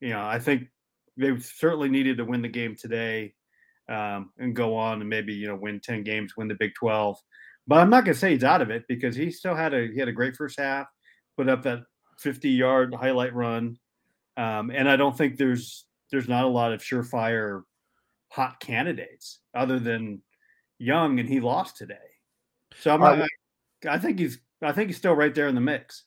You 0.00 0.10
know, 0.10 0.24
I 0.24 0.38
think 0.38 0.68
they 1.16 1.38
certainly 1.38 1.88
needed 1.88 2.16
to 2.18 2.24
win 2.24 2.42
the 2.42 2.48
game 2.48 2.76
today 2.76 3.34
um, 3.88 4.30
and 4.38 4.56
go 4.56 4.76
on 4.76 5.00
and 5.00 5.08
maybe 5.08 5.32
you 5.32 5.48
know 5.48 5.56
win 5.56 5.80
ten 5.80 6.02
games, 6.02 6.36
win 6.36 6.48
the 6.48 6.54
Big 6.54 6.74
Twelve. 6.74 7.18
But 7.66 7.78
I'm 7.78 7.90
not 7.90 8.04
going 8.04 8.14
to 8.14 8.20
say 8.20 8.32
he's 8.32 8.44
out 8.44 8.62
of 8.62 8.70
it 8.70 8.84
because 8.88 9.14
he 9.14 9.30
still 9.30 9.54
had 9.54 9.74
a 9.74 9.88
he 9.88 9.98
had 9.98 10.08
a 10.08 10.12
great 10.12 10.36
first 10.36 10.58
half, 10.58 10.86
put 11.36 11.48
up 11.48 11.62
that 11.62 11.80
50 12.18 12.50
yard 12.50 12.94
highlight 12.94 13.34
run, 13.34 13.78
um, 14.36 14.70
and 14.70 14.88
I 14.88 14.96
don't 14.96 15.16
think 15.16 15.36
there's 15.36 15.86
there's 16.10 16.28
not 16.28 16.44
a 16.44 16.48
lot 16.48 16.72
of 16.72 16.80
surefire 16.82 17.62
hot 18.28 18.60
candidates 18.60 19.40
other 19.54 19.78
than 19.78 20.22
Young, 20.78 21.20
and 21.20 21.28
he 21.28 21.38
lost 21.38 21.76
today. 21.76 21.94
So 22.80 22.92
I'm 22.92 23.02
right, 23.02 23.18
not, 23.18 23.28
I 23.88 23.98
think 23.98 24.18
he's 24.18 24.38
I 24.60 24.72
think 24.72 24.88
he's 24.88 24.96
still 24.96 25.14
right 25.14 25.34
there 25.34 25.48
in 25.48 25.54
the 25.54 25.60
mix. 25.60 26.02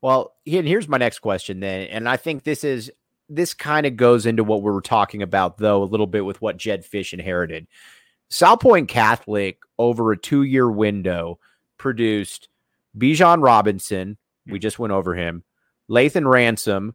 Well, 0.00 0.34
and 0.46 0.66
here's 0.66 0.88
my 0.88 0.98
next 0.98 1.20
question 1.20 1.60
then, 1.60 1.88
and 1.88 2.08
I 2.08 2.16
think 2.16 2.44
this 2.44 2.62
is 2.62 2.92
this 3.28 3.54
kind 3.54 3.86
of 3.86 3.96
goes 3.96 4.26
into 4.26 4.44
what 4.44 4.62
we 4.62 4.70
were 4.70 4.80
talking 4.80 5.22
about 5.22 5.58
though 5.58 5.82
a 5.82 5.84
little 5.84 6.06
bit 6.06 6.24
with 6.24 6.40
what 6.40 6.56
Jedd 6.56 6.84
Fisch 6.84 7.12
inherited. 7.12 7.66
Salpointe 8.30 8.88
Catholic 8.88 9.58
over 9.78 10.12
a 10.12 10.18
two 10.18 10.42
year 10.42 10.70
window 10.70 11.38
produced 11.78 12.48
Bijan 12.96 13.42
Robinson. 13.42 14.16
We 14.46 14.58
just 14.58 14.78
went 14.78 14.92
over 14.92 15.14
him. 15.14 15.44
Lathan 15.90 16.30
Ransom, 16.30 16.94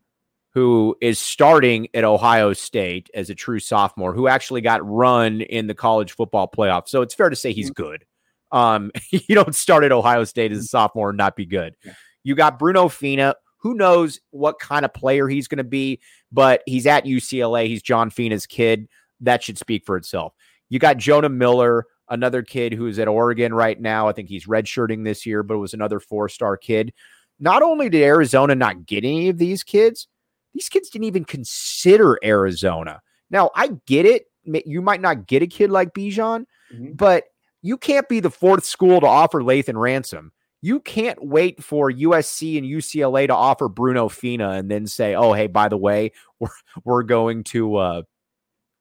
who 0.53 0.95
is 1.01 1.19
starting 1.19 1.87
at 1.93 2.03
Ohio 2.03 2.53
State 2.53 3.09
as 3.13 3.29
a 3.29 3.35
true 3.35 3.59
sophomore, 3.59 4.13
who 4.13 4.27
actually 4.27 4.61
got 4.61 4.87
run 4.87 5.41
in 5.41 5.67
the 5.67 5.73
college 5.73 6.11
football 6.11 6.47
playoff. 6.47 6.87
So 6.87 7.01
it's 7.01 7.15
fair 7.15 7.29
to 7.29 7.35
say 7.35 7.53
he's 7.53 7.71
mm-hmm. 7.71 7.83
good. 7.83 8.05
Um, 8.51 8.91
you 9.09 9.35
don't 9.35 9.55
start 9.55 9.83
at 9.83 9.91
Ohio 9.91 10.23
State 10.23 10.51
as 10.51 10.59
a 10.59 10.63
sophomore 10.63 11.09
and 11.09 11.17
not 11.17 11.35
be 11.35 11.45
good. 11.45 11.75
You 12.23 12.35
got 12.35 12.59
Bruno 12.59 12.87
Fina. 12.87 13.35
Who 13.63 13.73
knows 13.73 14.19
what 14.31 14.59
kind 14.59 14.83
of 14.83 14.93
player 14.93 15.29
he's 15.29 15.47
going 15.47 15.57
to 15.57 15.63
be, 15.63 16.01
but 16.31 16.61
he's 16.65 16.85
at 16.85 17.05
UCLA. 17.05 17.67
He's 17.67 17.81
John 17.81 18.09
Fina's 18.09 18.45
kid. 18.45 18.89
That 19.21 19.41
should 19.41 19.57
speak 19.57 19.85
for 19.85 19.95
itself. 19.95 20.33
You 20.69 20.79
got 20.79 20.97
Jonah 20.97 21.29
Miller, 21.29 21.85
another 22.09 22.43
kid 22.43 22.73
who's 22.73 22.99
at 22.99 23.07
Oregon 23.07 23.53
right 23.53 23.79
now. 23.79 24.09
I 24.09 24.11
think 24.11 24.27
he's 24.27 24.47
redshirting 24.47 25.05
this 25.05 25.25
year, 25.25 25.43
but 25.43 25.59
was 25.59 25.73
another 25.73 26.01
four 26.01 26.27
star 26.27 26.57
kid. 26.57 26.93
Not 27.39 27.61
only 27.61 27.89
did 27.89 28.03
Arizona 28.03 28.53
not 28.53 28.85
get 28.85 29.05
any 29.05 29.29
of 29.29 29.37
these 29.37 29.63
kids, 29.63 30.07
these 30.53 30.67
kids 30.67 30.89
didn't 30.89 31.05
even 31.05 31.23
consider 31.23 32.19
Arizona. 32.23 33.01
Now, 33.29 33.49
I 33.55 33.71
get 33.87 34.05
it. 34.05 34.25
You 34.43 34.81
might 34.81 35.01
not 35.01 35.25
get 35.25 35.41
a 35.41 35.47
kid 35.47 35.71
like 35.71 35.93
Bijan, 35.93 36.45
mm-hmm. 36.73 36.91
but 36.93 37.23
you 37.61 37.77
can't 37.77 38.09
be 38.09 38.19
the 38.19 38.29
fourth 38.29 38.65
school 38.65 38.99
to 38.99 39.07
offer 39.07 39.41
Lathan 39.41 39.79
Ransom. 39.79 40.33
You 40.63 40.79
can't 40.79 41.21
wait 41.21 41.61
for 41.61 41.91
USC 41.91 42.57
and 42.57 42.65
UCLA 42.65 43.27
to 43.27 43.35
offer 43.35 43.67
Bruno 43.67 44.07
Fina 44.07 44.51
and 44.51 44.71
then 44.71 44.87
say, 44.87 45.13
"Oh, 45.13 45.33
hey, 45.33 45.47
by 45.47 45.67
the 45.67 45.75
way, 45.75 46.13
we're 46.39 46.47
we're 46.85 47.03
going 47.03 47.43
to 47.45 47.75
uh, 47.75 48.01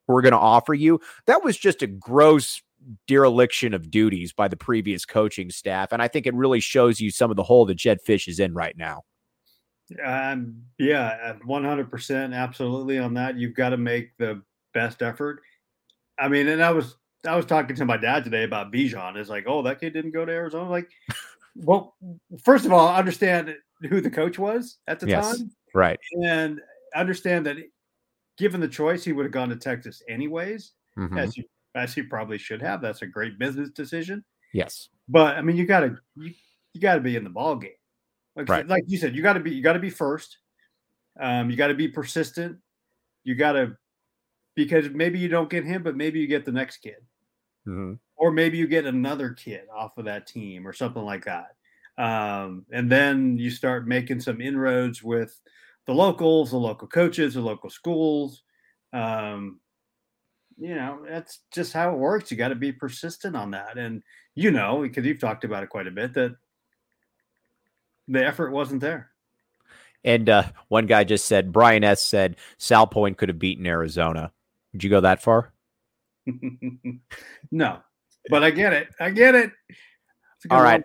we're 0.06 0.22
going 0.22 0.30
to 0.30 0.38
offer 0.38 0.74
you." 0.74 1.00
That 1.26 1.42
was 1.42 1.58
just 1.58 1.82
a 1.82 1.88
gross 1.88 2.62
dereliction 3.08 3.74
of 3.74 3.90
duties 3.90 4.32
by 4.32 4.46
the 4.46 4.56
previous 4.56 5.04
coaching 5.04 5.50
staff, 5.50 5.90
and 5.90 6.00
I 6.00 6.06
think 6.06 6.28
it 6.28 6.34
really 6.34 6.60
shows 6.60 7.00
you 7.00 7.10
some 7.10 7.32
of 7.32 7.36
the 7.36 7.42
hole 7.42 7.66
that 7.66 7.74
Jedd 7.78 7.98
Fisch 8.06 8.28
is 8.28 8.38
in 8.38 8.54
right 8.54 8.76
now. 8.78 9.02
Um, 10.04 10.62
yeah, 10.78 11.34
100% 11.44 12.32
absolutely 12.32 13.00
on 13.00 13.14
that. 13.14 13.36
You've 13.36 13.56
got 13.56 13.70
to 13.70 13.76
make 13.76 14.16
the 14.18 14.40
best 14.72 15.02
effort. 15.02 15.42
I 16.16 16.28
mean, 16.28 16.46
and 16.46 16.62
I 16.62 16.70
was 16.70 16.94
I 17.26 17.34
was 17.34 17.46
talking 17.46 17.74
to 17.74 17.84
my 17.84 17.96
dad 17.96 18.22
today 18.22 18.44
about 18.44 18.72
Bijan. 18.72 19.16
It's 19.16 19.28
like, 19.30 19.46
oh, 19.48 19.62
that 19.62 19.80
kid 19.80 19.92
didn't 19.92 20.12
go 20.12 20.24
to 20.24 20.32
Arizona. 20.32 20.70
Like, 20.70 20.88
well, 21.56 21.96
first 22.44 22.64
of 22.64 22.72
all, 22.72 22.94
understand 22.94 23.54
who 23.88 24.00
the 24.00 24.10
coach 24.10 24.38
was 24.38 24.78
at 24.86 25.00
the 25.00 25.08
yes, 25.08 25.38
time, 25.38 25.50
right? 25.74 25.98
And 26.24 26.60
understand 26.94 27.46
that, 27.46 27.56
given 28.38 28.60
the 28.60 28.68
choice, 28.68 29.04
he 29.04 29.12
would 29.12 29.24
have 29.24 29.32
gone 29.32 29.48
to 29.50 29.56
Texas 29.56 30.02
anyways, 30.08 30.72
mm-hmm. 30.98 31.18
as 31.18 31.34
he 31.34 31.44
as 31.74 31.94
he 31.94 32.02
probably 32.02 32.38
should 32.38 32.62
have. 32.62 32.80
That's 32.80 33.02
a 33.02 33.06
great 33.06 33.38
business 33.38 33.70
decision. 33.70 34.24
Yes, 34.52 34.88
but 35.08 35.36
I 35.36 35.42
mean, 35.42 35.56
you 35.56 35.66
got 35.66 35.80
to 35.80 35.96
you, 36.16 36.32
you 36.72 36.80
got 36.80 36.94
to 36.94 37.00
be 37.00 37.16
in 37.16 37.24
the 37.24 37.30
ball 37.30 37.56
game. 37.56 37.72
Like, 38.34 38.48
right. 38.48 38.66
like 38.66 38.84
you 38.86 38.98
said, 38.98 39.14
you 39.14 39.22
got 39.22 39.34
to 39.34 39.40
be 39.40 39.50
you 39.50 39.62
got 39.62 39.74
to 39.74 39.78
be 39.78 39.90
first. 39.90 40.38
Um, 41.20 41.50
you 41.50 41.56
got 41.56 41.68
to 41.68 41.74
be 41.74 41.88
persistent. 41.88 42.58
You 43.24 43.34
got 43.34 43.52
to 43.52 43.76
because 44.54 44.90
maybe 44.90 45.18
you 45.18 45.28
don't 45.28 45.50
get 45.50 45.64
him, 45.64 45.82
but 45.82 45.96
maybe 45.96 46.20
you 46.20 46.26
get 46.26 46.44
the 46.44 46.52
next 46.52 46.78
kid, 46.78 46.96
mm-hmm. 47.66 47.94
Or 48.22 48.30
maybe 48.30 48.56
you 48.56 48.68
get 48.68 48.86
another 48.86 49.30
kid 49.30 49.62
off 49.74 49.98
of 49.98 50.04
that 50.04 50.28
team 50.28 50.64
or 50.64 50.72
something 50.72 51.02
like 51.02 51.24
that. 51.24 51.56
Um, 51.98 52.64
and 52.70 52.88
then 52.88 53.36
you 53.36 53.50
start 53.50 53.88
making 53.88 54.20
some 54.20 54.40
inroads 54.40 55.02
with 55.02 55.40
the 55.88 55.92
locals, 55.92 56.52
the 56.52 56.56
local 56.56 56.86
coaches, 56.86 57.34
the 57.34 57.40
local 57.40 57.68
schools. 57.68 58.44
Um, 58.92 59.58
you 60.56 60.76
know, 60.76 61.04
that's 61.04 61.40
just 61.52 61.72
how 61.72 61.92
it 61.92 61.98
works. 61.98 62.30
You 62.30 62.36
got 62.36 62.50
to 62.50 62.54
be 62.54 62.70
persistent 62.70 63.34
on 63.34 63.50
that. 63.50 63.76
And, 63.76 64.04
you 64.36 64.52
know, 64.52 64.82
because 64.82 65.04
you've 65.04 65.18
talked 65.18 65.42
about 65.42 65.64
it 65.64 65.70
quite 65.70 65.88
a 65.88 65.90
bit, 65.90 66.14
that 66.14 66.36
the 68.06 68.24
effort 68.24 68.52
wasn't 68.52 68.82
there. 68.82 69.10
And 70.04 70.28
uh, 70.28 70.44
one 70.68 70.86
guy 70.86 71.02
just 71.02 71.24
said, 71.24 71.50
Brian 71.50 71.82
S. 71.82 72.00
said, 72.06 72.36
Salpointe 72.56 73.16
could 73.16 73.30
have 73.30 73.40
beaten 73.40 73.66
Arizona. 73.66 74.30
Would 74.72 74.84
you 74.84 74.90
go 74.90 75.00
that 75.00 75.20
far? 75.20 75.52
no, 77.50 77.80
but 78.30 78.42
I 78.44 78.50
get 78.50 78.72
it. 78.72 78.88
I 79.00 79.10
get 79.10 79.34
it. 79.34 79.50
All 80.50 80.62
right. 80.62 80.82
One. 80.82 80.84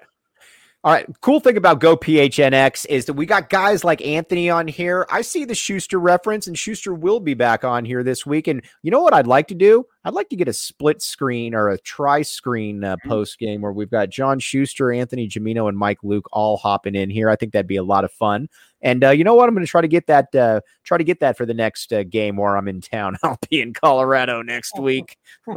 All 0.83 0.93
right. 0.93 1.07
Cool 1.21 1.39
thing 1.39 1.57
about 1.57 1.79
Go 1.79 1.97
PHNX 1.97 2.85
is 2.87 3.05
that 3.05 3.13
we 3.13 3.25
got 3.25 3.49
guys 3.49 3.83
like 3.83 4.01
Anthony 4.05 4.49
on 4.49 4.67
here. 4.67 5.07
I 5.09 5.21
see 5.21 5.43
the 5.43 5.55
Schuster 5.55 5.99
reference, 5.99 6.45
and 6.45 6.57
Schuster 6.57 6.93
will 6.93 7.19
be 7.19 7.33
back 7.33 7.63
on 7.63 7.83
here 7.83 8.03
this 8.03 8.25
week. 8.25 8.47
And 8.47 8.61
you 8.83 8.91
know 8.91 9.01
what 9.01 9.13
I'd 9.13 9.27
like 9.27 9.47
to 9.47 9.55
do? 9.55 9.85
I'd 10.05 10.13
like 10.13 10.29
to 10.29 10.35
get 10.35 10.47
a 10.47 10.53
split 10.53 11.01
screen 11.01 11.55
or 11.55 11.69
a 11.69 11.79
tri 11.79 12.21
screen 12.21 12.83
uh, 12.83 12.95
mm-hmm. 12.95 13.09
post 13.09 13.39
game 13.39 13.61
where 13.61 13.73
we've 13.73 13.89
got 13.89 14.09
John 14.09 14.39
Schuster, 14.39 14.91
Anthony 14.93 15.27
Gimino, 15.27 15.67
and 15.67 15.77
Mike 15.77 16.03
Luke 16.03 16.29
all 16.31 16.57
hopping 16.57 16.95
in 16.95 17.09
here. 17.09 17.29
I 17.29 17.35
think 17.35 17.53
that'd 17.53 17.67
be 17.67 17.75
a 17.75 17.83
lot 17.83 18.05
of 18.05 18.11
fun. 18.11 18.47
And 18.81 19.03
uh, 19.03 19.09
you 19.09 19.23
know 19.23 19.33
what? 19.33 19.49
I'm 19.49 19.55
going 19.55 19.65
to 19.65 19.69
try 19.69 19.81
to 19.81 19.87
get 19.87 20.07
that. 20.07 20.33
Uh, 20.33 20.61
try 20.83 20.97
to 20.97 21.03
get 21.03 21.19
that 21.21 21.35
for 21.35 21.45
the 21.45 21.53
next 21.53 21.91
uh, 21.91 22.03
game 22.03 22.37
where 22.37 22.55
I'm 22.55 22.67
in 22.67 22.81
town. 22.81 23.17
I'll 23.23 23.39
be 23.49 23.61
in 23.61 23.73
Colorado 23.73 24.41
next 24.41 24.73
week. 24.79 25.17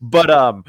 but 0.00 0.30
um, 0.30 0.64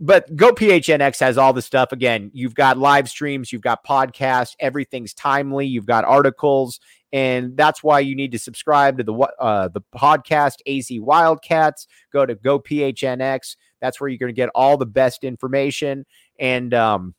but 0.00 0.34
Go 0.36 0.52
PHNX 0.52 1.18
has 1.20 1.38
all 1.38 1.52
the 1.52 1.62
stuff. 1.62 1.92
Again, 1.92 2.30
you've 2.32 2.54
got 2.54 2.78
live 2.78 3.08
streams, 3.08 3.52
you've 3.52 3.62
got 3.62 3.84
podcasts, 3.84 4.54
everything's 4.60 5.12
timely, 5.12 5.66
you've 5.66 5.86
got 5.86 6.04
articles, 6.04 6.78
and 7.12 7.56
that's 7.56 7.82
why 7.82 8.00
you 8.00 8.14
need 8.14 8.32
to 8.32 8.38
subscribe 8.38 8.98
to 8.98 9.04
the 9.04 9.14
uh, 9.14 9.68
the 9.68 9.80
podcast 9.96 10.56
AZ 10.66 10.88
Wildcats. 11.00 11.88
Go 12.12 12.24
to 12.24 12.36
Go 12.36 12.60
PHNX. 12.60 13.56
That's 13.80 14.00
where 14.00 14.08
you're 14.08 14.18
going 14.18 14.32
to 14.32 14.36
get 14.36 14.50
all 14.54 14.76
the 14.76 14.86
best 14.86 15.24
information, 15.24 16.06
and 16.38 16.72
um, 16.74 17.14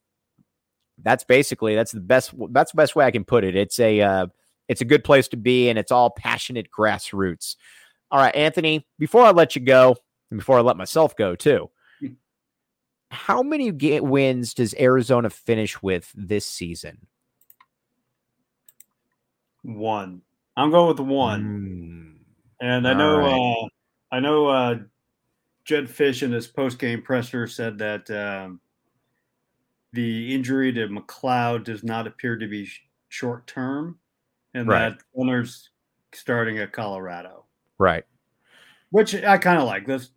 that's 1.01 1.25
basically 1.25 1.75
that's 1.75 1.91
the 1.91 1.99
best 1.99 2.34
that's 2.51 2.71
the 2.71 2.77
best 2.77 2.95
way 2.95 3.05
I 3.05 3.11
can 3.11 3.25
put 3.25 3.43
it. 3.43 3.57
It's 3.57 3.80
a 3.80 3.99
uh, 3.99 4.27
it's 4.69 4.82
a 4.82 4.86
good 4.86 5.03
place 5.03 5.27
to 5.30 5.38
be, 5.38 5.69
and 5.69 5.77
it's 5.77 5.91
all 5.91 6.11
passionate 6.11 6.67
grassroots. 6.71 7.57
All 8.09 8.19
right, 8.19 8.36
Anthony. 8.36 8.88
Before 8.97 9.23
I 9.23 9.32
let 9.32 9.55
you 9.57 9.61
go, 9.61 9.97
and 10.32 10.39
before 10.39 10.59
I 10.59 10.61
let 10.61 10.77
myself 10.77 11.17
go 11.17 11.36
too 11.36 11.69
how 13.12 13.41
many 13.41 13.72
wins 13.99 14.53
does 14.53 14.76
Arizona 14.80 15.30
finish 15.30 15.82
with 15.82 16.12
this 16.16 16.45
season? 16.45 17.07
One. 19.64 20.22
I'm 20.55 20.72
going 20.72 20.88
with 20.88 20.99
one. 20.99 21.43
Mm. 21.43 22.66
And 22.66 22.88
I 22.88 22.93
know, 22.93 23.18
right. 23.18 23.64
uh, 23.64 24.16
I 24.16 24.20
know, 24.20 24.47
uh, 24.47 24.76
Jedd 25.66 25.88
Fisch 25.88 26.24
in 26.24 26.32
his 26.32 26.47
post 26.47 26.80
game 26.80 27.01
presser 27.01 27.47
said 27.47 27.78
that 27.78 28.10
um, 28.12 28.60
the 29.93 30.34
injury 30.34 30.74
to 30.74 30.88
McCloud 30.88 31.64
does 31.64 31.84
not 31.84 32.07
appear 32.07 32.36
to 32.38 32.47
be 32.47 32.66
sh- 32.66 32.82
short 33.10 33.47
term, 33.47 33.99
and 34.53 34.68
right. 34.68 34.89
that 34.89 34.99
Gunnar's 35.16 35.70
starting 36.14 36.57
at 36.57 36.72
Colorado. 36.72 37.45
Right. 37.78 38.03
Which 38.89 39.16
I 39.16 39.38
kind 39.38 39.60
of 39.60 39.66
like. 39.66 39.86
This 39.86 40.10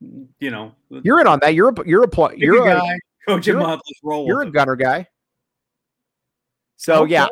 you 0.00 0.50
know, 0.50 0.74
you're 0.90 1.20
in 1.20 1.26
on 1.26 1.40
that. 1.40 1.54
You're 1.54 1.70
a 1.70 1.74
you're 1.86 2.04
a 2.04 2.36
you're 2.36 2.62
a 2.62 2.74
guy. 2.74 2.98
Coach 3.26 3.48
him 3.48 3.60
up. 3.60 3.80
Let's 3.86 4.00
roll. 4.02 4.26
You're 4.26 4.42
a 4.42 4.50
Gunnar 4.50 4.76
guy. 4.76 5.06
So 6.76 7.02
okay. 7.02 7.12
yeah, 7.12 7.26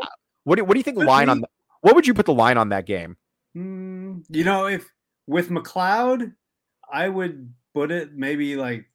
what 0.45 0.57
do, 0.57 0.65
what 0.65 0.75
do 0.75 0.81
you 0.81 0.85
think? 0.85 0.99
Could 0.99 1.07
line 1.07 1.27
be. 1.27 1.31
on 1.31 1.41
the, 1.41 1.49
what 1.81 1.95
would 1.95 2.07
you 2.07 2.15
put 2.15 2.27
the 2.27 2.35
line 2.35 2.59
on 2.59 2.71
that 2.71 2.87
game? 2.87 3.17
Mm, 3.57 4.25
you 4.29 4.45
know, 4.45 4.67
if 4.67 4.89
with 5.27 5.51
McCloud, 5.51 6.33
I 6.93 7.09
would 7.09 7.53
put 7.73 7.91
it 7.91 8.15
maybe 8.15 8.57
like 8.57 8.87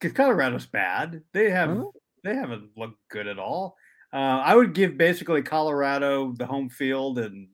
because 0.00 0.14
Colorado's 0.14 0.66
bad. 0.66 1.22
They 1.32 1.50
have 1.50 1.70
huh? 1.70 1.84
they 2.22 2.34
haven't 2.34 2.70
looked 2.76 2.98
good 3.10 3.26
at 3.26 3.38
all. 3.38 3.76
Uh, 4.12 4.40
I 4.44 4.54
would 4.54 4.74
give 4.74 4.96
basically 4.96 5.42
Colorado 5.42 6.32
the 6.32 6.46
home 6.46 6.70
field 6.70 7.18
and 7.18 7.48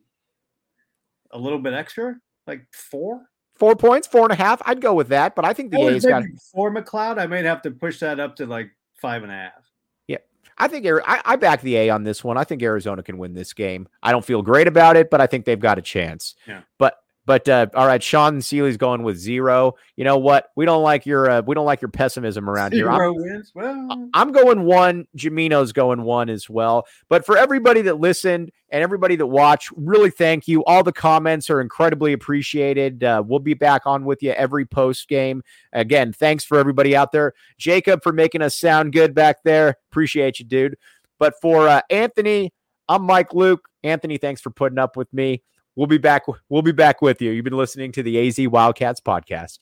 a 1.33 1.39
little 1.39 1.59
bit 1.59 1.75
extra, 1.75 2.17
like 2.47 2.67
four. 2.73 3.23
Four 3.57 3.77
points, 3.77 4.07
four 4.07 4.23
and 4.23 4.33
a 4.33 4.37
half. 4.37 4.61
I'd 4.65 4.81
go 4.81 4.95
with 4.95 5.09
that, 5.09 5.37
but 5.37 5.45
I 5.45 5.53
think 5.53 5.71
the 5.71 5.79
oh, 5.79 5.89
A's 5.89 6.05
got 6.05 6.25
four 6.53 6.73
McCloud. 6.73 7.19
I 7.19 7.27
might 7.27 7.45
have 7.45 7.63
to 7.63 7.71
push 7.71 8.01
that 8.01 8.19
up 8.19 8.37
to 8.37 8.47
like 8.47 8.71
five 8.95 9.23
and 9.23 9.31
a 9.31 9.35
half. 9.35 9.71
Yeah, 10.09 10.19
I 10.59 10.67
think 10.67 10.87
I, 10.87 11.23
I 11.25 11.37
back 11.37 11.61
the 11.61 11.77
A 11.77 11.91
on 11.91 12.03
this 12.03 12.25
one. 12.25 12.37
I 12.37 12.45
think 12.45 12.63
Arizona 12.63 13.03
can 13.03 13.17
win 13.17 13.33
this 13.35 13.53
game. 13.53 13.89
I 14.03 14.11
don't 14.11 14.25
feel 14.25 14.43
great 14.43 14.67
about 14.67 14.97
it, 14.97 15.09
but 15.09 15.21
I 15.21 15.29
think 15.29 15.45
they've 15.45 15.59
got 15.59 15.79
a 15.79 15.83
chance. 15.83 16.35
Yeah. 16.47 16.63
But 16.79 16.99
but 17.27 17.49
uh, 17.49 17.66
all 17.75 17.87
right, 17.87 18.03
Sean 18.03 18.41
Seely's 18.43 18.77
going 18.77 19.03
with 19.03 19.16
zero. 19.16 19.75
You 19.97 20.05
know 20.05 20.18
what? 20.18 20.51
We 20.57 20.66
don't 20.66 20.83
like 20.83 21.07
your 21.07 21.31
uh, 21.31 21.43
we 21.43 21.55
don't 21.55 21.64
like 21.64 21.81
your 21.81 21.91
pessimism 21.91 22.49
around 22.49 22.72
zero 22.72 22.91
here. 22.91 23.09
I'm, 23.09 23.14
wins. 23.14 23.53
Well, 23.55 24.11
I'm 24.12 24.33
going 24.33 24.64
one. 24.64 25.07
Gimino's 25.16 25.72
going 25.72 26.03
one 26.03 26.29
as 26.29 26.51
well. 26.51 26.87
But 27.09 27.25
for 27.25 27.39
everybody 27.39 27.83
that 27.83 27.99
listened 27.99 28.53
and 28.68 28.83
everybody 28.83 29.16
that 29.16 29.27
watched, 29.27 29.70
really 29.77 30.11
thank 30.11 30.47
you. 30.47 30.64
All 30.64 30.83
the 30.83 30.93
comments 30.93 31.49
are 31.49 31.61
incredibly 31.61 32.12
appreciated. 32.12 33.03
Uh, 33.03 33.22
we'll 33.27 33.39
be 33.39 33.55
back 33.55 33.83
on 33.87 34.05
with 34.05 34.22
you 34.22 34.33
every 34.33 34.66
post 34.66 35.09
game. 35.09 35.43
Again, 35.72 36.12
thanks 36.12 36.45
for 36.45 36.59
everybody 36.59 36.95
out 36.95 37.12
there. 37.12 37.33
Jacob 37.57 38.03
for 38.03 38.12
making 38.12 38.43
us 38.43 38.57
sound 38.57 38.93
good 38.93 39.14
back 39.14 39.43
there. 39.45 39.77
Appreciate 39.91 40.39
you, 40.39 40.45
dude. 40.45 40.77
But 41.18 41.35
for 41.41 41.68
uh, 41.68 41.81
Anthony, 41.89 42.53
I'm 42.89 43.05
Mike 43.05 43.33
Luke. 43.33 43.68
Anthony, 43.83 44.18
thanks 44.18 44.41
for 44.41 44.51
putting 44.51 44.79
up 44.79 44.97
with 44.97 45.12
me. 45.12 45.43
We'll 45.77 45.87
be 45.87 45.99
back. 45.99 46.25
We'll 46.49 46.62
be 46.62 46.72
back 46.72 47.03
with 47.03 47.20
you. 47.20 47.31
You've 47.31 47.45
been 47.45 47.57
listening 47.57 47.93
to 47.93 48.03
the 48.03 48.29
AZ 48.29 48.39
Wildcats 48.49 49.01
podcast. 49.01 49.59